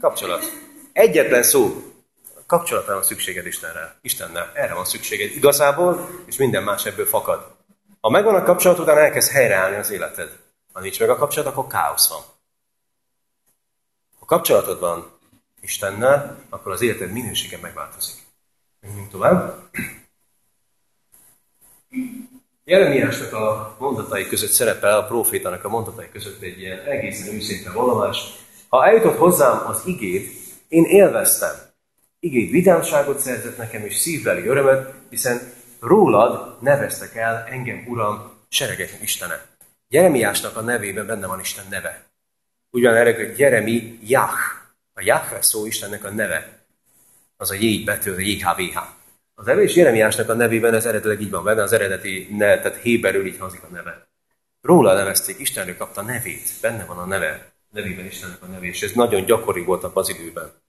Kapcsolat. 0.00 0.44
Egyetlen 0.92 1.42
szó. 1.42 1.91
Kapcsolatra 2.52 2.94
van 2.94 3.02
szükséged 3.02 3.46
Istenre. 3.46 3.96
Istennel. 4.00 4.50
Erre 4.54 4.74
van 4.74 4.84
szükséged 4.84 5.30
igazából, 5.30 6.08
és 6.26 6.36
minden 6.36 6.62
más 6.62 6.86
ebből 6.86 7.06
fakad. 7.06 7.46
Ha 8.00 8.10
megvan 8.10 8.34
a 8.34 8.42
kapcsolat, 8.42 8.78
utána 8.78 9.00
elkezd 9.00 9.30
helyreállni 9.30 9.76
az 9.76 9.90
életed. 9.90 10.38
Ha 10.72 10.80
nincs 10.80 11.00
meg 11.00 11.10
a 11.10 11.16
kapcsolat, 11.16 11.52
akkor 11.52 11.66
káosz 11.66 12.08
van. 12.08 12.20
Ha 14.18 14.24
kapcsolatod 14.24 14.80
van 14.80 15.18
Istennel, 15.60 16.38
akkor 16.50 16.72
az 16.72 16.80
életed 16.80 17.12
minősége 17.12 17.58
megváltozik. 17.62 18.22
Menjünk 18.80 19.10
tovább. 19.10 19.68
Jeremiásnak 22.64 23.32
a 23.32 23.76
mondatai 23.78 24.26
között 24.26 24.50
szerepel, 24.50 24.98
a 24.98 25.06
profétának 25.06 25.64
a 25.64 25.68
mondatai 25.68 26.08
között 26.08 26.42
egy 26.42 26.60
ilyen 26.60 26.80
egészen 26.80 27.34
őszinte 27.34 27.70
valomás. 27.70 28.18
Ha 28.68 28.86
eljutott 28.86 29.16
hozzám 29.16 29.66
az 29.66 29.82
igét, 29.86 30.32
én 30.68 30.84
élveztem. 30.84 31.71
Igét 32.24 32.50
vidámságot 32.50 33.18
szerzett 33.18 33.56
nekem, 33.56 33.84
és 33.84 33.96
szívbeli 33.96 34.46
örömet, 34.46 34.94
hiszen 35.10 35.52
rólad 35.80 36.56
neveztek 36.60 37.16
el 37.16 37.46
engem, 37.50 37.84
Uram, 37.86 38.32
seregek 38.48 38.98
Istene. 39.00 39.46
Jeremiásnak 39.88 40.56
a 40.56 40.60
nevében 40.60 41.06
benne 41.06 41.26
van 41.26 41.40
Isten 41.40 41.64
neve. 41.70 42.04
Ugyan 42.70 42.94
erre, 42.94 43.14
hogy 43.14 43.38
Jeremi 43.38 43.98
Jach. 44.02 44.38
A 44.94 45.02
Jahve 45.04 45.42
szó 45.42 45.66
Istennek 45.66 46.04
a 46.04 46.10
neve. 46.10 46.64
Az 47.36 47.50
a 47.50 47.54
J 47.54 47.84
betű, 47.84 48.12
a 48.12 48.18
JHVH. 48.18 48.78
Az 49.34 49.48
evés 49.48 49.74
Jeremiásnak 49.74 50.28
a 50.28 50.34
nevében 50.34 50.74
ez 50.74 50.84
eredetileg 50.86 51.20
így 51.20 51.30
van 51.30 51.44
benne, 51.44 51.62
az 51.62 51.72
eredeti 51.72 52.28
ne, 52.30 52.58
tehát 52.58 52.76
Héberül 52.76 53.26
így 53.26 53.38
hangzik 53.38 53.62
a 53.62 53.72
neve. 53.72 54.06
Róla 54.60 54.94
nevezték, 54.94 55.38
Istenről 55.38 55.76
kapta 55.76 56.02
nevét, 56.02 56.50
benne 56.60 56.84
van 56.84 56.98
a 56.98 57.06
neve, 57.06 57.52
nevében 57.70 58.06
Istennek 58.06 58.42
a 58.42 58.46
neve, 58.46 58.66
és 58.66 58.82
ez 58.82 58.92
nagyon 58.92 59.24
gyakori 59.24 59.62
volt 59.62 59.84
az 59.84 60.08
időben. 60.08 60.61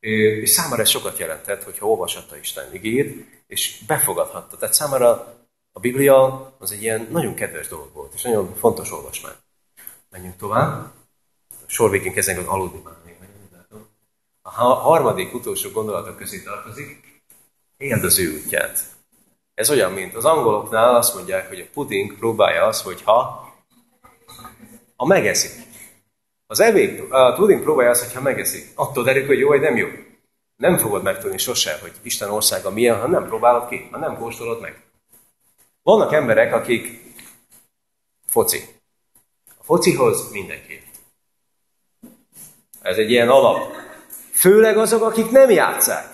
És 0.00 0.50
számára 0.50 0.82
ez 0.82 0.88
sokat 0.88 1.18
jelentett, 1.18 1.62
hogyha 1.62 1.86
olvashatta 1.86 2.36
Isten 2.36 2.74
igét, 2.74 3.26
és 3.46 3.82
befogadhatta. 3.86 4.56
Tehát 4.56 4.74
számára 4.74 5.10
a 5.72 5.80
Biblia 5.80 6.52
az 6.58 6.72
egy 6.72 6.82
ilyen 6.82 7.08
nagyon 7.10 7.34
kedves 7.34 7.68
dolog 7.68 7.92
volt, 7.92 8.14
és 8.14 8.22
nagyon 8.22 8.54
fontos 8.54 8.92
olvasmány. 8.92 9.34
Menjünk 10.10 10.36
tovább. 10.36 10.92
A 11.50 11.54
sor 11.66 11.90
végén 11.90 12.12
kezdenek 12.12 12.48
aludni 12.48 12.80
már. 12.84 12.98
A 14.42 14.74
harmadik, 14.74 15.34
utolsó 15.34 15.70
gondolatok 15.70 16.16
közé 16.16 16.42
tartozik, 16.42 17.22
éld 17.76 18.04
az 18.04 18.18
ő 18.18 18.32
útját. 18.32 18.82
Ez 19.54 19.70
olyan, 19.70 19.92
mint 19.92 20.14
az 20.14 20.24
angoloknál 20.24 20.94
azt 20.94 21.14
mondják, 21.14 21.48
hogy 21.48 21.60
a 21.60 21.70
puding 21.72 22.18
próbálja 22.18 22.64
az, 22.64 22.82
hogy 22.82 23.02
ha, 23.02 23.48
ha 24.96 25.06
megeszik. 25.06 25.69
Az 26.50 26.60
evék, 26.60 27.12
a 27.12 27.32
puding 27.32 27.62
próbálja 27.62 27.90
az, 27.90 28.02
hogyha 28.02 28.20
megeszik. 28.20 28.70
Attól 28.74 29.04
derül, 29.04 29.26
hogy 29.26 29.38
jó 29.38 29.48
vagy 29.48 29.60
nem 29.60 29.76
jó. 29.76 29.88
Nem 30.56 30.78
fogod 30.78 31.02
megtudni 31.02 31.38
sose, 31.38 31.78
hogy 31.80 31.92
Isten 32.02 32.30
országa 32.30 32.70
milyen, 32.70 33.00
ha 33.00 33.06
nem 33.06 33.26
próbálod 33.26 33.68
ki, 33.68 33.88
ha 33.90 33.98
nem 33.98 34.16
kóstolod 34.16 34.60
meg. 34.60 34.82
Vannak 35.82 36.12
emberek, 36.12 36.54
akik 36.54 37.00
foci. 38.26 38.64
A 39.58 39.62
focihoz 39.62 40.30
mindenki. 40.32 40.82
Ez 42.82 42.96
egy 42.96 43.10
ilyen 43.10 43.28
alap. 43.28 43.74
Főleg 44.32 44.78
azok, 44.78 45.02
akik 45.02 45.30
nem 45.30 45.50
játszák. 45.50 46.06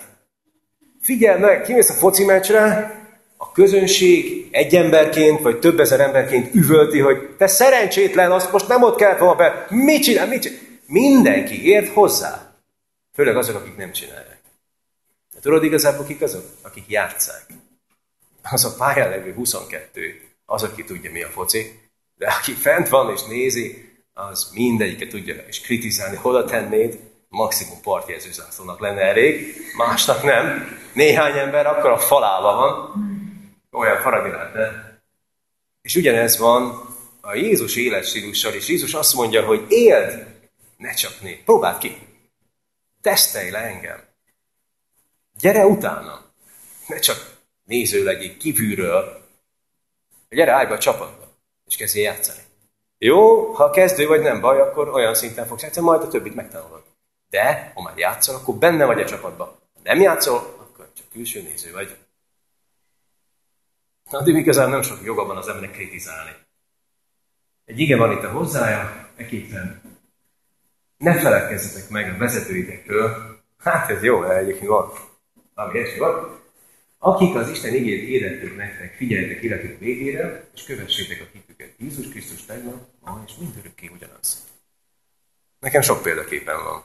Figyelj 1.01 1.39
meg, 1.39 1.61
kimész 1.61 1.89
a 1.89 1.93
foci 1.93 2.25
meccsre, 2.25 2.95
a 3.37 3.51
közönség 3.51 4.47
egy 4.51 4.75
emberként, 4.75 5.41
vagy 5.41 5.59
több 5.59 5.79
ezer 5.79 5.99
emberként 5.99 6.55
üvölti, 6.55 6.99
hogy 6.99 7.35
te 7.37 7.47
szerencsétlen, 7.47 8.31
azt 8.31 8.51
most 8.51 8.67
nem 8.67 8.83
ott 8.83 8.97
kell 8.97 9.17
volna 9.17 9.35
be, 9.35 9.65
mit 9.69 10.03
csinál, 10.03 10.27
mit 10.27 10.41
csinál. 10.41 10.59
Mindenki 10.85 11.67
ért 11.67 11.93
hozzá. 11.93 12.55
Főleg 13.13 13.37
azok, 13.37 13.55
akik 13.55 13.77
nem 13.77 13.91
csinálják. 13.91 14.41
De 15.33 15.39
tudod 15.39 15.63
igazából 15.63 16.05
kik 16.05 16.21
azok? 16.21 16.43
Akik 16.61 16.83
játszák 16.87 17.45
az 18.51 18.65
a 18.65 18.75
pályán 18.77 19.09
levő 19.09 19.33
22, 19.33 20.21
az, 20.45 20.63
aki 20.63 20.83
tudja, 20.83 21.11
mi 21.11 21.23
a 21.23 21.27
foci, 21.27 21.79
de 22.17 22.27
aki 22.27 22.51
fent 22.51 22.89
van 22.89 23.11
és 23.11 23.23
nézi, 23.23 23.91
az 24.13 24.49
mindegyiket 24.53 25.09
tudja 25.09 25.35
és 25.47 25.61
kritizálni, 25.61 26.15
hol 26.15 26.45
tennéd, 26.45 26.99
maximum 27.29 27.81
partjelző 27.81 28.31
zászlónak 28.31 28.79
lenne 28.79 29.01
elég, 29.01 29.55
másnak 29.77 30.23
nem. 30.23 30.77
Néhány 30.93 31.37
ember 31.37 31.65
akkor 31.65 31.89
a 31.89 31.97
falában 31.97 32.55
van, 32.55 33.06
olyan 33.77 34.01
faragni 34.01 34.31
lehetne. 34.31 34.99
És 35.81 35.95
ugyanez 35.95 36.37
van 36.37 36.95
a 37.21 37.33
Jézus 37.33 37.75
életstílussal, 37.75 38.53
és 38.53 38.67
Jézus 38.67 38.93
azt 38.93 39.13
mondja, 39.13 39.45
hogy 39.45 39.65
éld, 39.69 40.27
ne 40.77 40.93
csak 40.93 41.21
né, 41.21 41.41
próbáld 41.45 41.77
ki. 41.77 41.97
Tesztelj 43.01 43.49
le 43.49 43.59
engem. 43.59 44.03
Gyere 45.39 45.65
utána. 45.65 46.25
Ne 46.87 46.99
csak 46.99 47.35
néző 47.63 48.03
legyél 48.03 48.37
kívülről, 48.37 49.25
gyere 50.29 50.51
állj 50.51 50.67
be 50.67 50.73
a 50.73 50.79
csapatba, 50.79 51.27
és 51.65 51.75
kezdjél 51.75 52.03
játszani. 52.03 52.41
Jó, 52.97 53.51
ha 53.53 53.69
kezdő 53.69 54.07
vagy 54.07 54.21
nem 54.21 54.41
baj, 54.41 54.59
akkor 54.59 54.89
olyan 54.89 55.13
szinten 55.13 55.47
fogsz 55.47 55.61
játszani, 55.61 55.85
majd 55.85 56.01
a 56.01 56.07
többit 56.07 56.35
megtanulod. 56.35 56.83
De, 57.29 57.71
ha 57.75 57.81
már 57.81 57.97
játszol, 57.97 58.35
akkor 58.35 58.55
benne 58.55 58.85
vagy 58.85 59.01
a 59.01 59.05
csapatban. 59.05 59.47
Ha 59.47 59.79
nem 59.83 60.01
játszol, 60.01 60.35
akkor 60.35 60.89
csak 60.97 61.05
külső 61.11 61.41
néző 61.41 61.71
vagy. 61.71 61.95
Addig 64.09 64.35
igazán 64.35 64.69
nem 64.69 64.81
sok 64.81 65.03
joga 65.03 65.25
van 65.25 65.37
az 65.37 65.47
embernek 65.47 65.71
kritizálni. 65.71 66.31
Egy 67.65 67.79
ige 67.79 67.97
van 67.97 68.11
itt 68.11 68.23
a 68.23 68.31
hozzája, 68.31 69.09
eképpen 69.15 69.81
ne 70.97 71.19
feledkezzetek 71.19 71.89
meg 71.89 72.13
a 72.13 72.17
vezetőitekről. 72.17 73.39
Hát 73.57 73.89
ez 73.89 74.03
jó, 74.03 74.23
egyébként 74.23 74.67
van. 74.67 74.91
Ami 75.53 75.97
van 75.97 76.37
akik 76.99 77.35
az 77.35 77.49
Isten 77.49 77.73
igét 77.73 78.07
érették 78.09 78.55
nektek, 78.55 78.95
figyeljetek 78.95 79.43
életük 79.43 79.79
végére, 79.79 80.47
és 80.53 80.63
kövessétek 80.63 81.21
a 81.21 81.29
hitüket. 81.31 81.73
Jézus 81.77 82.09
Krisztus 82.09 82.45
tegnap, 82.45 82.87
ma 82.99 83.23
és 83.27 83.33
mindörökké 83.39 83.87
ugyanaz. 83.87 84.47
Nekem 85.59 85.81
sok 85.81 86.01
példaképen 86.01 86.63
van. 86.63 86.83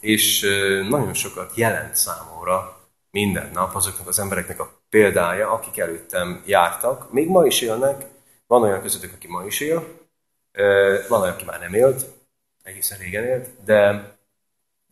És 0.00 0.40
nagyon 0.88 1.14
sokat 1.14 1.56
jelent 1.56 1.94
számomra 1.94 2.80
minden 3.10 3.50
nap 3.52 3.74
azoknak 3.74 4.08
az 4.08 4.18
embereknek 4.18 4.60
a 4.60 4.81
példája, 4.92 5.50
akik 5.50 5.78
előttem 5.78 6.42
jártak. 6.46 7.12
Még 7.12 7.28
ma 7.28 7.46
is 7.46 7.60
élnek, 7.60 8.04
van 8.46 8.62
olyan 8.62 8.82
közöttük, 8.82 9.12
aki 9.12 9.28
ma 9.28 9.44
is 9.44 9.60
él, 9.60 10.08
van 11.08 11.20
olyan, 11.20 11.34
aki 11.34 11.44
már 11.44 11.60
nem 11.60 11.74
élt, 11.74 12.06
egészen 12.62 12.98
régen 12.98 13.24
élt, 13.24 13.48
de, 13.64 14.10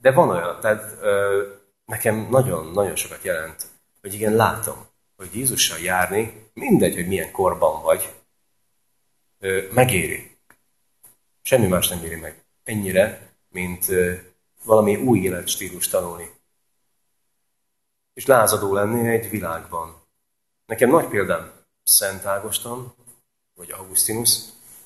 de 0.00 0.12
van 0.12 0.28
olyan, 0.30 0.60
tehát 0.60 0.96
nekem 1.84 2.26
nagyon-nagyon 2.30 2.96
sokat 2.96 3.22
jelent 3.22 3.66
hogy 4.00 4.14
igen, 4.14 4.34
látom, 4.34 4.86
hogy 5.16 5.34
Jézussal 5.34 5.78
járni, 5.78 6.50
mindegy, 6.54 6.94
hogy 6.94 7.06
milyen 7.06 7.30
korban 7.30 7.82
vagy, 7.82 8.14
megéri. 9.72 10.38
Semmi 11.42 11.66
más 11.66 11.88
nem 11.88 12.04
éri 12.04 12.16
meg. 12.16 12.44
Ennyire, 12.64 13.32
mint 13.48 13.86
valami 14.64 14.96
új 14.96 15.18
életstílus 15.18 15.88
tanulni. 15.88 16.30
És 18.14 18.26
lázadó 18.26 18.74
lenni 18.74 19.08
egy 19.08 19.30
világban. 19.30 20.02
Nekem 20.66 20.90
nagy 20.90 21.06
példám 21.06 21.52
Szent 21.82 22.24
Ágoston, 22.24 22.94
vagy 23.54 23.70
Augustinus, 23.70 24.38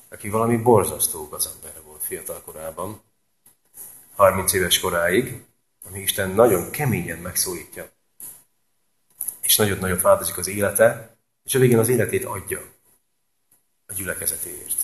aki 0.09 0.29
valami 0.29 0.57
borzasztó 0.57 1.27
gazember 1.27 1.73
volt 1.85 2.03
fiatal 2.03 2.41
korában, 2.45 3.01
30 4.15 4.53
éves 4.53 4.79
koráig, 4.79 5.45
ami 5.87 5.99
Isten 5.99 6.29
nagyon 6.29 6.71
keményen 6.71 7.17
megszólítja 7.17 7.93
és 9.45 9.55
nagyon-nagyot 9.55 10.01
változik 10.01 10.37
az 10.37 10.47
élete, 10.47 11.17
és 11.43 11.55
a 11.55 11.59
végén 11.59 11.79
az 11.79 11.89
életét 11.89 12.25
adja 12.25 12.61
a 13.85 13.93
gyülekezetéért. 13.93 14.83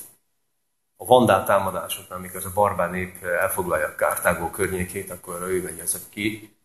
A 0.96 1.06
vandál 1.06 1.46
támadásoknál, 1.46 2.18
amikor 2.18 2.46
a 2.46 2.54
barbár 2.54 2.92
nép 2.92 3.24
elfoglalja 3.24 3.96
Kártágó 3.96 4.50
környékét, 4.50 5.10
akkor 5.10 5.42
ő 5.42 5.62
megy 5.62 5.80
ezek 5.80 6.02
ki, 6.10 6.56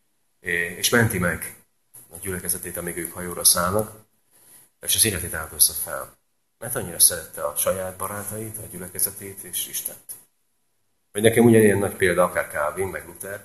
és 0.76 0.88
menti 0.88 1.18
meg 1.18 1.65
a 2.10 2.16
gyülekezetét, 2.20 2.76
amíg 2.76 2.96
ők 2.96 3.12
hajóra 3.12 3.44
szállnak, 3.44 3.92
és 4.80 4.94
az 4.94 5.04
életét 5.04 5.34
áldozza 5.34 5.72
fel. 5.72 6.16
Mert 6.58 6.76
annyira 6.76 6.98
szerette 6.98 7.44
a 7.46 7.56
saját 7.56 7.96
barátait, 7.96 8.58
a 8.58 8.66
gyülekezetét 8.70 9.42
és 9.42 9.68
Istent. 9.68 10.12
Vagy 11.12 11.22
nekem 11.22 11.44
ugyanilyen 11.44 11.78
nagy 11.78 11.96
példa 11.96 12.24
akár 12.24 12.48
Calvin, 12.50 12.88
meg 12.88 13.06
Luther, 13.06 13.44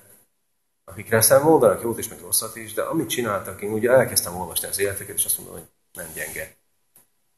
akikre 0.84 1.16
aztán 1.16 1.42
mondanak 1.42 1.82
jót 1.82 1.98
is, 1.98 2.08
meg 2.08 2.20
rosszat 2.20 2.56
is, 2.56 2.72
de 2.72 2.82
amit 2.82 3.08
csináltak, 3.08 3.62
én 3.62 3.72
ugye 3.72 3.90
elkezdtem 3.90 4.36
olvasni 4.36 4.68
az 4.68 4.78
életeket, 4.78 5.16
és 5.16 5.24
azt 5.24 5.38
mondom, 5.38 5.54
hogy 5.54 5.66
nem 5.92 6.12
gyenge. 6.14 6.56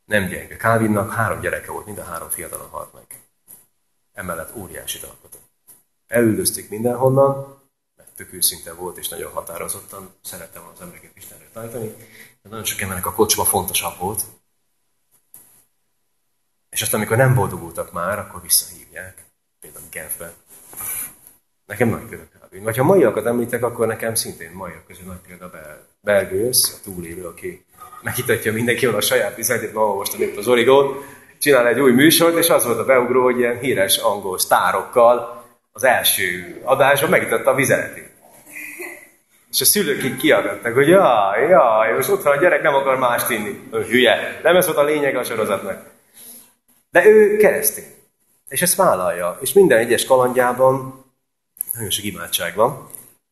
Nem 0.05 0.27
gyenge. 0.27 0.57
Calvinnak 0.57 1.13
három 1.13 1.41
gyereke 1.41 1.73
volt, 1.73 1.87
mind 1.87 1.99
a 1.99 2.05
három 2.05 2.29
fiatalon 2.29 2.69
halt 2.69 2.93
meg. 2.93 3.07
Emellett 4.13 4.57
óriási 4.57 4.99
alkotott. 5.03 5.43
Elüldözték 6.07 6.69
mindenhonnan, 6.69 7.54
tök 8.17 8.33
őszinte 8.33 8.73
volt, 8.73 8.97
és 8.97 9.09
nagyon 9.09 9.33
határozottan 9.33 10.15
szerettem 10.23 10.63
az 10.75 10.81
embereket 10.81 11.17
Istenre 11.17 11.49
tanítani. 11.53 11.95
De 12.43 12.49
nagyon 12.49 12.65
sok 12.65 12.81
embernek 12.81 13.07
a 13.07 13.15
kocsma 13.15 13.45
fontosabb 13.45 13.99
volt. 13.99 14.23
És 16.71 16.83
aztán, 16.83 17.01
amikor 17.01 17.17
nem 17.17 17.35
boldogultak 17.35 17.93
már, 17.93 18.19
akkor 18.19 18.43
visszahívják. 18.43 19.25
Például 19.61 19.85
Genfben. 19.91 20.33
Nekem 21.67 21.89
nagy 21.89 22.03
példa 22.03 22.25
kb. 22.25 22.63
Vagy 22.63 22.77
ha 22.77 22.85
maiakat 22.85 23.27
említek, 23.27 23.63
akkor 23.63 23.87
nekem 23.87 24.15
szintén 24.15 24.51
maiak 24.51 24.87
közül 24.87 25.05
nagy 25.05 25.21
példa 25.27 25.51
Belgősz, 26.01 26.79
a 26.79 26.83
túlélő, 26.83 27.27
aki 27.27 27.65
meghitatja 28.03 28.53
mindenki 28.53 28.87
a 28.87 29.01
saját 29.01 29.39
üzletét, 29.39 29.73
ma 29.73 29.95
most 29.95 30.19
itt 30.19 30.37
az 30.37 30.49
Origót, 30.49 31.05
csinál 31.39 31.67
egy 31.67 31.81
új 31.81 31.93
műsort, 31.93 32.37
és 32.37 32.49
az 32.49 32.65
volt 32.65 32.79
a 32.79 32.85
beugró, 32.85 33.23
hogy 33.23 33.39
ilyen 33.39 33.59
híres 33.59 33.97
angol 33.97 34.39
sztárokkal 34.39 35.34
az 35.77 35.85
első 35.85 36.61
adásban 36.63 37.11
megitatta 37.11 37.51
a 37.51 37.55
vizeletét. 37.55 38.13
És 39.51 39.61
a 39.61 39.65
szülők 39.65 40.05
így 40.05 40.17
kiagadtak, 40.17 40.75
hogy 40.75 40.89
jaj, 40.89 41.49
jaj, 41.49 41.93
most 41.93 42.09
otthon 42.09 42.33
a 42.33 42.41
gyerek 42.41 42.63
nem 42.63 42.75
akar 42.75 42.99
mást 42.99 43.31
inni. 43.31 43.69
Ő 43.73 43.83
hülye. 43.83 44.41
Nem 44.43 44.57
ez 44.57 44.67
volt 44.67 44.79
a 44.79 44.85
lényeg 44.85 45.17
a 45.17 45.25
sorozatnak. 45.25 45.91
De 46.91 47.07
ő 47.07 47.37
keresztény. 47.37 47.85
És 48.49 48.63
ezt 48.63 48.75
vállalja. 48.75 49.39
És 49.41 49.53
minden 49.53 49.79
egyes 49.79 50.05
kalandjában 50.05 51.05
nagyon 51.73 51.91
sok 51.91 52.05
imádság 52.05 52.55
van. 52.55 52.89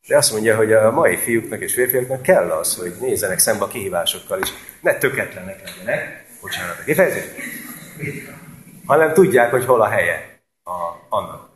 De 0.07 0.17
azt 0.17 0.31
mondja, 0.31 0.55
hogy 0.55 0.73
a 0.73 0.91
mai 0.91 1.17
fiúknak 1.17 1.61
és 1.61 1.73
férfiaknak 1.73 2.21
kell 2.21 2.51
az, 2.51 2.75
hogy 2.75 2.93
nézzenek 2.99 3.39
szembe 3.39 3.63
a 3.63 3.67
kihívásokkal 3.67 4.39
is. 4.39 4.49
Ne 4.81 4.93
töketlenek 4.93 5.61
legyenek. 5.63 6.25
Bocsánat 6.41 6.79
a 6.79 6.83
kifejezés 6.83 7.25
hanem 8.85 9.13
tudják, 9.13 9.51
hogy 9.51 9.65
hol 9.65 9.81
a 9.81 9.87
helye 9.87 10.39
a, 10.63 10.71
annak. 11.09 11.52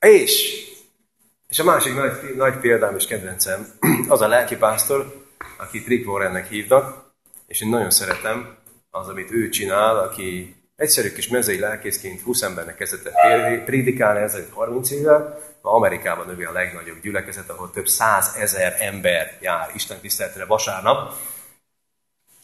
És, 0.00 0.64
és 1.48 1.58
a 1.58 1.64
másik 1.64 1.94
nagy, 1.94 2.34
nagy 2.36 2.56
példám 2.58 2.96
és 2.96 3.06
kedvencem, 3.06 3.66
az 4.08 4.20
a 4.20 4.28
lelkipásztor, 4.28 5.26
akit 5.58 5.86
Rick 5.86 6.08
Warrennek 6.08 6.48
hívnak, 6.48 7.12
és 7.46 7.60
én 7.60 7.68
nagyon 7.68 7.90
szeretem 7.90 8.56
az, 8.90 9.08
amit 9.08 9.30
ő 9.30 9.48
csinál, 9.48 9.98
aki 9.98 10.56
egyszerű 10.76 11.12
kis 11.12 11.28
mezei 11.28 11.58
lelkészként 11.58 12.20
20 12.20 12.42
embernek 12.42 12.76
kezdett 12.76 13.12
prédikálni 13.64 14.20
ezzel 14.20 14.46
30 14.50 14.90
évvel, 14.90 15.38
ma 15.62 15.70
Amerikában 15.70 16.26
növi 16.26 16.44
a 16.44 16.52
legnagyobb 16.52 17.00
gyülekezet, 17.00 17.50
ahol 17.50 17.70
több 17.70 17.86
százezer 17.86 18.76
ember 18.78 19.38
jár 19.40 19.70
Isten 19.74 20.00
tiszteletre 20.00 20.44
vasárnap, 20.44 21.14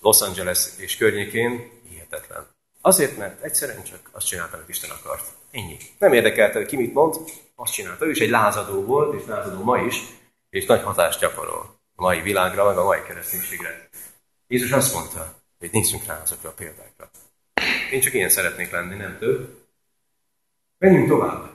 Los 0.01 0.21
Angeles 0.21 0.69
és 0.79 0.97
környékén 0.97 1.71
hihetetlen. 1.89 2.47
Azért, 2.81 3.17
mert 3.17 3.45
egyszerűen 3.45 3.83
csak 3.83 4.11
azt 4.13 4.27
csinálta, 4.27 4.57
amit 4.57 4.69
Isten 4.69 4.91
akart. 4.91 5.25
Ennyi. 5.51 5.77
Nem 5.99 6.13
érdekelte, 6.13 6.59
hogy 6.59 6.67
ki 6.67 6.77
mit 6.77 6.95
mond, 6.95 7.15
azt 7.57 7.73
csinálta. 7.73 8.07
Ő 8.07 8.11
is 8.11 8.19
egy 8.19 8.31
lázadó 8.31 8.85
volt, 8.85 9.21
és 9.21 9.27
lázadó 9.27 9.63
ma 9.63 9.79
is, 9.79 9.97
és 10.51 10.67
nagy 10.67 10.83
hatást 10.83 11.21
gyakorol 11.21 11.81
a 11.95 12.03
mai 12.03 12.21
világra, 12.21 12.65
meg 12.65 12.77
a 12.77 12.85
mai 12.85 13.03
kereszténységre. 13.03 13.89
Jézus 14.47 14.71
azt 14.71 14.95
mondta, 14.95 15.35
hogy 15.59 15.71
nézzünk 15.73 16.05
rá 16.05 16.21
azokra 16.23 16.49
a 16.49 16.53
példákra. 16.53 17.11
Én 17.91 18.01
csak 18.01 18.15
ilyen 18.15 18.29
szeretnék 18.29 18.71
lenni, 18.71 18.97
nem 18.97 19.19
több. 19.19 19.67
Menjünk 20.79 21.09
tovább. 21.09 21.51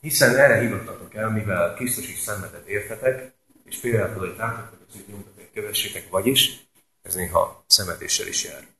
Hiszen 0.00 0.36
erre 0.36 0.60
hívattatok 0.60 1.14
el, 1.14 1.30
mivel 1.30 1.74
Krisztus 1.74 2.08
is 2.08 2.18
szenvedett 2.18 2.66
értetek, 2.66 3.32
és 3.64 3.76
példát 3.76 4.16
adottátok, 4.16 4.68
hogy 4.68 4.86
az 4.88 4.96
ő 5.38 5.50
kövessétek, 5.54 6.10
vagyis 6.10 6.66
ez 7.02 7.14
néha 7.14 7.64
szenvedéssel 7.66 8.26
is 8.26 8.44
jár. 8.44 8.73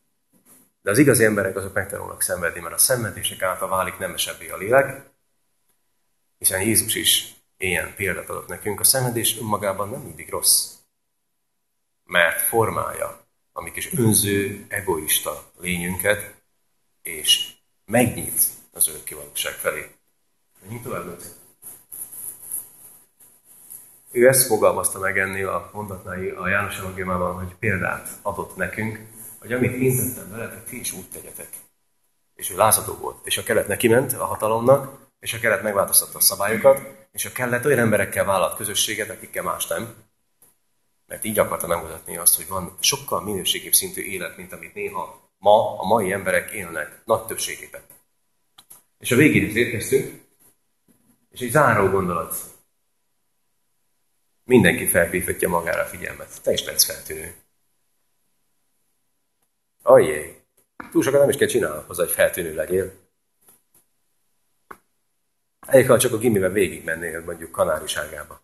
De 0.85 0.91
az 0.91 0.99
igazi 0.99 1.25
emberek 1.25 1.57
azok 1.57 1.75
megtanulnak 1.75 2.23
szenvedni, 2.23 2.61
mert 2.61 2.75
a 2.75 2.79
szenvedések 2.79 3.43
által 3.43 3.69
válik 3.69 3.99
nemesebbé 3.99 4.49
a 4.49 4.57
lélek, 4.57 5.11
hiszen 6.39 6.63
Jézus 6.63 6.95
is 6.95 7.35
ilyen 7.57 7.95
példát 7.95 8.29
adott 8.29 8.49
nekünk. 8.49 8.81
A 8.81 8.85
szenvedés 8.85 9.39
önmagában 9.39 9.89
nem 9.89 10.01
mindig 10.01 10.31
rossz, 10.31 10.73
mert 12.05 12.41
formálja 12.41 13.27
a 13.53 13.63
mi 13.63 13.71
kis 13.71 13.93
önző, 13.93 14.65
egoista 14.69 15.51
lényünket, 15.61 16.35
és 17.03 17.53
megnyit 17.85 18.43
az 18.73 18.89
örökké 18.89 19.15
valóság 19.15 19.53
felé. 19.53 19.91
Menjünk 20.61 20.83
tovább, 20.83 21.05
Lőtt. 21.05 21.25
Ő 24.11 24.29
ezt 24.29 24.47
fogalmazta 24.47 24.99
meg 24.99 25.19
ennél 25.19 25.49
a 25.49 25.71
mondatnál 25.73 26.37
a 26.37 26.49
János 26.49 26.79
Evangéliumában, 26.79 27.35
hogy 27.35 27.55
példát 27.59 28.09
adott 28.23 28.57
nekünk, 28.57 29.14
hogy 29.45 29.53
amit 29.53 29.75
én 29.75 29.97
tettem 29.97 30.31
veletek, 30.31 30.65
ti 30.65 30.81
is 30.81 30.93
úgy 30.93 31.09
tegyetek. 31.13 31.49
És 32.35 32.51
ő 32.51 32.57
lázadó 32.57 32.95
volt. 32.95 33.27
És 33.27 33.39
a 33.39 33.43
kelet 33.43 33.69
neki 33.69 33.89
ment 33.89 34.13
a 34.13 34.25
hatalomnak, 34.25 34.99
és 35.21 35.35
a 35.35 35.39
kelet 35.39 35.63
megváltoztatta 35.63 36.19
a 36.19 36.21
szabályokat, 36.21 36.81
és 37.13 37.25
a 37.25 37.33
kellett 37.33 37.65
olyan 37.65 37.79
emberekkel 37.79 38.25
vállalt 38.25 38.57
közösséget, 38.57 39.11
akikkel 39.11 39.43
más 39.43 39.67
nem. 39.67 39.95
Mert 41.07 41.25
így 41.25 41.39
akarta 41.39 41.67
megmutatni 41.67 42.17
azt, 42.17 42.37
hogy 42.37 42.49
van 42.49 42.77
sokkal 42.81 43.23
minőségibb 43.23 43.73
szintű 43.73 44.03
élet, 44.03 44.37
mint 44.37 44.53
amit 44.53 44.75
néha 44.75 45.31
ma 45.39 45.79
a 45.79 45.87
mai 45.87 46.13
emberek 46.13 46.51
élnek, 46.51 47.01
nagy 47.05 47.25
többségében. 47.25 47.83
És 48.99 49.11
a 49.11 49.17
végén 49.17 49.57
érkeztünk, 49.57 50.23
és 51.31 51.41
egy 51.41 51.51
záró 51.51 51.89
gondolat 51.89 52.37
Mindenki 54.45 54.87
felhívhatja 54.87 55.49
magára 55.49 55.83
a 55.83 55.87
figyelmet. 55.87 56.43
Te 56.43 56.53
is 56.53 56.65
lesz 56.65 56.85
feltűnő. 56.85 57.44
Ajjé, 59.87 60.37
túl 60.91 61.03
sokat 61.03 61.21
nem 61.21 61.29
is 61.29 61.37
kell 61.37 61.49
csinálni 61.49 61.83
hozzá, 61.87 62.05
hogy 62.05 62.13
feltűnő 62.13 62.55
legyél. 62.55 62.93
Elég, 65.67 65.87
ha 65.89 65.99
csak 65.99 66.13
a 66.13 66.19
gimiben 66.19 66.53
végigmennél, 66.53 67.23
mondjuk 67.25 67.51
kanáriságába. 67.51 68.41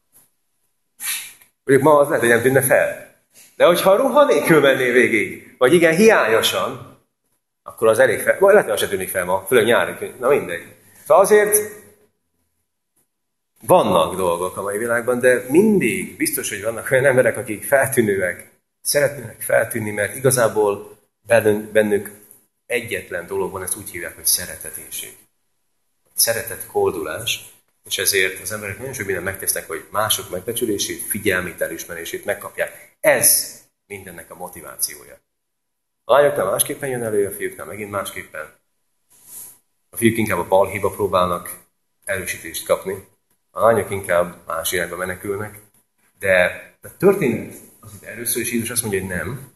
Mondjuk 1.65 1.89
ma 1.89 1.99
az 1.99 2.07
lehet, 2.07 2.21
hogy 2.21 2.29
nem 2.29 2.43
tűnne 2.43 2.63
fel. 2.63 3.15
De 3.57 3.65
hogyha 3.65 3.97
ruha 3.97 4.25
nélkül 4.25 4.61
mennél 4.61 4.93
végig, 4.93 5.55
vagy 5.59 5.73
igen, 5.73 5.95
hiányosan, 5.95 6.99
akkor 7.63 7.89
az 7.89 7.99
elég 7.99 8.21
fel. 8.21 8.39
Vagy 8.39 8.53
lehet, 8.53 8.69
hogy 8.69 8.75
az 8.75 8.81
se 8.81 8.89
tűnik 8.89 9.09
fel 9.09 9.25
ma, 9.25 9.45
főleg 9.47 9.65
nyári. 9.65 10.13
Na 10.19 10.29
mindegy. 10.29 10.75
Szóval 11.07 11.23
azért 11.23 11.59
vannak 13.67 14.17
dolgok 14.17 14.57
a 14.57 14.63
mai 14.63 14.79
világban, 14.79 15.19
de 15.19 15.45
mindig 15.49 16.17
biztos, 16.17 16.49
hogy 16.49 16.63
vannak 16.63 16.91
olyan 16.91 17.05
emberek, 17.05 17.37
akik 17.37 17.65
feltűnőek, 17.65 18.51
szeretnének 18.81 19.41
feltűnni, 19.41 19.91
mert 19.91 20.15
igazából 20.15 20.99
bennük 21.73 22.11
egyetlen 22.67 23.27
dolog 23.27 23.53
van, 23.53 23.63
ezt 23.63 23.77
úgy 23.77 23.91
hívják, 23.91 24.15
hogy 24.15 24.27
szeretetéség. 24.27 25.17
Szeretet 26.15 26.67
koldulás, 26.67 27.53
és 27.85 27.99
ezért 27.99 28.41
az 28.41 28.53
emberek 28.53 28.79
nagyon 28.79 28.93
sok 28.93 29.05
mindent 29.07 29.27
megtesznek, 29.27 29.67
hogy 29.67 29.87
mások 29.91 30.31
megbecsülését, 30.31 31.03
figyelmét, 31.03 31.61
elismerését 31.61 32.25
megkapják. 32.25 32.97
Ez 33.01 33.59
mindennek 33.87 34.31
a 34.31 34.35
motivációja. 34.35 35.21
A 36.05 36.13
lányoknál 36.13 36.51
másképpen 36.51 36.89
jön 36.89 37.03
elő, 37.03 37.27
a 37.27 37.31
fiúknál 37.31 37.67
megint 37.67 37.91
másképpen. 37.91 38.55
A 39.91 39.97
fiúk 39.97 40.17
inkább 40.17 40.39
a 40.39 40.49
balhéba 40.49 40.91
próbálnak 40.91 41.59
erősítést 42.05 42.67
kapni, 42.67 43.07
a 43.51 43.61
lányok 43.61 43.91
inkább 43.91 44.47
más 44.47 44.73
irányba 44.73 44.97
menekülnek, 44.97 45.59
de 46.19 46.65
a 46.83 46.97
történet 46.97 47.55
az 47.81 47.93
itt 47.95 48.03
először 48.03 48.43
is 48.43 48.53
Jézus 48.53 48.71
azt 48.71 48.83
mondja, 48.83 49.01
hogy 49.01 49.09
nem. 49.09 49.50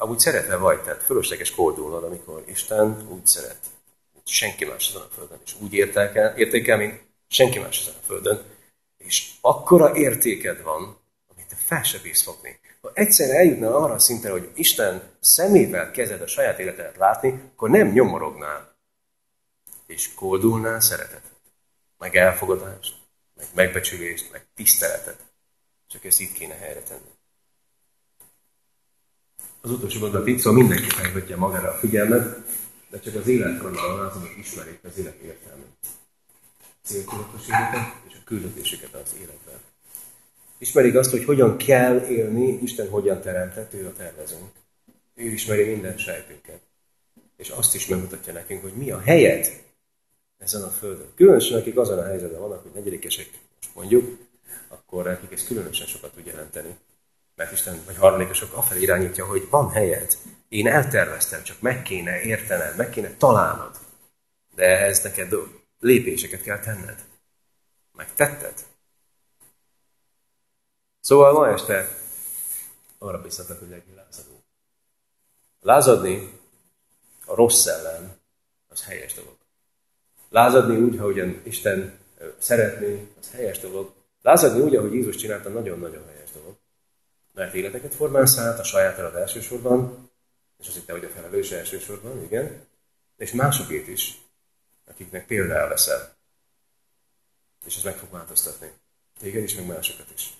Amúgy 0.00 0.18
szeretve 0.18 0.56
vagy, 0.56 0.82
tehát 0.82 1.02
fölösleges 1.02 1.50
koldulnod, 1.50 2.04
amikor 2.04 2.44
Isten 2.46 3.06
úgy 3.08 3.26
szeret, 3.26 3.58
mint 4.12 4.28
senki 4.28 4.64
más 4.64 4.88
ezen 4.88 5.02
a 5.02 5.14
földön, 5.14 5.40
és 5.44 5.54
úgy 5.60 5.72
értékel, 5.72 6.36
értékel, 6.36 6.76
mint 6.76 7.00
senki 7.28 7.58
más 7.58 7.80
ezen 7.80 7.94
a 8.02 8.04
földön, 8.06 8.42
és 8.98 9.30
akkora 9.40 9.96
értéked 9.96 10.62
van, 10.62 10.98
amit 11.32 11.46
te 11.46 11.56
fel 11.66 11.82
se 11.82 11.98
bízsz 11.98 12.22
fogni. 12.22 12.58
Ha 12.80 12.90
egyszer 12.94 13.30
eljutnál 13.30 13.72
arra 13.72 13.94
a 13.94 13.98
szintre, 13.98 14.30
hogy 14.30 14.50
Isten 14.54 15.02
szemével 15.20 15.90
kezded 15.90 16.20
a 16.20 16.26
saját 16.26 16.58
életedet 16.58 16.96
látni, 16.96 17.40
akkor 17.52 17.70
nem 17.70 17.88
nyomorognál, 17.88 18.76
és 19.86 20.14
koldulnál 20.14 20.80
szeretet 20.80 21.30
meg 21.98 22.16
elfogadást, 22.16 22.94
meg 23.36 23.46
megbecsülést, 23.54 24.32
meg 24.32 24.46
tiszteletet. 24.54 25.18
Csak 25.88 26.04
ezt 26.04 26.20
itt 26.20 26.32
kéne 26.32 26.54
helyre 26.54 26.80
tenni. 26.80 27.18
Az 29.60 29.70
utolsó 29.70 30.00
mondat 30.00 30.26
itt, 30.26 30.38
szóval 30.38 30.60
mindenki 30.60 30.88
felhívja 30.88 31.36
magára 31.36 31.68
a 31.68 31.78
figyelmet, 31.78 32.40
de 32.90 33.00
csak 33.00 33.14
az 33.14 33.26
életvonalon 33.26 34.06
az, 34.06 34.16
amit 34.16 34.36
ismerik 34.38 34.78
az 34.82 34.98
élet 34.98 35.20
értelmét. 35.24 35.66
Céltudatosságokat 36.82 37.94
és 38.08 38.14
a 38.14 38.24
küldetéseket 38.24 38.94
az 38.94 39.14
életben. 39.20 39.58
Ismerik 40.58 40.94
azt, 40.94 41.10
hogy 41.10 41.24
hogyan 41.24 41.56
kell 41.56 42.00
élni, 42.00 42.58
Isten 42.62 42.88
hogyan 42.88 43.20
teremtett, 43.20 43.74
ő 43.74 43.86
a 43.86 43.92
tervezünk. 43.92 44.50
Ő 45.14 45.24
ismeri 45.24 45.64
minden 45.64 45.98
sejtünket. 45.98 46.60
És 47.36 47.48
azt 47.48 47.74
is 47.74 47.86
megmutatja 47.86 48.32
nekünk, 48.32 48.62
hogy 48.62 48.72
mi 48.72 48.90
a 48.90 49.00
helyed 49.00 49.62
ezen 50.38 50.62
a 50.62 50.68
földön. 50.68 51.06
Különösen, 51.14 51.58
akik 51.58 51.76
azon 51.76 51.98
a 51.98 52.04
helyzetben 52.04 52.40
vannak, 52.40 52.62
hogy 52.62 52.70
negyedikesek, 52.74 53.28
most 53.60 53.74
mondjuk, 53.74 54.18
akkor 54.68 55.04
nekik 55.04 55.32
ez 55.32 55.46
különösen 55.46 55.86
sokat 55.86 56.12
tud 56.14 56.26
jelenteni. 56.26 56.76
Mert 57.40 57.52
Isten, 57.52 57.82
vagy 57.86 57.96
harmadikosok 57.96 58.52
afelé 58.52 58.80
irányítja, 58.80 59.26
hogy 59.26 59.46
van 59.50 59.70
helyed. 59.70 60.18
Én 60.48 60.66
elterveztem, 60.66 61.42
csak 61.42 61.60
meg 61.60 61.82
kéne 61.82 62.20
értened, 62.20 62.76
meg 62.76 62.90
kéne 62.90 63.16
találnod. 63.16 63.78
De 64.54 64.64
ehhez 64.64 65.02
neked 65.02 65.34
lépéseket 65.78 66.42
kell 66.42 66.58
tenned. 66.58 67.04
Megtetted? 67.92 68.54
Szóval 71.00 71.32
ma 71.32 71.48
este 71.48 71.88
arra 72.98 73.20
biztatok, 73.20 73.58
hogy 73.58 73.68
legyél 73.68 73.94
lázadó. 73.94 74.44
Lázadni 75.60 76.40
a 77.24 77.34
rossz 77.34 77.66
ellen, 77.66 78.16
az 78.68 78.84
helyes 78.84 79.14
dolog. 79.14 79.36
Lázadni 80.28 80.76
úgy, 80.76 80.98
ahogyan 80.98 81.40
Isten 81.44 81.98
szeretné, 82.38 83.08
az 83.20 83.30
helyes 83.30 83.58
dolog. 83.58 83.92
Lázadni 84.22 84.60
úgy, 84.60 84.76
ahogy 84.76 84.94
Jézus 84.94 85.16
csinálta, 85.16 85.48
nagyon-nagyon 85.48 86.06
helyes. 86.06 86.19
Mert 87.32 87.54
életeket 87.54 87.94
formálsz 87.94 88.38
át, 88.38 88.58
a 88.58 88.62
sajátodat 88.62 89.14
elsősorban, 89.14 90.10
és 90.58 90.68
az 90.68 90.76
itt 90.76 90.90
hogy 90.90 91.04
a 91.04 91.08
felelős 91.08 91.50
elsősorban, 91.50 92.22
igen, 92.22 92.66
és 93.16 93.32
másokét 93.32 93.88
is, 93.88 94.18
akiknek 94.86 95.26
például 95.26 95.68
leszel. 95.68 96.14
És 97.66 97.76
ez 97.76 97.82
meg 97.82 97.96
fog 97.96 98.10
változtatni. 98.10 98.70
Téged 99.18 99.42
is, 99.42 99.54
meg 99.54 99.66
másokat 99.66 100.10
is. 100.14 100.32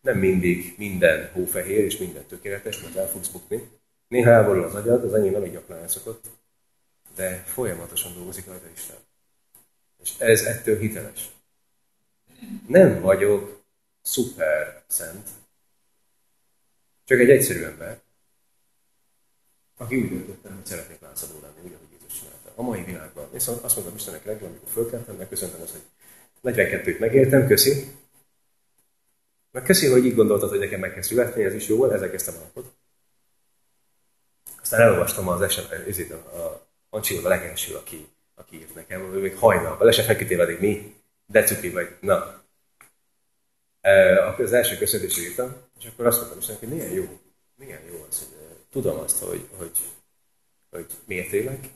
Nem 0.00 0.18
mindig 0.18 0.74
minden 0.78 1.30
hófehér 1.32 1.84
és 1.84 1.96
minden 1.96 2.26
tökéletes, 2.26 2.82
mert 2.82 2.96
el 2.96 3.08
fogsz 3.08 3.28
bukni. 3.28 3.70
Néha 4.08 4.30
elborul 4.30 4.64
az 4.64 4.74
agyad, 4.74 5.04
az 5.04 5.14
enyém 5.14 5.34
elég 5.34 5.52
gyakran 5.52 5.78
elszokott, 5.78 6.24
de 7.14 7.42
folyamatosan 7.46 8.14
dolgozik 8.14 8.46
rajta 8.46 8.68
Isten. 8.74 8.96
És 10.02 10.14
ez 10.18 10.42
ettől 10.42 10.78
hiteles. 10.78 11.30
Nem 12.66 13.00
vagyok 13.00 13.62
szuper 14.02 14.82
szent, 14.86 15.28
csak 17.08 17.18
egy 17.18 17.30
egyszerű 17.30 17.62
ember, 17.62 18.00
aki 19.76 19.96
úgy 19.96 20.08
döntöttem, 20.08 20.54
hogy 20.54 20.66
szeretnék 20.66 21.00
lázadó 21.00 21.40
lenni, 21.42 21.60
úgy, 21.64 21.72
ahogy 21.72 21.92
Jézus 21.92 22.18
csinálta. 22.18 22.52
A 22.54 22.62
mai 22.62 22.84
világban. 22.84 23.28
És 23.32 23.46
azt 23.46 23.76
mondtam 23.76 23.96
Istennek 23.96 24.24
reggel, 24.24 24.48
amikor 24.48 24.68
fölkeltem, 24.68 25.16
megköszöntem 25.16 25.60
azt, 25.60 25.72
hogy 25.72 25.82
42-t 26.54 26.98
megértem, 26.98 27.46
köszi. 27.46 27.92
Meg 29.50 29.62
köszi, 29.62 29.86
hogy 29.86 30.04
így 30.04 30.14
gondoltad, 30.14 30.48
hogy 30.48 30.58
nekem 30.58 30.80
meg 30.80 30.92
kell 30.92 31.02
születni, 31.02 31.44
ez 31.44 31.54
is 31.54 31.68
jó 31.68 31.76
volt, 31.76 31.92
ezzel 31.92 32.10
kezdtem 32.10 32.34
a 32.34 32.38
napot. 32.38 32.72
Aztán 34.60 34.80
elolvastam 34.80 35.28
az 35.28 35.40
eset, 35.40 36.10
a, 36.10 36.14
a 36.14 36.66
Ancsi 36.90 37.16
a 37.16 37.28
legelső, 37.28 37.74
aki, 37.74 38.08
aki 38.34 38.56
írt 38.56 38.74
nekem, 38.74 39.14
ő 39.14 39.20
még 39.20 39.36
hajnal, 39.36 39.76
le 39.80 39.92
se 39.92 40.02
feküdtél 40.02 40.40
addig 40.40 40.60
mi, 40.60 40.94
de 41.26 41.44
cuki 41.44 41.70
vagy, 41.70 41.96
na. 42.00 42.42
Az 44.38 44.52
első 44.52 44.76
köszöntésre 44.76 45.22
írtam, 45.22 45.67
és 45.78 45.86
akkor 45.86 46.06
azt 46.06 46.18
mondtam 46.18 46.38
Istennek, 46.38 46.60
hogy 46.60 46.68
milyen 46.68 46.92
jó, 46.92 47.18
milyen 47.54 47.82
jó 47.82 48.06
az, 48.08 48.18
hogy 48.18 48.56
tudom 48.70 48.98
azt, 48.98 49.18
hogy, 49.18 49.48
hogy, 49.56 49.78
hogy 50.70 50.86
miért 51.04 51.32
élek, 51.32 51.68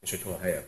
és 0.00 0.10
hogy 0.10 0.22
hol 0.22 0.38
helyem. 0.38 0.64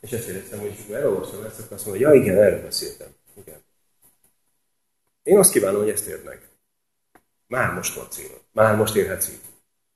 És 0.00 0.12
ezt 0.12 0.28
éreztem, 0.28 0.58
hogy 0.58 0.84
ha 0.88 0.96
elolvastam 0.96 1.44
ezt, 1.44 1.58
akkor 1.58 1.72
azt 1.72 1.86
mondom, 1.86 2.04
hogy 2.04 2.14
ja 2.14 2.22
igen, 2.22 2.36
erről 2.36 2.62
beszéltem. 2.62 3.14
Igen. 3.34 3.62
Én 5.22 5.38
azt 5.38 5.52
kívánom, 5.52 5.80
hogy 5.80 5.90
ezt 5.90 6.06
érd 6.06 6.24
meg. 6.24 6.48
Már 7.46 7.72
most 7.72 7.94
van 7.94 8.10
célod. 8.10 8.40
Már 8.52 8.76
most 8.76 8.94
érhetsz 8.94 9.28
így. 9.28 9.40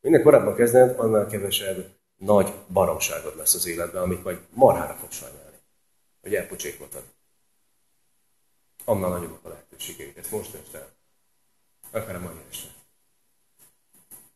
Minél 0.00 0.22
korábban 0.22 0.54
kezded, 0.54 0.98
annál 0.98 1.26
kevesebb 1.26 1.94
nagy 2.16 2.54
baromságod 2.68 3.36
lesz 3.36 3.54
az 3.54 3.66
életben, 3.66 4.02
amit 4.02 4.24
majd 4.24 4.38
marhára 4.50 4.94
fog 4.94 5.10
sajnálni. 5.10 5.56
Hogy 6.20 6.34
elpocsékoltad. 6.34 7.02
Annál 8.89 9.11
nagyobbak 9.11 9.41
a 9.43 9.49
lehetőségeid. 9.49 10.16
Ezt 10.16 10.30
most 10.30 10.55
este. 10.55 10.89
Akár 11.91 12.14
a 12.14 12.20
mai 12.20 12.32
este. 12.51 12.68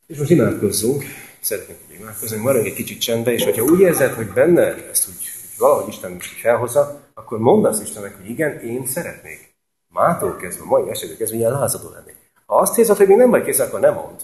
És 0.06 0.18
most 0.18 0.30
imádkozzunk. 0.30 1.04
Szeretnénk, 1.40 1.80
imádkozni. 1.98 2.36
Maradj 2.36 2.66
egy 2.66 2.74
kicsit 2.74 3.00
csendbe, 3.00 3.32
és 3.32 3.44
hogyha 3.44 3.62
úgy 3.62 3.80
érzed, 3.80 4.12
hogy 4.12 4.32
benne 4.32 4.88
ezt 4.88 5.08
úgy, 5.08 5.30
valahogy 5.58 5.88
Isten 5.88 6.16
is 6.16 6.26
felhozza, 6.26 7.00
akkor 7.14 7.38
mondd 7.38 7.66
azt 7.66 7.82
Istennek, 7.82 8.16
hogy 8.16 8.30
igen, 8.30 8.60
én 8.60 8.86
szeretnék. 8.86 9.54
Mától 9.88 10.36
kezdve, 10.36 10.64
mai 10.64 10.90
esetben 10.90 11.16
kezdve 11.16 11.36
ilyen 11.36 11.52
lázadó 11.52 11.90
lenni. 11.90 12.12
Ha 12.46 12.56
azt 12.56 12.78
érzed, 12.78 12.96
hogy 12.96 13.06
még 13.06 13.16
nem 13.16 13.30
vagy 13.30 13.44
kész, 13.44 13.58
akkor 13.58 13.80
nem 13.80 13.94
mondd. 13.94 14.18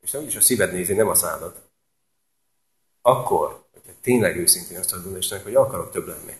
És 0.00 0.10
nem 0.10 0.26
is 0.26 0.36
a 0.36 0.40
szíved 0.40 0.72
nézi, 0.72 0.94
nem 0.94 1.08
a 1.08 1.14
szádat. 1.14 1.62
Akkor, 3.02 3.64
hogyha 3.72 3.92
tényleg 4.02 4.36
őszintén 4.36 4.78
azt 4.78 4.92
mondod 4.92 5.16
Istennek, 5.16 5.44
hogy 5.44 5.54
akarok 5.54 5.90
több 5.90 6.06
lenni, 6.06 6.32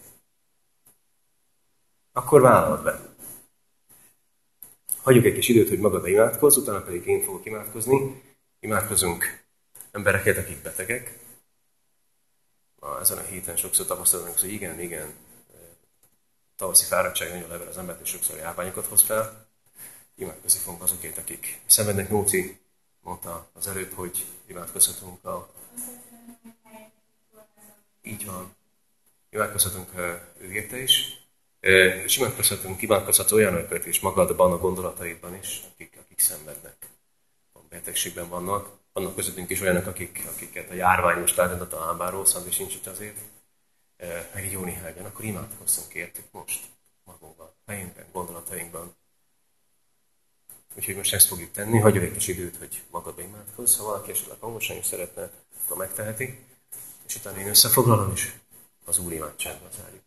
akkor 2.12 2.40
vállald 2.40 2.82
be. 2.82 3.00
Hagyjuk 5.02 5.24
egy 5.24 5.34
kis 5.34 5.48
időt, 5.48 5.68
hogy 5.68 5.78
magadra 5.78 6.08
imádkozz, 6.08 6.56
utána 6.56 6.82
pedig 6.82 7.06
én 7.06 7.22
fogok 7.22 7.44
imádkozni. 7.46 8.22
Imádkozunk 8.60 9.44
embereket, 9.90 10.38
akik 10.38 10.62
betegek. 10.62 11.18
Ma 12.80 13.00
ezen 13.00 13.18
a 13.18 13.22
héten 13.22 13.56
sokszor 13.56 13.86
tapasztalunk, 13.86 14.38
hogy 14.38 14.52
igen, 14.52 14.80
igen, 14.80 15.14
tavaszi 16.56 16.84
fáradtság 16.84 17.30
nagyon 17.30 17.48
level 17.48 17.68
az 17.68 17.78
embert, 17.78 18.00
és 18.00 18.08
sokszor 18.08 18.36
járványokat 18.36 18.86
hoz 18.86 19.02
fel. 19.02 19.46
Imádkozni 20.14 20.60
fogunk 20.60 20.82
azokért, 20.82 21.18
akik 21.18 21.60
szenvednek. 21.66 22.10
Nóci 22.10 22.60
mondta 23.00 23.48
az 23.52 23.66
előbb, 23.66 23.92
hogy 23.92 24.26
imádkozhatunk 24.46 25.24
a... 25.24 25.52
Így 28.02 28.24
van. 28.26 28.54
Imádkozhatunk 29.30 29.90
ő 30.38 30.52
érte 30.52 30.78
is, 30.78 31.21
és 31.62 32.16
imádkozhatunk, 32.16 32.82
imádkozhatsz 32.82 33.32
olyanokat 33.32 33.86
is 33.86 34.00
magadban, 34.00 34.52
a 34.52 34.58
gondolataidban 34.58 35.34
is, 35.34 35.60
akik, 35.72 35.98
akik 36.04 36.18
szenvednek, 36.18 36.76
a 37.52 37.58
betegségben 37.68 38.28
vannak. 38.28 38.80
Vannak 38.92 39.14
közöttünk 39.14 39.50
is 39.50 39.60
olyanok, 39.60 39.86
akik, 39.86 40.24
akiket 40.32 40.70
a 40.70 40.74
járvány 40.74 41.20
most 41.20 41.38
elrendett 41.38 41.72
a 41.72 41.84
lábáról, 41.84 42.26
és 42.46 42.54
sincs 42.54 42.74
itt 42.74 42.86
azért. 42.86 43.16
Meg 44.34 44.44
egy 44.44 44.52
jó 44.52 44.64
néhányan, 44.64 45.04
akkor 45.04 45.24
imádkozzunk 45.24 45.94
értük 45.94 46.24
most, 46.30 46.60
magunkban, 47.04 47.50
fejünkben, 47.66 48.06
gondolatainkban. 48.12 48.96
Úgyhogy 50.74 50.96
most 50.96 51.12
ezt 51.12 51.26
fogjuk 51.26 51.52
tenni, 51.52 51.78
hagyjuk 51.78 52.04
egy 52.04 52.12
kis 52.12 52.28
időt, 52.28 52.56
hogy 52.56 52.82
magadba 52.90 53.22
imádkozz. 53.22 53.76
Ha 53.76 53.84
valaki 53.84 54.10
esetleg 54.10 54.36
hangosan 54.40 54.76
is 54.76 54.86
szeretne, 54.86 55.30
akkor 55.64 55.76
megteheti. 55.76 56.44
És 57.06 57.16
utána 57.16 57.38
én 57.38 57.48
összefoglalom, 57.48 58.12
és 58.14 58.32
az 58.84 58.98
Úr 58.98 59.12
imádságban 59.12 59.70
zárjuk. 59.80 60.02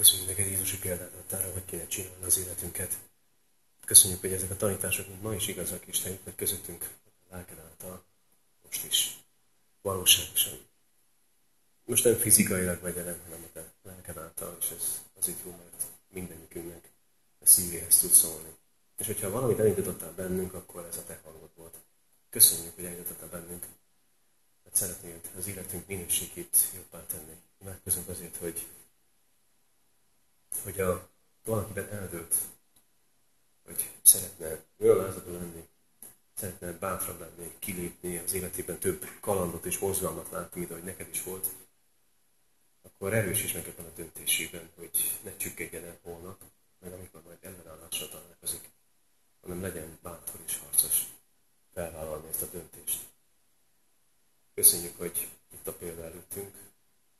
Köszönjük 0.00 0.28
neked, 0.28 0.46
Jézus, 0.46 0.69
hogy 0.69 0.69
példát 0.80 1.14
adtál 1.14 1.40
arra, 1.40 1.52
hogy 1.52 1.64
kéne 1.64 1.86
csinálni 1.86 2.24
az 2.24 2.38
életünket. 2.38 2.98
Köszönjük, 3.84 4.20
hogy 4.20 4.32
ezek 4.32 4.50
a 4.50 4.56
tanítások 4.56 5.08
mint 5.08 5.22
ma 5.22 5.34
is 5.34 5.48
igazak, 5.48 5.86
és 5.86 5.98
te 5.98 6.18
meg 6.24 6.34
közöttünk 6.34 6.88
a 7.04 7.34
lelked 7.34 7.58
által, 7.58 8.04
most 8.64 8.84
is 8.84 9.18
valóságosan. 9.82 10.58
Most 11.84 12.04
nem 12.04 12.16
fizikailag 12.16 12.80
vagy 12.80 12.94
nem, 12.94 13.20
hanem 13.24 13.44
a 13.44 13.52
te 13.52 13.72
lelked 13.82 14.16
által, 14.16 14.56
és 14.60 14.70
ez 14.70 15.00
azért 15.18 15.38
jó, 15.44 15.50
mert 15.50 15.84
mindenikünknek 16.12 16.90
a 17.40 17.46
szívéhez 17.46 17.98
tud 17.98 18.10
szólni. 18.10 18.48
És 18.98 19.06
hogyha 19.06 19.30
valamit 19.30 19.58
elindítottál 19.58 20.12
bennünk, 20.12 20.54
akkor 20.54 20.84
ez 20.84 20.96
a 20.96 21.04
te 21.04 21.20
hangod 21.24 21.50
volt. 21.56 21.74
Köszönjük, 22.30 22.74
hogy 22.74 22.84
elindítottál 22.84 23.28
bennünk. 23.28 23.66
Mert 24.64 24.76
szeretnéd 24.76 25.30
az 25.36 25.46
életünk 25.46 25.86
minőségét 25.86 26.56
jobbá 26.74 27.06
tenni. 27.06 27.36
Imádkozunk 27.60 28.08
azért, 28.08 28.36
hogy 28.36 28.66
hogy 30.62 30.80
a, 30.80 31.08
valakiben 31.44 31.88
eldőlt 31.88 32.34
hogy 33.70 33.90
szeretne 34.02 34.64
olyan 34.78 34.96
lázadó 34.96 35.32
lenni, 35.32 35.68
szeretne 36.34 36.72
bátrabb 36.72 37.20
lenni, 37.20 37.52
kilépni, 37.58 38.18
az 38.18 38.32
életében 38.32 38.78
több 38.78 39.04
kalandot 39.20 39.64
és 39.64 39.78
mozgalmat 39.78 40.30
látni, 40.30 40.58
mint 40.58 40.72
ahogy 40.72 40.84
neked 40.84 41.08
is 41.08 41.22
volt, 41.22 41.46
akkor 42.82 43.14
erősíts 43.14 43.54
meg 43.54 43.68
ebben 43.68 43.84
a 43.84 43.96
döntésében, 43.96 44.70
hogy 44.76 45.18
ne 45.22 45.36
csüggedjen 45.36 45.84
el 45.84 45.98
holnap, 46.02 46.42
meg 46.78 46.92
amikor 46.92 47.22
majd 47.22 47.38
ellenállásra 47.40 48.08
találkozik, 48.08 48.70
hanem 49.40 49.60
legyen 49.60 49.98
bátor 50.02 50.40
és 50.46 50.58
harcos 50.58 51.02
felvállalni 51.72 52.28
ezt 52.28 52.42
a 52.42 52.46
döntést. 52.46 52.98
Köszönjük, 54.54 54.98
hogy 54.98 55.28
itt 55.52 55.66
a 55.66 55.72
példa 55.72 56.02
előttünk. 56.02 56.56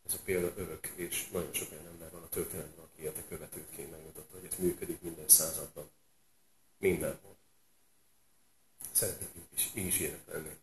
Ez 0.07 0.15
a 0.15 0.19
példa 0.25 0.53
örök, 0.57 0.87
és 0.95 1.29
nagyon 1.29 1.53
sok 1.53 1.73
olyan 1.73 1.87
ember 1.87 2.11
van 2.11 2.23
a 2.23 2.29
történelemben, 2.29 2.90
aki 3.07 3.21
követőként 3.29 3.91
megmutatta, 3.91 4.37
hogy 4.37 4.49
ez 4.53 4.59
működik 4.59 5.01
minden 5.01 5.29
században. 5.29 5.91
Mindenhol. 6.79 7.37
Szeretnénk 8.93 9.33
is, 9.55 9.73
mi 9.73 9.81
is 9.81 10.01
ilyenek 10.01 10.27
lenni. 10.27 10.57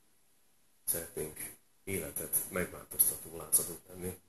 Szeretnénk 0.83 1.55
életet 1.83 2.43
megváltoztató 2.49 3.37
lázadók 3.37 3.81
lenni, 3.87 4.19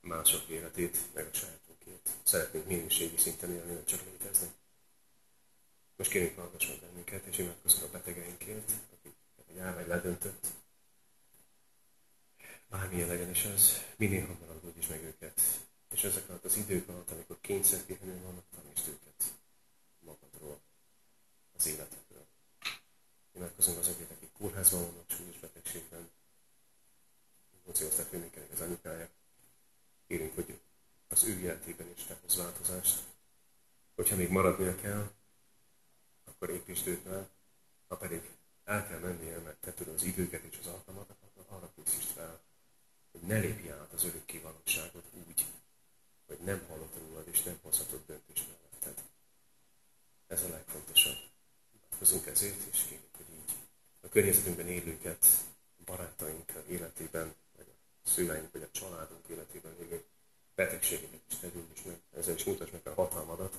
mások 0.00 0.48
életét, 0.48 0.96
meg 1.14 1.26
a 1.26 1.34
sajátunkét. 1.34 2.10
Szeretnénk 2.22 2.66
minőségi 2.66 3.16
szinten 3.16 3.50
élni, 3.50 3.72
nem 3.72 3.84
csak 3.84 4.00
létezni. 4.04 4.48
Most 5.96 6.10
kérünk, 6.10 6.38
hallgass 6.38 6.68
meg 6.68 6.80
bennünket, 6.80 7.26
és 7.26 7.38
imádkozzunk 7.38 7.84
a 7.84 7.90
betegeinkért, 7.90 8.72
akiket 8.92 9.46
egy 9.48 9.58
álmegy 9.58 9.86
ledöntött. 9.86 10.46
Bármilyen 12.68 13.08
legyen 13.08 13.30
is 13.30 13.44
az, 13.44 13.84
minél 13.96 14.26
hamarabb 14.26 14.64
úgyis 14.64 14.86
meg 14.86 15.02
őket. 15.02 15.40
És 15.92 16.04
ezek 16.04 16.28
alatt 16.28 16.44
az 16.44 16.56
idők 16.56 16.88
alatt, 16.88 17.10
amikor 17.10 17.40
kényszerpihenő 17.40 18.22
vannak, 18.22 18.44
tanítsd 18.54 18.88
őket 18.88 19.34
magadról, 19.98 20.60
az 21.52 21.66
életedről. 21.66 22.26
Imádkozunk 23.34 23.78
azokért, 23.78 24.10
akik 24.10 24.32
kórházban 24.32 24.80
vannak, 24.80 25.10
súlyos 25.10 25.38
betegségben, 25.38 26.10
emóciózták 27.64 28.12
önöknek 28.12 28.52
az 28.52 28.60
anyukáják. 28.60 29.10
Kérünk, 30.06 30.34
hogy 30.34 30.60
az 31.08 31.24
ő 31.24 31.38
életében 31.38 31.90
is 31.96 32.04
tehoz 32.04 32.36
változást. 32.36 33.02
Hogyha 33.94 34.16
még 34.16 34.30
maradnia 34.30 34.74
kell, 34.74 35.10
akkor 36.24 36.50
építsd 36.50 36.86
őt 36.86 37.04
meg, 37.04 37.28
ha 37.88 37.96
pedig 37.96 38.30
el 38.64 38.86
kell 38.88 38.98
mennie, 38.98 39.38
mert 39.38 39.60
te 39.60 39.74
tudod 39.74 39.94
az 39.94 40.02
időket 40.02 40.42
és 40.42 40.58
az 40.58 40.66
alkalmakat, 40.66 41.16
akkor 41.20 41.56
arra 41.56 41.72
készítsd 41.74 42.08
fel, 42.08 42.40
hogy 43.10 43.20
ne 43.20 43.38
lépj 43.38 43.70
át 43.70 43.92
az 43.92 44.04
örökké 44.04 44.38
valóságot 44.38 45.04
úgy, 45.26 45.46
hogy 46.36 46.46
nem 46.46 46.66
hallott 46.68 46.98
rólad, 46.98 47.28
és 47.28 47.42
nem 47.42 47.58
hozhatott 47.62 48.06
döntés 48.06 48.46
melletted. 48.46 49.04
Ez 50.26 50.42
a 50.42 50.48
legfontosabb. 50.48 51.18
Hozunk 51.98 52.26
ezért, 52.26 52.66
is 52.72 52.82
kérjük, 52.82 53.16
hogy 53.16 53.26
így 53.34 53.52
a 54.00 54.08
környezetünkben 54.08 54.68
élőket, 54.68 55.26
barátaink 55.84 56.52
életében, 56.68 57.34
vagy 57.56 57.66
a 57.68 58.08
szüleink, 58.08 58.52
vagy 58.52 58.62
a 58.62 58.70
családunk 58.70 59.28
életében 59.28 59.76
élő 59.80 60.04
betegségeket 60.54 61.20
is 61.30 61.36
tegyünk, 61.36 61.70
és 61.74 61.82
meg, 61.82 62.00
ezzel 62.16 62.34
is 62.34 62.44
mutasd 62.44 62.72
meg 62.72 62.86
a 62.86 62.94
hatalmadat, 62.94 63.58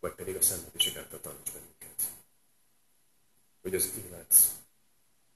vagy 0.00 0.14
pedig 0.14 0.36
a 0.36 0.42
szenvedések 0.42 0.96
által 0.96 1.20
taníts 1.20 1.52
bennünket. 1.52 2.12
Hogy 3.62 3.74
az 3.74 3.92
élet 4.06 4.34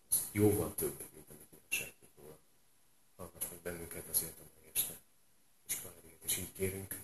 az 0.08 0.28
jóval 0.32 0.74
több, 0.74 0.98
mint 1.14 1.30
amit 1.30 1.50
mi 1.50 1.78
a 1.78 2.20
róla. 2.20 2.38
Hallgass 3.16 3.48
meg 3.50 3.58
bennünket 3.58 4.08
azért, 4.08 4.37
She 6.38 6.46
didn't. 6.56 6.97